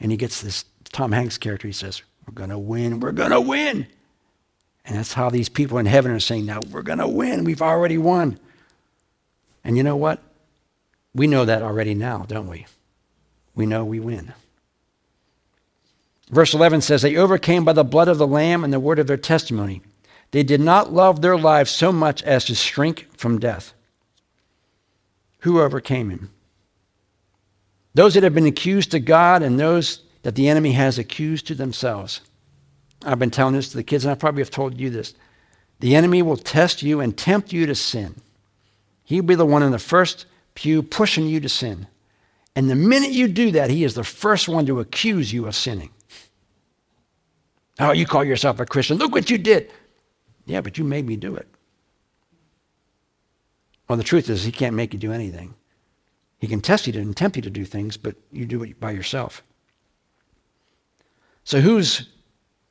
And 0.00 0.10
he 0.10 0.16
gets 0.16 0.40
this 0.40 0.64
Tom 0.84 1.12
Hanks 1.12 1.36
character. 1.36 1.68
He 1.68 1.72
says, 1.72 2.00
We're 2.26 2.32
going 2.32 2.48
to 2.48 2.58
win. 2.58 2.98
We're 2.98 3.12
going 3.12 3.32
to 3.32 3.42
win. 3.42 3.88
And 4.86 4.96
that's 4.96 5.14
how 5.14 5.30
these 5.30 5.48
people 5.48 5.78
in 5.78 5.86
heaven 5.86 6.12
are 6.12 6.20
saying, 6.20 6.46
Now 6.46 6.60
we're 6.60 6.82
going 6.82 6.98
to 6.98 7.08
win. 7.08 7.44
We've 7.44 7.62
already 7.62 7.98
won. 7.98 8.38
And 9.64 9.76
you 9.76 9.82
know 9.82 9.96
what? 9.96 10.22
We 11.14 11.26
know 11.26 11.44
that 11.44 11.62
already 11.62 11.94
now, 11.94 12.24
don't 12.28 12.46
we? 12.46 12.66
We 13.54 13.66
know 13.66 13.84
we 13.84 13.98
win. 13.98 14.32
Verse 16.30 16.54
11 16.54 16.82
says, 16.82 17.02
They 17.02 17.16
overcame 17.16 17.64
by 17.64 17.72
the 17.72 17.84
blood 17.84 18.08
of 18.08 18.18
the 18.18 18.26
Lamb 18.26 18.62
and 18.62 18.72
the 18.72 18.80
word 18.80 18.98
of 18.98 19.06
their 19.06 19.16
testimony. 19.16 19.82
They 20.30 20.42
did 20.42 20.60
not 20.60 20.92
love 20.92 21.20
their 21.20 21.36
lives 21.36 21.70
so 21.70 21.92
much 21.92 22.22
as 22.22 22.44
to 22.44 22.54
shrink 22.54 23.08
from 23.16 23.38
death. 23.38 23.72
Who 25.40 25.60
overcame 25.60 26.10
him? 26.10 26.30
Those 27.94 28.14
that 28.14 28.22
have 28.22 28.34
been 28.34 28.46
accused 28.46 28.90
to 28.90 29.00
God 29.00 29.42
and 29.42 29.58
those 29.58 30.02
that 30.22 30.34
the 30.34 30.48
enemy 30.48 30.72
has 30.72 30.98
accused 30.98 31.46
to 31.46 31.54
themselves. 31.54 32.20
I've 33.04 33.18
been 33.18 33.30
telling 33.30 33.54
this 33.54 33.68
to 33.70 33.76
the 33.76 33.82
kids, 33.82 34.04
and 34.04 34.12
I 34.12 34.14
probably 34.14 34.40
have 34.40 34.50
told 34.50 34.80
you 34.80 34.90
this. 34.90 35.14
The 35.80 35.94
enemy 35.94 36.22
will 36.22 36.36
test 36.36 36.82
you 36.82 37.00
and 37.00 37.16
tempt 37.16 37.52
you 37.52 37.66
to 37.66 37.74
sin. 37.74 38.16
He'll 39.04 39.22
be 39.22 39.34
the 39.34 39.46
one 39.46 39.62
in 39.62 39.72
the 39.72 39.78
first 39.78 40.26
pew 40.54 40.82
pushing 40.82 41.26
you 41.26 41.38
to 41.40 41.48
sin. 41.48 41.86
And 42.54 42.70
the 42.70 42.74
minute 42.74 43.10
you 43.10 43.28
do 43.28 43.50
that, 43.52 43.70
he 43.70 43.84
is 43.84 43.94
the 43.94 44.02
first 44.02 44.48
one 44.48 44.64
to 44.66 44.80
accuse 44.80 45.32
you 45.32 45.46
of 45.46 45.54
sinning. 45.54 45.90
Oh, 47.78 47.92
you 47.92 48.06
call 48.06 48.24
yourself 48.24 48.58
a 48.58 48.66
Christian. 48.66 48.96
Look 48.96 49.12
what 49.12 49.28
you 49.28 49.36
did. 49.36 49.70
Yeah, 50.46 50.62
but 50.62 50.78
you 50.78 50.84
made 50.84 51.06
me 51.06 51.16
do 51.16 51.36
it. 51.36 51.46
Well, 53.86 53.98
the 53.98 54.04
truth 54.04 54.30
is, 54.30 54.44
he 54.44 54.52
can't 54.52 54.74
make 54.74 54.92
you 54.92 54.98
do 54.98 55.12
anything. 55.12 55.54
He 56.38 56.48
can 56.48 56.60
test 56.60 56.86
you 56.86 57.00
and 57.00 57.16
tempt 57.16 57.36
you 57.36 57.42
to 57.42 57.50
do 57.50 57.64
things, 57.64 57.96
but 57.96 58.16
you 58.32 58.46
do 58.46 58.62
it 58.62 58.80
by 58.80 58.92
yourself. 58.92 59.42
So 61.44 61.60
who's 61.60 62.08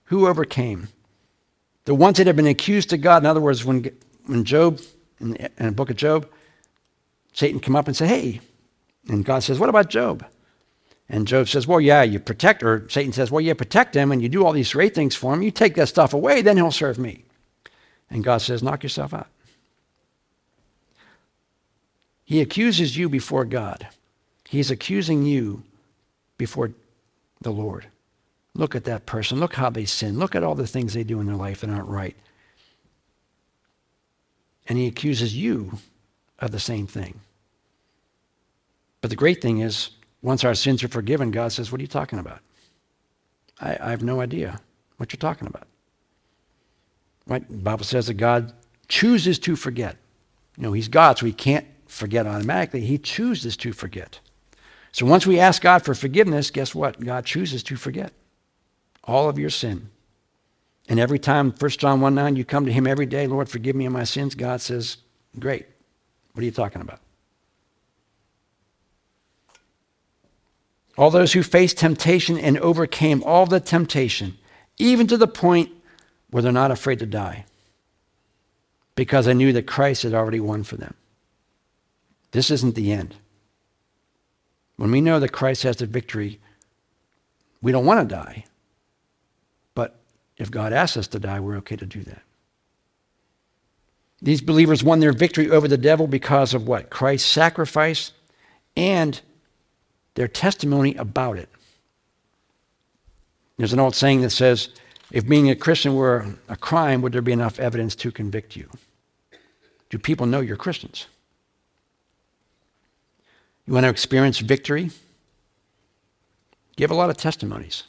who 0.06 0.28
overcame? 0.28 0.90
The 1.86 1.96
ones 1.96 2.18
that 2.18 2.28
have 2.28 2.36
been 2.36 2.48
accused 2.48 2.90
to 2.90 2.98
God. 2.98 3.22
In 3.24 3.28
other 3.28 3.42
words, 3.42 3.64
when, 3.64 3.90
when 4.26 4.44
Job, 4.44 4.82
in 5.20 5.32
the, 5.32 5.52
in 5.58 5.66
the 5.68 5.72
book 5.72 5.90
of 5.90 5.96
Job, 5.96 6.28
Satan 7.34 7.60
come 7.60 7.76
up 7.76 7.88
and 7.88 7.96
say, 7.96 8.08
hey, 8.08 8.42
and 9.08 9.24
God 9.24 9.44
says, 9.44 9.60
what 9.60 9.70
about 9.70 9.90
Job? 9.90 10.26
And 11.08 11.28
Job 11.28 11.48
says, 11.48 11.68
Well, 11.68 11.80
yeah, 11.80 12.04
you 12.04 12.20
protect, 12.20 12.64
or 12.64 12.88
Satan 12.90 13.14
says, 13.14 13.30
Well, 13.30 13.42
yeah, 13.42 13.54
protect 13.54 13.96
him 13.96 14.12
and 14.12 14.22
you 14.22 14.30
do 14.30 14.46
all 14.46 14.54
these 14.54 14.74
great 14.74 14.96
things 14.96 15.16
for 15.16 15.34
him. 15.34 15.42
You 15.42 15.52
take 15.52 15.76
that 15.76 15.88
stuff 15.88 16.14
away, 16.14 16.42
then 16.42 16.58
he'll 16.58 16.72
serve 16.72 16.98
me. 16.98 17.24
And 18.10 18.24
God 18.24 18.40
says, 18.40 18.64
Knock 18.64 18.84
yourself 18.84 19.14
out. 19.14 19.28
He 22.24 22.42
accuses 22.42 22.98
you 22.98 23.08
before 23.08 23.46
God. 23.46 23.88
He's 24.48 24.72
accusing 24.72 25.26
you 25.26 25.64
before 26.38 26.72
the 27.42 27.52
Lord. 27.52 27.86
Look 28.56 28.74
at 28.74 28.86
that 28.86 29.06
person. 29.06 29.40
Look 29.40 29.56
how 29.56 29.70
they 29.70 29.84
sin. 29.84 30.18
Look 30.18 30.34
at 30.34 30.44
all 30.44 30.56
the 30.56 30.66
things 30.66 30.94
they 30.94 31.04
do 31.04 31.20
in 31.20 31.28
their 31.28 31.36
life 31.36 31.62
that 31.62 31.70
aren't 31.70 31.90
right. 31.90 32.16
And 34.68 34.78
he 34.78 34.88
accuses 34.88 35.36
you 35.36 35.78
of 36.40 36.52
the 36.52 36.60
same 36.60 36.88
thing. 36.88 37.20
But 39.02 39.10
the 39.10 39.18
great 39.18 39.42
thing 39.42 39.60
is, 39.60 39.90
once 40.22 40.44
our 40.44 40.56
sins 40.56 40.84
are 40.84 40.88
forgiven, 40.88 41.32
God 41.32 41.52
says, 41.52 41.72
What 41.72 41.80
are 41.80 41.84
you 41.84 41.88
talking 41.88 42.18
about? 42.18 42.40
I, 43.60 43.78
I 43.80 43.90
have 43.92 44.02
no 44.02 44.22
idea 44.22 44.60
what 44.98 45.12
you're 45.12 45.20
talking 45.20 45.48
about. 45.48 45.68
Right? 47.28 47.48
The 47.48 47.58
Bible 47.58 47.84
says 47.84 48.08
that 48.08 48.16
God 48.16 48.54
chooses 48.88 49.38
to 49.40 49.56
forget. 49.56 49.98
You 50.58 50.64
know, 50.64 50.72
He's 50.72 50.88
God, 50.88 51.18
so 51.18 51.26
He 51.26 51.34
can't 51.34 51.68
forget 51.88 52.26
automatically. 52.26 52.82
He 52.82 52.98
chooses 52.98 53.58
to 53.58 53.74
forget. 53.74 54.20
So 54.94 55.06
once 55.06 55.28
we 55.28 55.40
ask 55.40 55.62
God 55.62 55.84
for 55.84 55.94
forgiveness, 55.94 56.50
guess 56.50 56.74
what? 56.74 57.00
God 57.02 57.26
chooses 57.26 57.62
to 57.64 57.76
forget 57.76 58.14
all 59.08 59.30
of 59.30 59.40
your 59.40 59.50
sin. 59.50 59.90
And 60.88 61.00
every 61.00 61.20
time, 61.20 61.54
1 61.58 61.70
John 61.72 62.02
1 62.02 62.14
9, 62.14 62.36
you 62.36 62.46
come 62.46 62.66
to 62.66 62.72
Him 62.72 62.86
every 62.86 63.06
day, 63.06 63.28
Lord, 63.28 63.50
forgive 63.50 63.76
me 63.76 63.86
of 63.86 63.94
my 63.94 64.04
sins, 64.04 64.36
God 64.36 64.62
says, 64.62 64.98
Great. 65.40 65.66
What 66.34 66.42
are 66.42 66.46
you 66.46 66.52
talking 66.52 66.82
about? 66.82 67.00
All 70.98 71.10
those 71.10 71.34
who 71.34 71.44
faced 71.44 71.78
temptation 71.78 72.38
and 72.38 72.58
overcame 72.60 73.24
all 73.24 73.46
the 73.46 73.60
temptation, 73.60 74.38
even 74.78 75.08
to 75.08 75.18
the 75.18 75.28
point 75.28 75.72
where 76.30 76.44
they're 76.44 76.52
not 76.52 76.72
afraid 76.72 77.00
to 77.00 77.06
die, 77.06 77.46
because 78.96 79.26
they 79.26 79.34
knew 79.34 79.52
that 79.54 79.68
Christ 79.68 80.04
had 80.04 80.14
already 80.14 80.40
won 80.40 80.64
for 80.64 80.78
them. 80.78 80.94
This 82.32 82.50
isn't 82.52 82.76
the 82.76 82.92
end. 82.92 83.16
When 84.78 84.92
we 84.92 85.02
know 85.02 85.20
that 85.20 85.32
Christ 85.32 85.64
has 85.64 85.78
the 85.78 85.86
victory, 85.86 86.40
we 87.62 87.72
don't 87.72 87.86
want 87.86 88.08
to 88.08 88.16
die. 88.16 88.46
If 90.38 90.52
God 90.52 90.74
asks 90.74 90.98
us 90.98 91.08
to 91.08 91.20
die, 91.20 91.40
we're 91.40 91.58
okay 91.58 91.76
to 91.76 91.86
do 91.86 92.04
that. 92.04 92.22
These 94.22 94.42
believers 94.42 94.84
won 94.84 95.00
their 95.00 95.14
victory 95.14 95.50
over 95.50 95.68
the 95.68 95.78
devil 95.78 96.08
because 96.08 96.54
of 96.54 96.68
what? 96.68 96.90
Christ's 96.90 97.30
sacrifice 97.30 98.12
and 98.76 99.22
their 100.16 100.28
testimony 100.28 100.96
about 100.96 101.38
it. 101.38 101.50
There's 103.58 103.74
an 103.74 103.80
old 103.80 103.96
saying 103.96 104.22
that 104.22 104.32
says, 104.32 104.70
if 105.12 105.28
being 105.28 105.50
a 105.50 105.56
Christian 105.56 105.96
were 105.96 106.26
a 106.50 106.56
crime, 106.56 107.02
would 107.02 107.14
there 107.14 107.22
be 107.22 107.32
enough 107.32 107.60
evidence 107.60 107.96
to 107.96 108.12
convict 108.12 108.56
you? 108.56 108.70
Do 109.90 109.98
people 109.98 110.26
know 110.26 110.42
you're 110.42 110.58
Christians? 110.58 111.08
You 113.66 113.74
want 113.74 113.86
to 113.86 113.90
experience 113.90 114.40
victory? 114.40 114.92
Give 116.76 116.92
a 116.92 116.96
lot 116.96 117.10
of 117.10 117.18
testimonies 117.18 117.84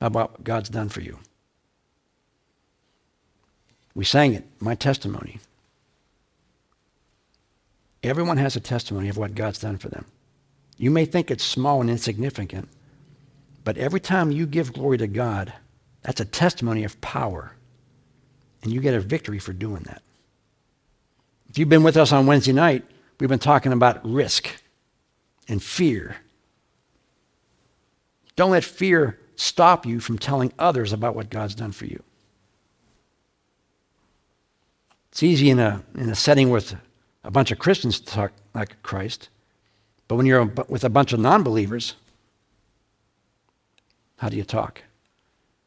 about 0.00 0.32
what 0.32 0.44
God's 0.44 0.68
done 0.68 0.88
for 0.88 1.00
you. 1.00 1.18
We 3.94 4.04
sang 4.04 4.34
it, 4.34 4.44
my 4.60 4.74
testimony. 4.74 5.38
Everyone 8.02 8.36
has 8.36 8.56
a 8.56 8.60
testimony 8.60 9.08
of 9.08 9.16
what 9.16 9.34
God's 9.34 9.60
done 9.60 9.78
for 9.78 9.88
them. 9.88 10.06
You 10.76 10.90
may 10.90 11.04
think 11.04 11.30
it's 11.30 11.44
small 11.44 11.80
and 11.80 11.88
insignificant, 11.88 12.68
but 13.62 13.78
every 13.78 14.00
time 14.00 14.30
you 14.30 14.46
give 14.46 14.72
glory 14.72 14.98
to 14.98 15.06
God, 15.06 15.52
that's 16.02 16.20
a 16.20 16.26
testimony 16.26 16.84
of 16.84 17.00
power. 17.00 17.52
And 18.62 18.72
you 18.72 18.80
get 18.80 18.94
a 18.94 19.00
victory 19.00 19.38
for 19.38 19.52
doing 19.52 19.82
that. 19.84 20.02
If 21.48 21.58
you've 21.58 21.68
been 21.68 21.82
with 21.82 21.96
us 21.96 22.12
on 22.12 22.26
Wednesday 22.26 22.52
night, 22.52 22.84
we've 23.20 23.28
been 23.28 23.38
talking 23.38 23.72
about 23.72 24.04
risk 24.04 24.48
and 25.48 25.62
fear. 25.62 26.16
Don't 28.36 28.50
let 28.50 28.64
fear 28.64 29.18
stop 29.36 29.86
you 29.86 30.00
from 30.00 30.18
telling 30.18 30.52
others 30.58 30.92
about 30.92 31.14
what 31.14 31.30
God's 31.30 31.54
done 31.54 31.72
for 31.72 31.86
you. 31.86 32.02
It's 35.14 35.22
easy 35.22 35.48
in 35.48 35.60
a, 35.60 35.80
in 35.94 36.08
a 36.08 36.16
setting 36.16 36.50
with 36.50 36.74
a 37.22 37.30
bunch 37.30 37.52
of 37.52 37.60
Christians 37.60 38.00
to 38.00 38.04
talk 38.06 38.32
like 38.52 38.82
Christ, 38.82 39.28
but 40.08 40.16
when 40.16 40.26
you're 40.26 40.44
with 40.66 40.82
a 40.82 40.88
bunch 40.88 41.12
of 41.12 41.20
non 41.20 41.44
believers, 41.44 41.94
how 44.16 44.28
do 44.28 44.36
you 44.36 44.42
talk? 44.42 44.82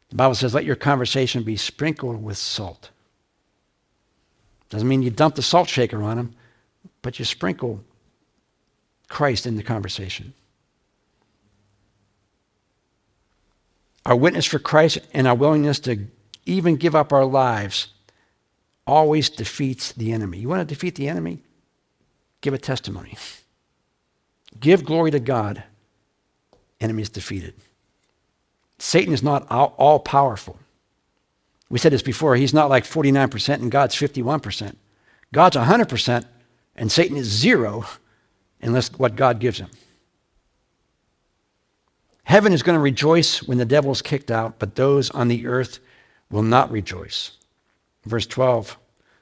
The 0.10 0.17
Bible 0.17 0.36
says, 0.36 0.53
let 0.53 0.65
your 0.65 0.75
conversation 0.75 1.43
be 1.43 1.55
sprinkled 1.55 2.21
with 2.21 2.38
salt. 2.38 2.89
Doesn't 4.69 4.86
mean 4.86 5.01
you 5.01 5.12
dump 5.12 5.36
the 5.36 5.41
salt 5.41 5.69
shaker 5.69 6.03
on 6.03 6.17
them, 6.17 6.36
but 7.01 7.17
you 7.17 7.23
sprinkle 7.23 7.86
Christ 9.07 9.47
in 9.47 9.55
the 9.55 9.63
conversation. 9.63 10.33
Our 14.05 14.17
witness 14.17 14.45
for 14.45 14.60
Christ 14.60 14.97
and 15.13 15.25
our 15.25 15.36
willingness 15.36 15.79
to 15.79 16.07
even 16.45 16.75
give 16.75 16.95
up 16.95 17.13
our 17.13 17.23
lives 17.23 17.88
always 18.88 19.30
defeats 19.30 19.91
the 19.91 20.12
enemy. 20.12 20.39
You 20.39 20.50
want 20.50 20.67
to 20.67 20.73
defeat 20.73 20.95
the 20.95 21.10
enemy? 21.10 21.43
Give 22.41 22.54
a 22.54 22.58
testimony. 22.58 23.17
Give 24.60 24.83
glory 24.83 25.12
to 25.12 25.19
God. 25.19 25.63
Enemy 26.79 27.04
is 27.04 27.10
defeated. 27.10 27.54
Satan 28.79 29.13
is 29.13 29.21
not 29.21 29.46
all, 29.52 29.75
all 29.77 30.00
powerful. 30.00 30.58
We 31.69 31.79
said 31.79 31.92
this 31.92 32.02
before. 32.02 32.35
He's 32.35 32.54
not 32.54 32.69
like 32.69 32.85
49% 32.85 33.56
and 33.56 33.71
God's 33.71 33.96
51%. 33.96 34.75
God's 35.33 35.58
100% 35.58 36.25
and 36.75 36.92
Satan 36.92 37.17
is 37.17 37.27
zero 37.27 37.85
unless 38.62 38.94
what 38.94 39.15
God 39.15 39.40
gives 39.40 39.60
him. 39.60 39.69
Heaven 42.23 42.54
is 42.54 42.63
going 42.63 42.75
to 42.75 42.81
rejoice 42.81 43.42
when 43.42 43.58
the 43.58 43.65
devil 43.65 43.92
is 43.92 44.02
kicked 44.02 44.31
out, 44.31 44.60
but 44.60 44.75
those 44.75 45.10
on 45.12 45.27
the 45.27 45.48
earth 45.48 45.79
will 46.29 46.44
not 46.44 46.71
rejoice. 46.71 47.31
Verse 48.08 48.25
12 48.25 48.77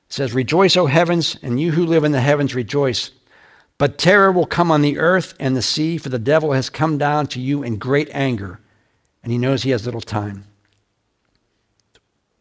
says, 0.07 0.33
Rejoice, 0.33 0.77
O 0.77 0.85
heavens, 0.85 1.37
and 1.41 1.59
you 1.59 1.71
who 1.71 1.85
live 1.85 2.03
in 2.03 2.11
the 2.11 2.21
heavens, 2.21 2.55
rejoice. 2.55 3.11
But 3.77 3.97
terror 3.97 4.31
will 4.31 4.45
come 4.45 4.71
on 4.71 4.81
the 4.81 4.97
earth 4.97 5.33
and 5.39 5.55
the 5.55 5.61
sea, 5.61 5.97
for 5.97 6.09
the 6.09 6.19
devil 6.19 6.53
has 6.53 6.69
come 6.69 6.97
down 6.97 7.27
to 7.27 7.41
you 7.41 7.63
in 7.63 7.77
great 7.77 8.09
anger, 8.13 8.59
and 9.23 9.31
he 9.31 9.37
knows 9.37 9.63
he 9.63 9.71
has 9.71 9.85
little 9.85 10.01
time. 10.01 10.45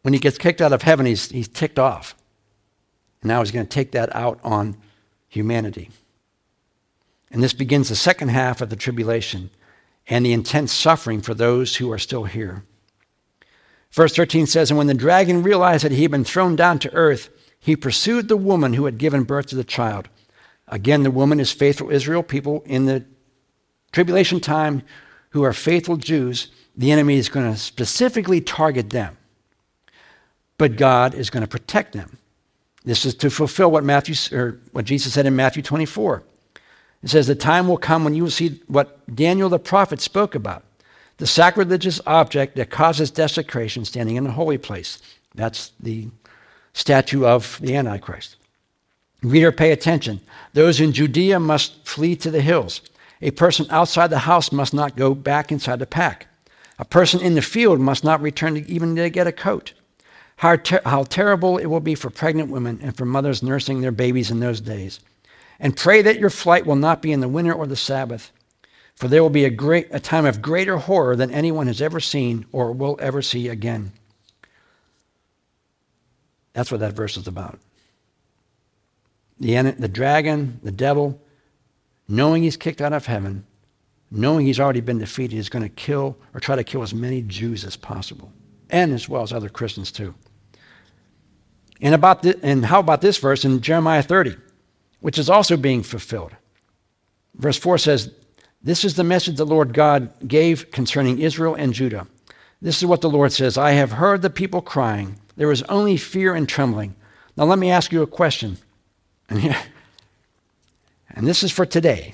when 0.03 0.13
he 0.13 0.19
gets 0.19 0.37
kicked 0.37 0.61
out 0.61 0.71
of 0.71 0.83
heaven, 0.83 1.07
he's, 1.07 1.29
he's 1.31 1.47
ticked 1.47 1.79
off. 1.79 2.15
And 3.21 3.29
now 3.29 3.39
he's 3.39 3.51
going 3.51 3.65
to 3.65 3.69
take 3.69 3.91
that 3.93 4.15
out 4.15 4.39
on 4.43 4.77
humanity. 5.27 5.89
And 7.31 7.41
this 7.41 7.53
begins 7.53 7.89
the 7.89 7.95
second 7.95 8.29
half 8.29 8.61
of 8.61 8.69
the 8.69 8.75
tribulation 8.75 9.49
and 10.07 10.23
the 10.23 10.31
intense 10.31 10.71
suffering 10.71 11.21
for 11.21 11.33
those 11.33 11.77
who 11.77 11.91
are 11.91 11.97
still 11.97 12.25
here. 12.25 12.63
Verse 13.95 14.13
13 14.13 14.45
says, 14.45 14.69
And 14.69 14.77
when 14.77 14.87
the 14.87 14.93
dragon 14.93 15.41
realized 15.41 15.85
that 15.85 15.93
he 15.93 16.01
had 16.01 16.11
been 16.11 16.25
thrown 16.25 16.57
down 16.57 16.79
to 16.79 16.93
earth, 16.93 17.29
he 17.57 17.77
pursued 17.77 18.27
the 18.27 18.35
woman 18.35 18.73
who 18.73 18.85
had 18.85 18.97
given 18.97 19.23
birth 19.23 19.45
to 19.47 19.55
the 19.55 19.63
child. 19.63 20.09
Again, 20.67 21.03
the 21.03 21.11
woman 21.11 21.39
is 21.39 21.53
faithful 21.53 21.89
Israel, 21.89 22.21
people 22.21 22.61
in 22.65 22.87
the 22.87 23.05
tribulation 23.93 24.41
time 24.41 24.83
who 25.29 25.43
are 25.43 25.53
faithful 25.53 25.95
Jews. 25.95 26.49
The 26.75 26.91
enemy 26.91 27.15
is 27.15 27.29
going 27.29 27.49
to 27.49 27.57
specifically 27.57 28.41
target 28.41 28.89
them, 28.89 29.17
but 30.57 30.75
God 30.75 31.13
is 31.13 31.29
going 31.29 31.41
to 31.41 31.47
protect 31.47 31.93
them. 31.93 32.17
This 32.83 33.05
is 33.05 33.15
to 33.15 33.29
fulfill 33.29 33.71
what 33.71 33.85
Matthew 33.85 34.37
or 34.37 34.59
what 34.73 34.83
Jesus 34.83 35.13
said 35.13 35.25
in 35.25 35.37
Matthew 35.37 35.63
24. 35.63 36.21
It 37.01 37.09
says, 37.09 37.27
The 37.27 37.35
time 37.35 37.69
will 37.69 37.77
come 37.77 38.03
when 38.03 38.13
you 38.13 38.23
will 38.23 38.29
see 38.29 38.61
what 38.67 39.15
Daniel 39.15 39.47
the 39.47 39.57
prophet 39.57 40.01
spoke 40.01 40.35
about 40.35 40.64
the 41.17 41.27
sacrilegious 41.27 42.01
object 42.05 42.55
that 42.55 42.69
causes 42.69 43.11
desecration 43.11 43.85
standing 43.85 44.15
in 44.15 44.27
a 44.27 44.31
holy 44.31 44.57
place. 44.57 44.99
That's 45.33 45.71
the 45.79 46.09
statue 46.73 47.25
of 47.25 47.57
the 47.61 47.75
Antichrist. 47.75 48.35
Reader, 49.23 49.51
pay 49.51 49.71
attention. 49.71 50.21
Those 50.53 50.79
in 50.79 50.91
Judea 50.91 51.39
must 51.39 51.85
flee 51.85 52.15
to 52.17 52.29
the 52.29 52.41
hills. 52.41 52.81
A 53.21 53.31
person 53.31 53.65
outside 53.69 54.09
the 54.09 54.19
house 54.19 54.51
must 54.51 54.73
not 54.73 54.95
go 54.95 55.15
back 55.15 55.51
inside 55.51 55.79
the 55.79 55.85
pack. 55.85 56.27
A 56.77 56.85
person 56.85 57.21
in 57.21 57.35
the 57.35 57.41
field 57.41 57.79
must 57.79 58.03
not 58.03 58.21
return 58.21 58.55
to 58.55 58.69
even 58.69 58.95
to 58.95 59.09
get 59.09 59.27
a 59.27 59.31
coat. 59.31 59.73
How, 60.37 60.57
ter- 60.57 60.81
how 60.83 61.03
terrible 61.03 61.57
it 61.57 61.67
will 61.67 61.79
be 61.79 61.95
for 61.95 62.09
pregnant 62.09 62.51
women 62.51 62.79
and 62.81 62.95
for 62.95 63.05
mothers 63.05 63.41
nursing 63.41 63.79
their 63.79 63.93
babies 63.93 64.29
in 64.29 64.41
those 64.41 64.59
days. 64.59 64.99
And 65.59 65.77
pray 65.77 66.01
that 66.01 66.19
your 66.19 66.29
flight 66.29 66.65
will 66.65 66.75
not 66.75 67.01
be 67.01 67.13
in 67.13 67.21
the 67.21 67.29
winter 67.29 67.53
or 67.53 67.65
the 67.65 67.77
Sabbath, 67.77 68.31
for 68.95 69.07
there 69.07 69.21
will 69.21 69.29
be 69.29 69.45
a, 69.45 69.49
great, 69.49 69.87
a 69.91 69.99
time 69.99 70.25
of 70.25 70.41
greater 70.41 70.77
horror 70.77 71.15
than 71.15 71.31
anyone 71.31 71.67
has 71.67 71.81
ever 71.81 71.99
seen 71.99 72.45
or 72.51 72.71
will 72.71 72.97
ever 73.01 73.21
see 73.21 73.47
again. 73.49 73.91
That's 76.53 76.71
what 76.71 76.79
that 76.79 76.93
verse 76.93 77.17
is 77.17 77.27
about. 77.27 77.59
The, 79.39 79.75
the 79.77 79.89
dragon, 79.89 80.59
the 80.63 80.71
devil, 80.71 81.21
knowing 82.07 82.43
he's 82.43 82.55
kicked 82.55 82.79
out 82.79 82.93
of 82.93 83.05
heaven, 83.05 83.45
knowing 84.09 84.45
he's 84.45 84.59
already 84.59 84.79
been 84.79 84.99
defeated, 84.99 85.37
is 85.37 85.49
going 85.49 85.63
to 85.63 85.69
kill 85.69 86.17
or 86.33 86.39
try 86.39 86.55
to 86.55 86.63
kill 86.63 86.81
as 86.81 86.93
many 86.93 87.21
Jews 87.21 87.65
as 87.65 87.75
possible, 87.75 88.31
and 88.69 88.93
as 88.93 89.09
well 89.09 89.23
as 89.23 89.33
other 89.33 89.49
Christians 89.49 89.91
too. 89.91 90.15
And, 91.81 91.93
about 91.93 92.21
the, 92.21 92.39
and 92.41 92.65
how 92.65 92.79
about 92.79 93.01
this 93.01 93.17
verse 93.17 93.43
in 93.43 93.59
Jeremiah 93.59 94.01
30? 94.01 94.37
which 95.05 95.19
is 95.19 95.29
also 95.29 95.55
being 95.55 95.83
fulfilled. 95.83 96.31
Verse 97.35 97.59
4 97.59 97.77
says, 97.77 98.11
This 98.65 98.83
is 98.83 98.95
the 98.95 99.03
message 99.03 99.37
the 99.37 99.45
Lord 99.45 99.75
God 99.75 100.09
gave 100.27 100.71
concerning 100.71 101.19
Israel 101.19 101.53
and 101.53 101.71
Judah. 101.71 102.07
This 102.59 102.79
is 102.79 102.85
what 102.87 103.01
the 103.01 103.09
Lord 103.09 103.31
says 103.31 103.59
I 103.59 103.71
have 103.73 103.93
heard 103.93 104.23
the 104.23 104.29
people 104.31 104.59
crying. 104.59 105.19
There 105.37 105.51
is 105.51 105.61
only 105.63 105.97
fear 105.97 106.33
and 106.33 106.49
trembling. 106.49 106.95
Now, 107.37 107.43
let 107.43 107.59
me 107.59 107.69
ask 107.69 107.91
you 107.91 108.01
a 108.01 108.07
question. 108.07 108.57
And, 111.17 111.25
this 111.25 111.43
is 111.43 111.51
for 111.51 111.65
today 111.65 112.13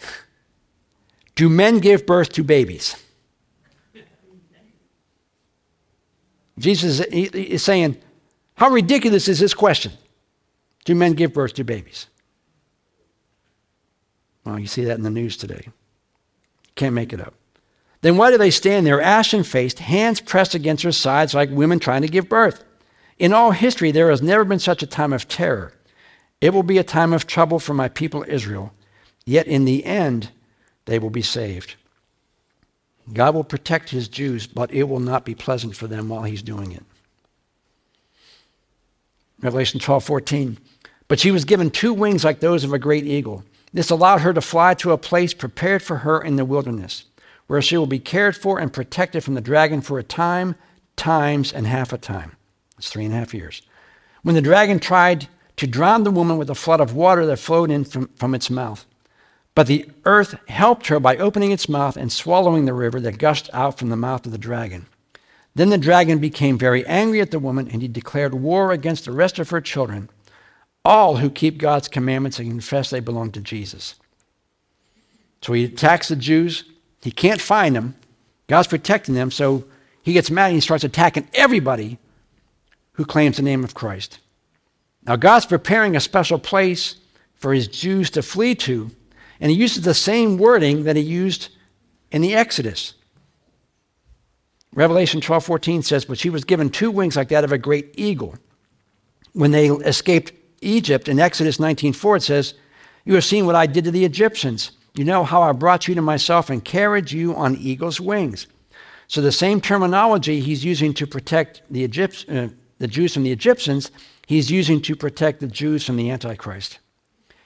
Do 1.33 1.49
men 1.49 1.79
give 1.79 2.05
birth 2.05 2.29
to 2.33 2.43
babies? 2.43 2.95
Jesus 6.59 6.99
is 6.99 7.63
saying, 7.63 7.97
How 8.55 8.69
ridiculous 8.69 9.27
is 9.27 9.39
this 9.39 9.55
question? 9.55 9.93
Do 10.85 10.93
men 10.93 11.13
give 11.13 11.33
birth 11.33 11.53
to 11.55 11.63
babies? 11.63 12.05
Well, 14.45 14.59
you 14.59 14.67
see 14.67 14.83
that 14.83 14.97
in 14.97 15.03
the 15.03 15.09
news 15.09 15.35
today. 15.35 15.69
Can't 16.75 16.95
make 16.95 17.13
it 17.13 17.21
up. 17.21 17.33
Then 18.01 18.17
why 18.17 18.31
do 18.31 18.37
they 18.37 18.49
stand 18.49 18.85
there 18.85 19.01
ashen 19.01 19.43
faced, 19.43 19.79
hands 19.79 20.21
pressed 20.21 20.55
against 20.55 20.83
their 20.83 20.91
sides 20.91 21.33
like 21.33 21.49
women 21.51 21.79
trying 21.79 22.01
to 22.01 22.07
give 22.07 22.29
birth? 22.29 22.63
In 23.19 23.33
all 23.33 23.51
history, 23.51 23.91
there 23.91 24.09
has 24.09 24.21
never 24.21 24.43
been 24.43 24.59
such 24.59 24.81
a 24.81 24.87
time 24.87 25.13
of 25.13 25.27
terror. 25.27 25.73
It 26.39 26.53
will 26.53 26.63
be 26.63 26.79
a 26.79 26.83
time 26.83 27.13
of 27.13 27.27
trouble 27.27 27.59
for 27.59 27.75
my 27.75 27.87
people 27.87 28.25
Israel, 28.27 28.73
yet 29.25 29.45
in 29.45 29.65
the 29.65 29.85
end, 29.85 30.31
they 30.85 30.97
will 30.97 31.11
be 31.11 31.21
saved. 31.21 31.75
God 33.13 33.35
will 33.35 33.43
protect 33.43 33.89
his 33.89 34.07
Jews, 34.07 34.47
but 34.47 34.71
it 34.71 34.83
will 34.83 34.99
not 34.99 35.25
be 35.25 35.35
pleasant 35.35 35.75
for 35.75 35.85
them 35.85 36.09
while 36.09 36.23
he's 36.23 36.41
doing 36.41 36.71
it. 36.71 36.83
Revelation 39.41 39.79
12 39.79 40.03
14. 40.03 40.57
But 41.07 41.19
she 41.19 41.31
was 41.31 41.45
given 41.45 41.69
two 41.69 41.93
wings 41.93 42.23
like 42.23 42.39
those 42.39 42.63
of 42.63 42.73
a 42.73 42.79
great 42.79 43.05
eagle. 43.05 43.43
This 43.73 43.89
allowed 43.89 44.21
her 44.21 44.33
to 44.33 44.41
fly 44.41 44.73
to 44.75 44.91
a 44.91 44.97
place 44.97 45.33
prepared 45.33 45.81
for 45.81 45.97
her 45.97 46.21
in 46.21 46.35
the 46.35 46.45
wilderness, 46.45 47.05
where 47.47 47.61
she 47.61 47.77
will 47.77 47.87
be 47.87 47.99
cared 47.99 48.35
for 48.35 48.59
and 48.59 48.73
protected 48.73 49.23
from 49.23 49.35
the 49.35 49.41
dragon 49.41 49.81
for 49.81 49.97
a 49.97 50.03
time, 50.03 50.55
times, 50.95 51.53
and 51.53 51.65
half 51.67 51.93
a 51.93 51.97
time. 51.97 52.35
It's 52.77 52.89
three 52.89 53.05
and 53.05 53.13
a 53.13 53.17
half 53.17 53.33
years. 53.33 53.61
When 54.23 54.35
the 54.35 54.41
dragon 54.41 54.79
tried 54.79 55.27
to 55.57 55.67
drown 55.67 56.03
the 56.03 56.11
woman 56.11 56.37
with 56.37 56.49
a 56.49 56.55
flood 56.55 56.81
of 56.81 56.95
water 56.95 57.25
that 57.25 57.37
flowed 57.37 57.71
in 57.71 57.85
from, 57.85 58.07
from 58.15 58.35
its 58.35 58.49
mouth. 58.49 58.85
But 59.53 59.67
the 59.67 59.89
earth 60.05 60.35
helped 60.47 60.87
her 60.87 60.99
by 60.99 61.17
opening 61.17 61.51
its 61.51 61.69
mouth 61.69 61.97
and 61.97 62.11
swallowing 62.11 62.65
the 62.65 62.73
river 62.73 62.99
that 63.01 63.17
gushed 63.17 63.49
out 63.53 63.77
from 63.77 63.89
the 63.89 63.95
mouth 63.95 64.25
of 64.25 64.31
the 64.31 64.37
dragon. 64.37 64.87
Then 65.53 65.69
the 65.69 65.77
dragon 65.77 66.19
became 66.19 66.57
very 66.57 66.85
angry 66.85 67.19
at 67.19 67.31
the 67.31 67.39
woman, 67.39 67.67
and 67.69 67.81
he 67.81 67.87
declared 67.87 68.33
war 68.33 68.71
against 68.71 69.05
the 69.05 69.11
rest 69.11 69.39
of 69.39 69.49
her 69.49 69.59
children 69.59 70.09
all 70.83 71.17
who 71.17 71.29
keep 71.29 71.57
God's 71.57 71.87
commandments 71.87 72.39
and 72.39 72.49
confess 72.49 72.89
they 72.89 72.99
belong 72.99 73.31
to 73.31 73.41
Jesus. 73.41 73.95
So 75.41 75.53
he 75.53 75.65
attacks 75.65 76.07
the 76.07 76.15
Jews. 76.15 76.63
He 77.01 77.11
can't 77.11 77.41
find 77.41 77.75
them. 77.75 77.95
God's 78.47 78.67
protecting 78.67 79.15
them, 79.15 79.31
so 79.31 79.65
he 80.03 80.13
gets 80.13 80.31
mad 80.31 80.47
and 80.47 80.55
he 80.55 80.61
starts 80.61 80.83
attacking 80.83 81.29
everybody 81.33 81.97
who 82.93 83.05
claims 83.05 83.37
the 83.37 83.43
name 83.43 83.63
of 83.63 83.73
Christ. 83.73 84.19
Now, 85.05 85.15
God's 85.15 85.45
preparing 85.45 85.95
a 85.95 86.01
special 86.01 86.37
place 86.37 86.95
for 87.33 87.53
his 87.53 87.67
Jews 87.67 88.09
to 88.11 88.21
flee 88.21 88.53
to, 88.55 88.91
and 89.39 89.49
he 89.49 89.57
uses 89.57 89.83
the 89.83 89.93
same 89.93 90.37
wording 90.37 90.83
that 90.83 90.95
he 90.95 91.01
used 91.01 91.49
in 92.11 92.21
the 92.21 92.35
Exodus. 92.35 92.93
Revelation 94.73 95.21
12:14 95.21 95.81
says, 95.81 96.05
"But 96.05 96.19
she 96.19 96.29
was 96.29 96.43
given 96.43 96.69
two 96.69 96.91
wings 96.91 97.15
like 97.15 97.29
that 97.29 97.43
of 97.43 97.51
a 97.51 97.57
great 97.57 97.93
eagle." 97.97 98.35
When 99.33 99.51
they 99.51 99.69
escaped 99.69 100.33
Egypt, 100.61 101.07
in 101.07 101.19
Exodus 101.19 101.57
19:4, 101.57 102.17
it 102.17 102.23
says, 102.23 102.53
You 103.03 103.15
have 103.15 103.25
seen 103.25 103.45
what 103.45 103.55
I 103.55 103.65
did 103.65 103.83
to 103.85 103.91
the 103.91 104.05
Egyptians. 104.05 104.71
You 104.93 105.03
know 105.03 105.23
how 105.23 105.41
I 105.41 105.51
brought 105.51 105.87
you 105.87 105.95
to 105.95 106.01
myself 106.01 106.49
and 106.49 106.63
carried 106.63 107.11
you 107.11 107.35
on 107.35 107.55
eagle's 107.55 107.99
wings. 107.99 108.47
So 109.07 109.21
the 109.21 109.31
same 109.31 109.59
terminology 109.59 110.39
he's 110.39 110.63
using 110.63 110.93
to 110.93 111.07
protect 111.07 111.61
the, 111.69 111.81
Egypt, 111.81 112.25
uh, 112.29 112.49
the 112.77 112.87
Jews 112.87 113.13
from 113.13 113.23
the 113.23 113.31
Egyptians, 113.31 113.91
he's 114.27 114.51
using 114.51 114.81
to 114.83 114.95
protect 114.95 115.39
the 115.39 115.47
Jews 115.47 115.85
from 115.85 115.97
the 115.97 116.09
Antichrist. 116.09 116.79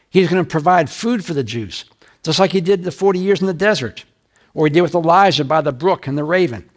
He's 0.09 0.29
going 0.29 0.43
to 0.43 0.49
provide 0.49 0.89
food 0.89 1.25
for 1.25 1.33
the 1.33 1.43
Jews, 1.43 1.85
just 2.23 2.39
like 2.39 2.51
he 2.51 2.61
did 2.61 2.83
the 2.83 2.91
40 2.91 3.19
years 3.19 3.41
in 3.41 3.47
the 3.47 3.53
desert, 3.53 4.05
or 4.53 4.65
he 4.65 4.73
did 4.73 4.81
with 4.81 4.95
Elijah 4.95 5.43
by 5.43 5.61
the 5.61 5.71
brook 5.71 6.07
and 6.07 6.17
the 6.17 6.23
raven. 6.23 6.69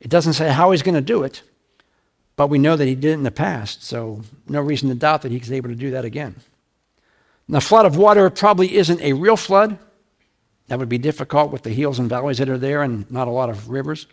It 0.00 0.08
doesn't 0.08 0.34
say 0.34 0.50
how 0.50 0.70
he's 0.70 0.82
going 0.82 0.94
to 0.94 1.00
do 1.00 1.22
it, 1.22 1.42
but 2.40 2.48
we 2.48 2.56
know 2.56 2.74
that 2.74 2.88
he 2.88 2.94
did 2.94 3.10
it 3.10 3.12
in 3.12 3.22
the 3.22 3.30
past, 3.30 3.84
so 3.84 4.22
no 4.48 4.62
reason 4.62 4.88
to 4.88 4.94
doubt 4.94 5.20
that 5.20 5.30
he's 5.30 5.52
able 5.52 5.68
to 5.68 5.74
do 5.74 5.90
that 5.90 6.06
again. 6.06 6.36
the 7.50 7.60
flood 7.60 7.84
of 7.84 7.98
water 7.98 8.30
probably 8.30 8.76
isn't 8.76 8.98
a 9.02 9.12
real 9.12 9.36
flood. 9.36 9.78
That 10.68 10.78
would 10.78 10.88
be 10.88 10.96
difficult 10.96 11.52
with 11.52 11.64
the 11.64 11.68
hills 11.68 11.98
and 11.98 12.08
valleys 12.08 12.38
that 12.38 12.48
are 12.48 12.56
there 12.56 12.82
and 12.82 13.10
not 13.10 13.28
a 13.28 13.30
lot 13.30 13.50
of 13.50 13.68
rivers. 13.68 14.06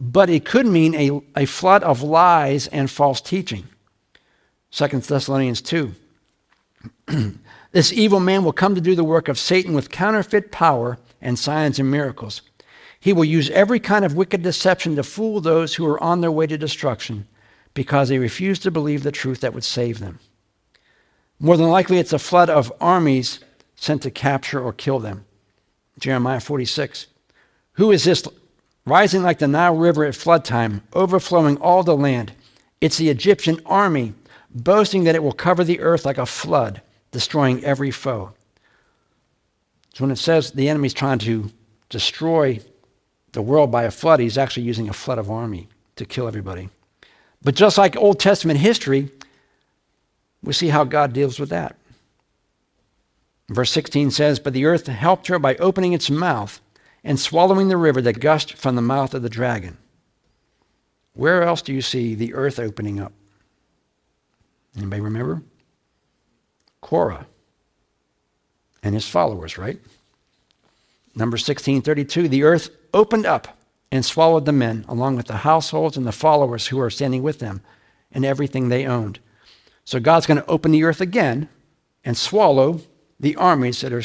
But 0.00 0.30
it 0.30 0.44
could 0.44 0.66
mean 0.66 0.96
a, 0.96 1.20
a 1.36 1.46
flood 1.46 1.84
of 1.84 2.02
lies 2.02 2.66
and 2.66 2.90
false 2.90 3.20
teaching. 3.20 3.68
2 4.72 4.88
Thessalonians 4.88 5.62
2. 5.62 5.94
this 7.70 7.92
evil 7.92 8.18
man 8.18 8.42
will 8.42 8.52
come 8.52 8.74
to 8.74 8.80
do 8.80 8.96
the 8.96 9.04
work 9.04 9.28
of 9.28 9.38
Satan 9.38 9.74
with 9.74 9.92
counterfeit 9.92 10.50
power 10.50 10.98
and 11.22 11.38
signs 11.38 11.78
and 11.78 11.88
miracles. 11.88 12.42
He 12.98 13.12
will 13.12 13.24
use 13.24 13.48
every 13.50 13.78
kind 13.78 14.04
of 14.04 14.16
wicked 14.16 14.42
deception 14.42 14.96
to 14.96 15.04
fool 15.04 15.40
those 15.40 15.76
who 15.76 15.86
are 15.86 16.02
on 16.02 16.20
their 16.20 16.32
way 16.32 16.48
to 16.48 16.58
destruction 16.58 17.28
because 17.74 18.08
they 18.08 18.18
refused 18.18 18.62
to 18.62 18.70
believe 18.70 19.02
the 19.02 19.12
truth 19.12 19.40
that 19.40 19.52
would 19.52 19.64
save 19.64 19.98
them. 19.98 20.20
More 21.38 21.56
than 21.56 21.68
likely, 21.68 21.98
it's 21.98 22.12
a 22.12 22.18
flood 22.18 22.48
of 22.48 22.72
armies 22.80 23.40
sent 23.74 24.02
to 24.02 24.10
capture 24.10 24.60
or 24.60 24.72
kill 24.72 25.00
them. 25.00 25.24
Jeremiah 25.98 26.40
46. 26.40 27.08
Who 27.72 27.90
is 27.90 28.04
this 28.04 28.26
rising 28.86 29.22
like 29.22 29.40
the 29.40 29.48
Nile 29.48 29.76
River 29.76 30.04
at 30.04 30.14
flood 30.14 30.44
time, 30.44 30.82
overflowing 30.92 31.56
all 31.58 31.82
the 31.82 31.96
land? 31.96 32.32
It's 32.80 32.98
the 32.98 33.08
Egyptian 33.08 33.60
army, 33.66 34.14
boasting 34.50 35.04
that 35.04 35.14
it 35.14 35.22
will 35.22 35.32
cover 35.32 35.64
the 35.64 35.80
earth 35.80 36.04
like 36.04 36.18
a 36.18 36.26
flood, 36.26 36.82
destroying 37.10 37.64
every 37.64 37.90
foe. 37.90 38.32
So 39.94 40.04
when 40.04 40.10
it 40.10 40.16
says 40.16 40.52
the 40.52 40.68
enemy's 40.68 40.94
trying 40.94 41.18
to 41.20 41.50
destroy 41.88 42.60
the 43.32 43.42
world 43.42 43.70
by 43.70 43.84
a 43.84 43.90
flood, 43.90 44.20
he's 44.20 44.38
actually 44.38 44.64
using 44.64 44.88
a 44.88 44.92
flood 44.92 45.18
of 45.18 45.30
army 45.30 45.68
to 45.96 46.04
kill 46.04 46.28
everybody. 46.28 46.68
But 47.44 47.54
just 47.54 47.76
like 47.76 47.94
Old 47.96 48.18
Testament 48.18 48.58
history, 48.58 49.10
we 50.42 50.54
see 50.54 50.68
how 50.68 50.84
God 50.84 51.12
deals 51.12 51.38
with 51.38 51.50
that. 51.50 51.76
Verse 53.48 53.70
16 53.70 54.10
says, 54.10 54.38
But 54.38 54.54
the 54.54 54.64
earth 54.64 54.86
helped 54.86 55.26
her 55.26 55.38
by 55.38 55.54
opening 55.56 55.92
its 55.92 56.10
mouth 56.10 56.60
and 57.04 57.20
swallowing 57.20 57.68
the 57.68 57.76
river 57.76 58.00
that 58.00 58.20
gushed 58.20 58.54
from 58.54 58.74
the 58.74 58.82
mouth 58.82 59.12
of 59.12 59.22
the 59.22 59.28
dragon. 59.28 59.76
Where 61.12 61.42
else 61.42 61.60
do 61.60 61.72
you 61.72 61.82
see 61.82 62.14
the 62.14 62.34
earth 62.34 62.58
opening 62.58 62.98
up? 62.98 63.12
Anybody 64.76 65.02
remember? 65.02 65.42
Korah 66.80 67.26
and 68.82 68.94
his 68.94 69.08
followers, 69.08 69.56
right? 69.58 69.78
Number 71.14 71.36
1632, 71.36 72.28
the 72.28 72.42
earth 72.42 72.70
opened 72.92 73.26
up 73.26 73.53
and 73.94 74.04
swallowed 74.04 74.44
the 74.44 74.52
men, 74.52 74.84
along 74.88 75.14
with 75.14 75.28
the 75.28 75.36
households 75.36 75.96
and 75.96 76.04
the 76.04 76.10
followers 76.10 76.66
who 76.66 76.80
are 76.80 76.90
standing 76.90 77.22
with 77.22 77.38
them, 77.38 77.62
and 78.10 78.24
everything 78.24 78.68
they 78.68 78.84
owned. 78.84 79.20
So 79.84 80.00
God's 80.00 80.26
going 80.26 80.40
to 80.40 80.46
open 80.46 80.72
the 80.72 80.82
earth 80.82 81.00
again 81.00 81.48
and 82.04 82.16
swallow 82.16 82.80
the 83.20 83.36
armies 83.36 83.82
that 83.82 83.92
are 83.92 84.02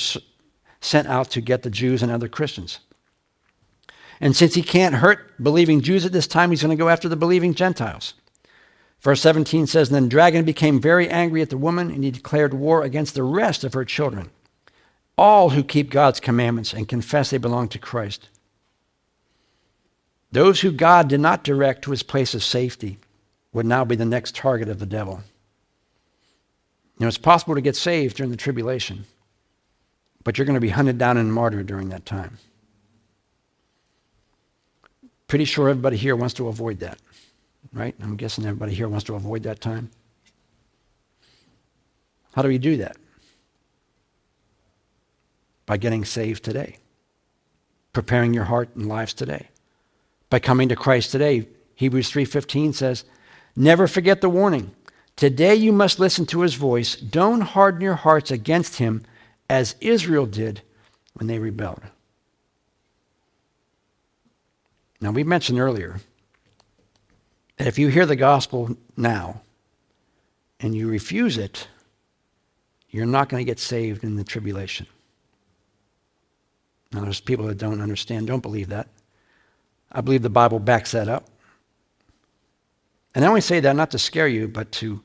sent 0.80 1.08
out 1.08 1.32
to 1.32 1.42
get 1.42 1.64
the 1.64 1.72
Jews 1.72 2.04
and 2.04 2.12
other 2.12 2.28
Christians. 2.28 2.82
And 4.22 4.36
since 4.36 4.54
he 4.54 4.62
can't 4.62 4.94
hurt 4.94 5.42
believing 5.42 5.82
Jews 5.82 6.06
at 6.06 6.12
this 6.12 6.28
time, 6.28 6.52
he's 6.52 6.62
going 6.62 6.78
to 6.78 6.82
go 6.82 6.90
after 6.90 7.10
the 7.10 7.16
believing 7.16 7.56
Gentiles. 7.56 8.14
Verse 9.02 9.22
17 9.22 9.66
says, 9.66 9.90
Then 9.90 10.04
the 10.04 10.10
dragon 10.10 10.46
became 10.46 10.80
very 10.80 11.10
angry 11.10 11.42
at 11.42 11.50
the 11.50 11.58
woman, 11.58 11.90
and 11.90 12.04
he 12.04 12.12
declared 12.12 12.54
war 12.54 12.84
against 12.84 13.16
the 13.16 13.24
rest 13.24 13.64
of 13.64 13.74
her 13.74 13.86
children, 13.86 14.30
all 15.18 15.50
who 15.50 15.64
keep 15.64 15.90
God's 15.90 16.20
commandments 16.20 16.74
and 16.74 16.88
confess 16.88 17.32
they 17.32 17.40
belong 17.40 17.70
to 17.70 17.80
Christ. 17.80 18.30
Those 20.32 20.62
who 20.62 20.72
God 20.72 21.08
did 21.08 21.20
not 21.20 21.44
direct 21.44 21.84
to 21.84 21.92
his 21.92 22.04
place 22.04 22.34
of 22.34 22.44
safety 22.44 23.00
would 23.52 23.66
now 23.66 23.84
be 23.84 23.96
the 23.96 24.06
next 24.06 24.36
target 24.36 24.70
of 24.70 24.80
the 24.80 24.86
devil. 24.86 25.24
You 26.98 27.06
know, 27.06 27.08
it's 27.08 27.18
possible 27.18 27.56
to 27.56 27.62
get 27.62 27.76
saved 27.76 28.18
during 28.18 28.30
the 28.30 28.38
tribulation, 28.38 29.06
but 30.24 30.38
you're 30.38 30.46
going 30.46 30.56
to 30.56 30.60
be 30.60 30.70
hunted 30.70 30.98
down 30.98 31.18
and 31.18 31.34
martyred 31.34 31.66
during 31.66 31.90
that 31.90 32.06
time. 32.06 32.38
Pretty 35.28 35.46
sure 35.46 35.70
everybody 35.70 35.98
here 35.98 36.16
wants 36.16 36.34
to 36.36 36.48
avoid 36.48 36.80
that, 36.80 37.00
right? 37.74 37.96
I'm 38.02 38.16
guessing 38.16 38.46
everybody 38.46 38.74
here 38.74 38.90
wants 38.90 39.06
to 39.06 39.16
avoid 39.16 39.44
that 39.44 39.62
time. 39.62 39.90
How 42.34 42.42
do 42.42 42.48
we 42.48 42.58
do 42.58 42.78
that? 42.78 42.98
By 45.66 45.78
getting 45.78 46.06
saved 46.06 46.44
today, 46.44 46.78
preparing 47.94 48.34
your 48.34 48.46
heart 48.46 48.76
and 48.76 48.88
lives 48.88 49.14
today 49.14 49.50
by 50.30 50.40
coming 50.40 50.70
to 50.70 50.76
Christ 50.76 51.12
today. 51.12 51.48
Hebrews 51.76 52.10
3:15 52.10 52.74
says, 52.74 53.04
"Never 53.56 53.88
forget 53.88 54.22
the 54.22 54.30
warning. 54.30 54.76
Today 55.16 55.56
you 55.56 55.72
must 55.72 56.00
listen 56.00 56.26
to 56.28 56.42
his 56.42 56.56
voice. 56.56 56.96
Don't 56.96 57.42
harden 57.42 57.82
your 57.82 57.96
hearts 57.96 58.32
against 58.32 58.78
him 58.78 59.04
as 59.50 59.76
Israel 59.82 60.26
did 60.26 60.62
when 61.14 61.28
they 61.28 61.40
rebelled." 61.40 61.84
Now, 65.02 65.12
we 65.12 65.24
mentioned 65.24 65.60
earlier 65.60 66.02
that 67.58 67.68
if 67.68 67.80
you 67.80 67.88
hear 67.88 68.06
the 68.06 68.16
gospel 68.16 68.78
now 68.98 69.42
and 70.60 70.76
you 70.76 70.90
refuse 70.90 71.38
it, 71.38 71.68
you're 72.90 73.06
not 73.06 73.30
going 73.30 73.40
to 73.40 73.50
get 73.50 73.60
saved 73.60 74.04
in 74.04 74.16
the 74.16 74.24
tribulation. 74.24 74.88
Now, 76.92 77.02
there's 77.02 77.22
people 77.22 77.46
that 77.48 77.58
don't 77.58 77.82
understand, 77.82 78.28
don't 78.28 78.42
believe 78.42 78.68
that. 78.70 78.90
I 79.92 80.02
believe 80.02 80.22
the 80.22 80.30
Bible 80.30 80.60
backs 80.60 80.92
that 80.92 81.08
up. 81.08 81.28
And 83.16 83.26
I 83.26 83.28
only 83.28 83.42
say 83.42 83.60
that 83.60 83.76
not 83.76 83.92
to 83.92 84.00
scare 84.00 84.28
you, 84.28 84.48
but 84.48 84.72
to 84.74 85.02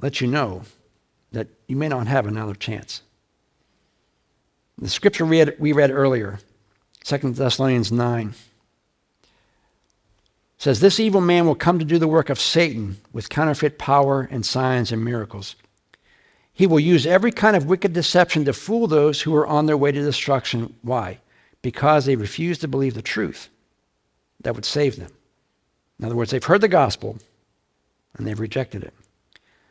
let 0.00 0.20
you 0.20 0.26
know 0.26 0.62
that 1.32 1.48
you 1.66 1.76
may 1.76 1.88
not 1.88 2.06
have 2.06 2.26
another 2.26 2.54
chance. 2.54 3.02
The 4.78 4.88
scripture 4.88 5.24
we 5.24 5.38
read, 5.40 5.56
we 5.58 5.72
read 5.72 5.90
earlier, 5.90 6.40
2 7.04 7.18
Thessalonians 7.32 7.90
9, 7.90 8.34
says, 10.58 10.80
This 10.80 11.00
evil 11.00 11.20
man 11.20 11.46
will 11.46 11.54
come 11.54 11.78
to 11.78 11.84
do 11.84 11.98
the 11.98 12.08
work 12.08 12.28
of 12.28 12.40
Satan 12.40 12.98
with 13.12 13.28
counterfeit 13.28 13.78
power 13.78 14.28
and 14.30 14.44
signs 14.44 14.92
and 14.92 15.04
miracles. 15.04 15.56
He 16.52 16.66
will 16.66 16.80
use 16.80 17.06
every 17.06 17.32
kind 17.32 17.56
of 17.56 17.66
wicked 17.66 17.92
deception 17.92 18.44
to 18.44 18.52
fool 18.52 18.86
those 18.86 19.22
who 19.22 19.34
are 19.34 19.46
on 19.46 19.66
their 19.66 19.76
way 19.76 19.92
to 19.92 20.02
destruction. 20.02 20.74
Why? 20.82 21.18
Because 21.62 22.04
they 22.04 22.16
refuse 22.16 22.58
to 22.58 22.68
believe 22.68 22.94
the 22.94 23.02
truth 23.02 23.48
that 24.44 24.54
would 24.54 24.64
save 24.64 24.96
them. 24.96 25.10
In 25.98 26.04
other 26.04 26.16
words, 26.16 26.30
they've 26.30 26.44
heard 26.44 26.60
the 26.60 26.68
gospel 26.68 27.18
and 28.16 28.26
they've 28.26 28.38
rejected 28.38 28.82
it. 28.84 28.94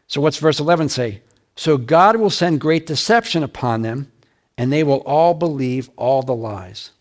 So, 0.08 0.22
what's 0.22 0.38
verse 0.38 0.60
11 0.60 0.90
say? 0.90 1.22
So, 1.56 1.78
God 1.78 2.18
will 2.18 2.30
send 2.30 2.60
great 2.60 2.86
deception 2.86 3.44
upon 3.44 3.82
them, 3.82 4.12
and 4.58 4.72
they 4.72 4.84
will 4.84 5.02
all 5.06 5.34
believe 5.34 5.90
all 5.96 6.22
the 6.22 6.36
lies. 6.36 6.92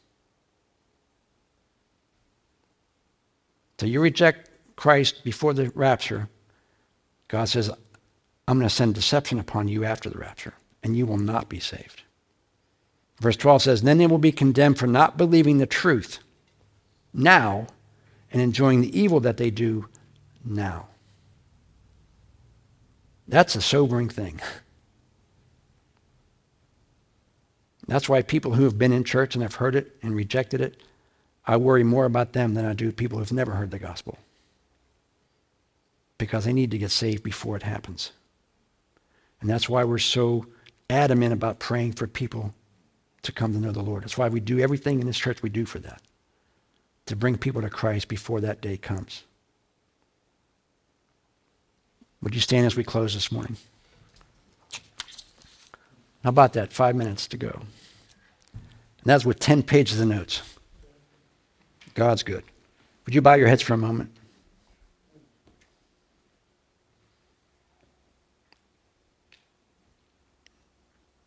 So, 3.78 3.86
you 3.86 4.00
reject 4.00 4.50
Christ 4.76 5.24
before 5.24 5.52
the 5.52 5.70
rapture. 5.74 6.28
God 7.28 7.48
says, 7.48 7.70
I'm 8.46 8.58
going 8.58 8.68
to 8.68 8.74
send 8.74 8.94
deception 8.94 9.38
upon 9.38 9.68
you 9.68 9.84
after 9.84 10.10
the 10.10 10.18
rapture, 10.18 10.54
and 10.82 10.96
you 10.96 11.06
will 11.06 11.18
not 11.18 11.48
be 11.48 11.60
saved. 11.60 12.02
Verse 13.20 13.36
12 13.36 13.62
says, 13.62 13.82
Then 13.82 13.98
they 13.98 14.06
will 14.06 14.18
be 14.18 14.32
condemned 14.32 14.78
for 14.78 14.86
not 14.86 15.16
believing 15.16 15.58
the 15.58 15.66
truth 15.66 16.18
now 17.12 17.66
and 18.32 18.40
enjoying 18.40 18.80
the 18.80 18.98
evil 18.98 19.20
that 19.20 19.36
they 19.36 19.50
do 19.50 19.86
now. 20.44 20.88
That's 23.28 23.54
a 23.54 23.62
sobering 23.62 24.08
thing. 24.08 24.40
That's 27.86 28.08
why 28.08 28.22
people 28.22 28.54
who 28.54 28.64
have 28.64 28.78
been 28.78 28.92
in 28.92 29.04
church 29.04 29.34
and 29.34 29.42
have 29.42 29.56
heard 29.56 29.74
it 29.74 29.96
and 30.02 30.14
rejected 30.14 30.60
it, 30.60 30.82
I 31.46 31.56
worry 31.56 31.84
more 31.84 32.04
about 32.04 32.32
them 32.32 32.54
than 32.54 32.64
I 32.64 32.72
do 32.72 32.92
people 32.92 33.18
who've 33.18 33.32
never 33.32 33.52
heard 33.52 33.70
the 33.70 33.78
gospel. 33.78 34.18
Because 36.16 36.44
they 36.44 36.52
need 36.52 36.70
to 36.70 36.78
get 36.78 36.90
saved 36.90 37.22
before 37.22 37.56
it 37.56 37.64
happens. 37.64 38.12
And 39.40 39.50
that's 39.50 39.68
why 39.68 39.82
we're 39.82 39.98
so 39.98 40.46
adamant 40.88 41.32
about 41.32 41.58
praying 41.58 41.92
for 41.92 42.06
people 42.06 42.54
to 43.22 43.32
come 43.32 43.52
to 43.52 43.58
know 43.58 43.72
the 43.72 43.82
Lord. 43.82 44.04
That's 44.04 44.18
why 44.18 44.28
we 44.28 44.40
do 44.40 44.60
everything 44.60 45.00
in 45.00 45.06
this 45.06 45.18
church 45.18 45.42
we 45.42 45.48
do 45.48 45.64
for 45.64 45.80
that 45.80 46.00
to 47.06 47.16
bring 47.16 47.36
people 47.36 47.62
to 47.62 47.70
Christ 47.70 48.08
before 48.08 48.40
that 48.40 48.60
day 48.60 48.76
comes. 48.76 49.24
Would 52.22 52.34
you 52.34 52.40
stand 52.40 52.66
as 52.66 52.76
we 52.76 52.84
close 52.84 53.14
this 53.14 53.32
morning? 53.32 53.56
How 56.22 56.30
about 56.30 56.52
that? 56.52 56.72
Five 56.72 56.94
minutes 56.94 57.26
to 57.28 57.36
go. 57.36 57.62
And 58.52 59.06
that's 59.10 59.24
with 59.24 59.40
10 59.40 59.64
pages 59.64 60.00
of 60.00 60.06
notes. 60.06 60.42
God's 61.94 62.22
good. 62.22 62.44
Would 63.04 63.14
you 63.14 63.20
bow 63.20 63.34
your 63.34 63.48
heads 63.48 63.62
for 63.62 63.74
a 63.74 63.78
moment? 63.78 64.10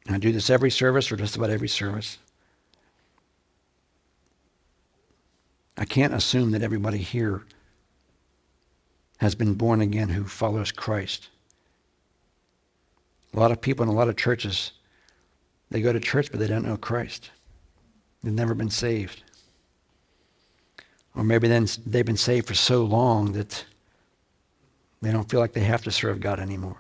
I 0.08 0.18
do 0.18 0.32
this 0.32 0.50
every 0.50 0.72
service 0.72 1.12
or 1.12 1.18
just 1.18 1.36
about 1.36 1.50
every 1.50 1.68
service. 1.68 2.20
I 5.78 5.86
can't 5.86 6.14
assume 6.14 6.52
that 6.52 6.62
everybody 6.62 7.00
here 7.00 7.44
has 9.18 9.36
been 9.36 9.56
born 9.56 9.82
again 9.82 10.10
who 10.10 10.24
follows 10.26 10.72
Christ. 10.72 11.30
A 13.34 13.40
lot 13.40 13.52
of 13.52 13.62
people 13.62 13.84
in 13.84 13.90
a 13.90 13.94
lot 13.94 14.08
of 14.08 14.16
churches, 14.16 14.72
they 15.70 15.82
go 15.82 15.92
to 15.92 16.00
church, 16.00 16.32
but 16.32 16.40
they 16.40 16.48
don't 16.48 16.66
know 16.66 16.78
Christ. 16.78 17.32
They've 18.24 18.34
never 18.34 18.54
been 18.54 18.70
saved. 18.70 19.24
Or 21.16 21.24
maybe 21.24 21.48
then 21.48 21.68
they've 21.86 22.06
been 22.06 22.18
saved 22.18 22.48
for 22.48 22.54
so 22.54 22.84
long 22.84 23.34
that 23.34 23.66
they 25.02 25.12
don't 25.12 25.30
feel 25.30 25.40
like 25.40 25.54
they 25.54 25.62
have 25.62 25.84
to 25.84 25.92
serve 25.92 26.20
God 26.20 26.40
anymore. 26.40 26.78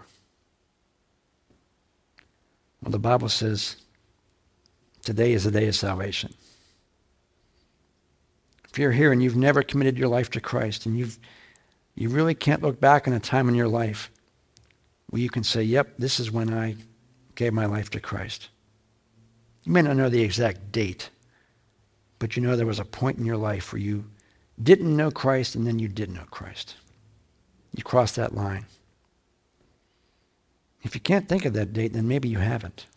Well, 2.81 2.91
the 2.91 2.99
Bible 2.99 3.29
says 3.29 3.77
today 5.01 5.33
is 5.33 5.43
the 5.43 5.51
day 5.51 5.67
of 5.67 5.75
salvation. 5.75 6.33
If 8.75 8.79
you're 8.79 8.91
here 8.91 9.13
and 9.13 9.23
you've 9.23 9.37
never 9.37 9.63
committed 9.63 9.97
your 9.97 10.09
life 10.09 10.29
to 10.31 10.41
Christ 10.41 10.85
and 10.85 10.99
you've, 10.99 11.17
you 11.95 12.09
really 12.09 12.35
can't 12.35 12.61
look 12.61 12.77
back 12.77 13.07
on 13.07 13.13
a 13.13 13.21
time 13.21 13.47
in 13.47 13.55
your 13.55 13.69
life 13.69 14.11
where 15.09 15.21
you 15.21 15.29
can 15.29 15.45
say, 15.45 15.63
yep, 15.63 15.93
this 15.97 16.19
is 16.19 16.29
when 16.29 16.53
I 16.53 16.75
gave 17.35 17.53
my 17.53 17.67
life 17.67 17.89
to 17.91 18.01
Christ. 18.01 18.49
You 19.63 19.71
may 19.71 19.81
not 19.81 19.95
know 19.95 20.09
the 20.09 20.23
exact 20.23 20.73
date, 20.73 21.09
but 22.19 22.35
you 22.35 22.41
know 22.41 22.57
there 22.57 22.65
was 22.65 22.81
a 22.81 22.83
point 22.83 23.17
in 23.17 23.23
your 23.23 23.37
life 23.37 23.71
where 23.71 23.81
you 23.81 24.03
didn't 24.61 24.93
know 24.93 25.09
Christ 25.09 25.55
and 25.55 25.65
then 25.65 25.79
you 25.79 25.87
did 25.87 26.11
know 26.11 26.25
Christ. 26.29 26.75
You 27.73 27.81
crossed 27.81 28.17
that 28.17 28.35
line. 28.35 28.65
If 30.83 30.95
you 30.95 30.99
can't 30.99 31.29
think 31.29 31.45
of 31.45 31.53
that 31.53 31.71
date, 31.71 31.93
then 31.93 32.09
maybe 32.09 32.27
you 32.27 32.39
haven't. 32.39 32.87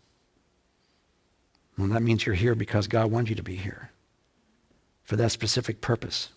Well, 1.78 1.86
that 1.86 2.02
means 2.02 2.26
you're 2.26 2.34
here 2.34 2.56
because 2.56 2.88
God 2.88 3.12
wants 3.12 3.30
you 3.30 3.36
to 3.36 3.44
be 3.44 3.54
here 3.54 3.92
for 5.08 5.16
that 5.16 5.32
specific 5.32 5.80
purpose. 5.80 6.28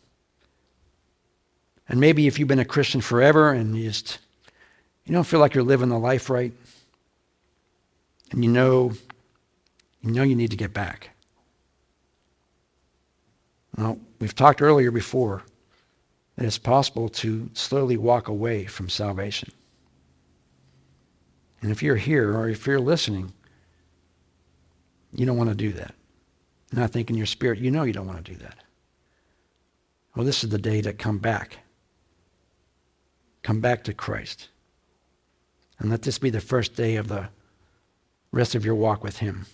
And 1.89 1.99
maybe 1.99 2.25
if 2.25 2.39
you've 2.39 2.47
been 2.47 2.57
a 2.57 2.63
Christian 2.63 3.01
forever 3.01 3.51
and 3.51 3.75
you 3.77 3.89
just 3.89 4.19
you 5.03 5.13
don't 5.13 5.25
feel 5.25 5.41
like 5.41 5.53
you're 5.53 5.65
living 5.65 5.89
the 5.89 5.99
life 5.99 6.29
right, 6.29 6.53
and 8.31 8.45
you 8.45 8.49
know 8.49 8.93
you 9.99 10.11
know 10.11 10.23
you 10.23 10.37
need 10.37 10.51
to 10.51 10.55
get 10.55 10.73
back. 10.73 11.09
Well, 13.75 13.99
we've 14.19 14.33
talked 14.33 14.61
earlier 14.61 14.89
before 14.89 15.43
that 16.37 16.45
it's 16.45 16.57
possible 16.57 17.09
to 17.09 17.49
slowly 17.53 17.97
walk 17.97 18.29
away 18.29 18.63
from 18.67 18.87
salvation. 18.87 19.51
And 21.61 21.71
if 21.71 21.83
you're 21.83 21.97
here 21.97 22.37
or 22.37 22.47
if 22.47 22.65
you're 22.65 22.79
listening, 22.79 23.33
you 25.13 25.25
don't 25.25 25.37
want 25.37 25.49
to 25.49 25.55
do 25.55 25.73
that. 25.73 25.93
And 26.71 26.81
I 26.81 26.87
think 26.87 27.09
in 27.09 27.17
your 27.17 27.25
spirit, 27.25 27.59
you 27.59 27.69
know 27.69 27.83
you 27.83 27.93
don't 27.93 28.07
want 28.07 28.23
to 28.23 28.31
do 28.31 28.37
that. 28.39 28.57
Well, 30.15 30.25
this 30.25 30.43
is 30.43 30.49
the 30.49 30.57
day 30.57 30.81
to 30.81 30.93
come 30.93 31.19
back. 31.19 31.59
Come 33.43 33.61
back 33.61 33.83
to 33.85 33.93
Christ. 33.93 34.49
And 35.79 35.89
let 35.89 36.03
this 36.03 36.19
be 36.19 36.29
the 36.29 36.41
first 36.41 36.75
day 36.75 36.95
of 36.95 37.07
the 37.07 37.29
rest 38.31 38.55
of 38.55 38.65
your 38.65 38.75
walk 38.75 39.03
with 39.03 39.17
Him. 39.17 39.45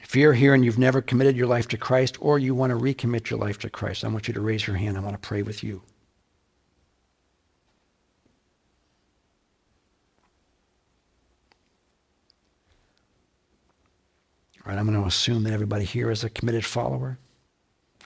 If 0.00 0.14
you're 0.14 0.34
here 0.34 0.52
and 0.52 0.64
you've 0.64 0.78
never 0.78 1.00
committed 1.00 1.36
your 1.36 1.46
life 1.46 1.66
to 1.68 1.78
Christ 1.78 2.18
or 2.20 2.38
you 2.38 2.54
want 2.54 2.70
to 2.70 2.76
recommit 2.76 3.30
your 3.30 3.38
life 3.38 3.58
to 3.60 3.70
Christ, 3.70 4.04
I 4.04 4.08
want 4.08 4.28
you 4.28 4.34
to 4.34 4.40
raise 4.40 4.66
your 4.66 4.76
hand. 4.76 4.96
I 4.96 5.00
want 5.00 5.20
to 5.20 5.26
pray 5.26 5.42
with 5.42 5.64
you. 5.64 5.82
I'm 14.66 14.86
going 14.86 15.00
to 15.00 15.06
assume 15.06 15.44
that 15.44 15.52
everybody 15.52 15.84
here 15.84 16.10
is 16.10 16.24
a 16.24 16.30
committed 16.30 16.64
follower. 16.64 17.18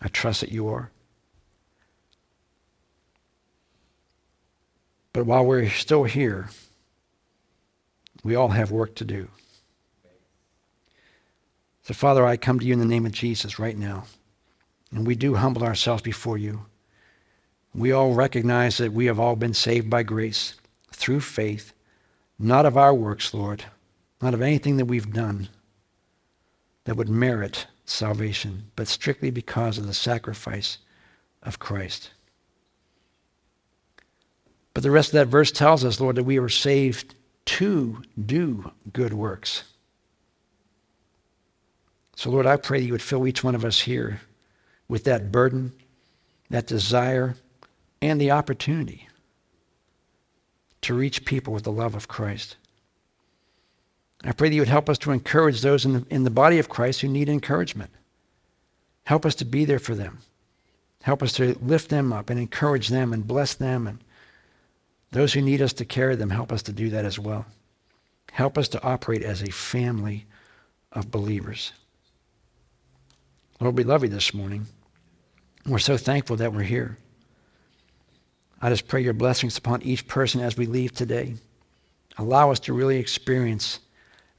I 0.02 0.08
trust 0.08 0.40
that 0.40 0.52
you 0.52 0.68
are. 0.68 0.90
But 5.12 5.24
while 5.24 5.44
we're 5.44 5.68
still 5.70 6.04
here, 6.04 6.50
we 8.22 8.34
all 8.34 8.48
have 8.48 8.70
work 8.70 8.94
to 8.96 9.04
do. 9.04 9.28
So, 11.82 11.94
Father, 11.94 12.26
I 12.26 12.36
come 12.36 12.60
to 12.60 12.66
you 12.66 12.72
in 12.72 12.80
the 12.80 12.84
name 12.84 13.06
of 13.06 13.12
Jesus 13.12 13.58
right 13.58 13.76
now. 13.76 14.04
And 14.92 15.06
we 15.06 15.14
do 15.14 15.34
humble 15.34 15.62
ourselves 15.62 16.02
before 16.02 16.38
you. 16.38 16.66
We 17.74 17.92
all 17.92 18.14
recognize 18.14 18.78
that 18.78 18.92
we 18.92 19.06
have 19.06 19.20
all 19.20 19.36
been 19.36 19.54
saved 19.54 19.88
by 19.88 20.02
grace 20.02 20.54
through 20.92 21.20
faith, 21.20 21.72
not 22.38 22.66
of 22.66 22.76
our 22.76 22.94
works, 22.94 23.32
Lord, 23.32 23.64
not 24.20 24.34
of 24.34 24.42
anything 24.42 24.76
that 24.78 24.86
we've 24.86 25.12
done 25.12 25.48
that 26.88 26.96
would 26.96 27.10
merit 27.10 27.66
salvation, 27.84 28.70
but 28.74 28.88
strictly 28.88 29.30
because 29.30 29.76
of 29.76 29.86
the 29.86 29.92
sacrifice 29.92 30.78
of 31.42 31.58
Christ. 31.58 32.12
But 34.72 34.82
the 34.82 34.90
rest 34.90 35.10
of 35.10 35.12
that 35.12 35.26
verse 35.26 35.52
tells 35.52 35.84
us, 35.84 36.00
Lord, 36.00 36.16
that 36.16 36.24
we 36.24 36.38
were 36.38 36.48
saved 36.48 37.14
to 37.44 38.02
do 38.24 38.72
good 38.90 39.12
works. 39.12 39.64
So, 42.16 42.30
Lord, 42.30 42.46
I 42.46 42.56
pray 42.56 42.80
that 42.80 42.86
you 42.86 42.92
would 42.92 43.02
fill 43.02 43.26
each 43.26 43.44
one 43.44 43.54
of 43.54 43.66
us 43.66 43.80
here 43.80 44.22
with 44.88 45.04
that 45.04 45.30
burden, 45.30 45.74
that 46.48 46.66
desire, 46.66 47.36
and 48.00 48.18
the 48.18 48.30
opportunity 48.30 49.10
to 50.80 50.94
reach 50.94 51.26
people 51.26 51.52
with 51.52 51.64
the 51.64 51.70
love 51.70 51.94
of 51.94 52.08
Christ. 52.08 52.56
I 54.24 54.32
pray 54.32 54.48
that 54.48 54.54
you 54.54 54.60
would 54.60 54.68
help 54.68 54.88
us 54.88 54.98
to 54.98 55.12
encourage 55.12 55.60
those 55.60 55.84
in 55.84 55.92
the, 55.92 56.06
in 56.10 56.24
the 56.24 56.30
body 56.30 56.58
of 56.58 56.68
Christ 56.68 57.00
who 57.00 57.08
need 57.08 57.28
encouragement. 57.28 57.90
Help 59.04 59.24
us 59.24 59.34
to 59.36 59.44
be 59.44 59.64
there 59.64 59.78
for 59.78 59.94
them. 59.94 60.18
Help 61.02 61.22
us 61.22 61.32
to 61.34 61.56
lift 61.62 61.88
them 61.88 62.12
up 62.12 62.28
and 62.28 62.38
encourage 62.38 62.88
them 62.88 63.12
and 63.12 63.26
bless 63.26 63.54
them. 63.54 63.86
And 63.86 64.00
those 65.12 65.32
who 65.32 65.40
need 65.40 65.62
us 65.62 65.72
to 65.74 65.84
carry 65.84 66.16
them, 66.16 66.30
help 66.30 66.52
us 66.52 66.62
to 66.64 66.72
do 66.72 66.90
that 66.90 67.04
as 67.04 67.18
well. 67.18 67.46
Help 68.32 68.58
us 68.58 68.68
to 68.68 68.82
operate 68.82 69.22
as 69.22 69.40
a 69.42 69.50
family 69.50 70.26
of 70.92 71.10
believers. 71.10 71.72
Lord, 73.60 73.76
we 73.76 73.84
love 73.84 74.02
you 74.02 74.08
this 74.08 74.34
morning. 74.34 74.66
We're 75.64 75.78
so 75.78 75.96
thankful 75.96 76.36
that 76.36 76.52
we're 76.52 76.62
here. 76.62 76.98
I 78.60 78.70
just 78.70 78.88
pray 78.88 79.02
your 79.02 79.12
blessings 79.12 79.56
upon 79.56 79.82
each 79.82 80.06
person 80.08 80.40
as 80.40 80.56
we 80.56 80.66
leave 80.66 80.92
today. 80.92 81.36
Allow 82.16 82.50
us 82.50 82.58
to 82.60 82.72
really 82.72 82.98
experience 82.98 83.78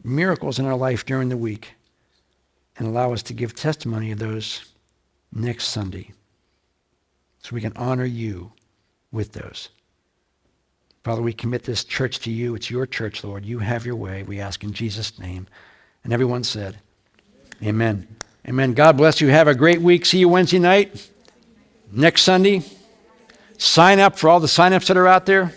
miracles 0.03 0.59
in 0.59 0.65
our 0.65 0.75
life 0.75 1.05
during 1.05 1.29
the 1.29 1.37
week 1.37 1.73
and 2.77 2.87
allow 2.87 3.13
us 3.13 3.23
to 3.23 3.33
give 3.33 3.53
testimony 3.53 4.11
of 4.11 4.19
those 4.19 4.65
next 5.33 5.67
Sunday 5.67 6.11
so 7.43 7.53
we 7.53 7.61
can 7.61 7.73
honor 7.75 8.05
you 8.05 8.51
with 9.11 9.33
those. 9.33 9.69
Father, 11.03 11.21
we 11.21 11.33
commit 11.33 11.63
this 11.63 11.83
church 11.83 12.19
to 12.19 12.31
you. 12.31 12.55
It's 12.55 12.69
your 12.69 12.85
church, 12.85 13.23
Lord. 13.23 13.45
You 13.45 13.59
have 13.59 13.85
your 13.85 13.95
way. 13.95 14.23
We 14.23 14.39
ask 14.39 14.63
in 14.63 14.73
Jesus' 14.73 15.17
name. 15.17 15.47
And 16.03 16.13
everyone 16.13 16.43
said, 16.43 16.77
Amen. 17.63 18.07
Amen. 18.47 18.73
God 18.73 18.97
bless 18.97 19.19
you. 19.19 19.27
Have 19.29 19.47
a 19.47 19.55
great 19.55 19.81
week. 19.81 20.05
See 20.05 20.19
you 20.19 20.29
Wednesday 20.29 20.59
night. 20.59 21.09
Next 21.91 22.21
Sunday. 22.23 22.63
Sign 23.57 23.99
up 23.99 24.17
for 24.17 24.29
all 24.29 24.39
the 24.39 24.47
sign-ups 24.47 24.87
that 24.87 24.97
are 24.97 25.07
out 25.07 25.25
there. 25.25 25.53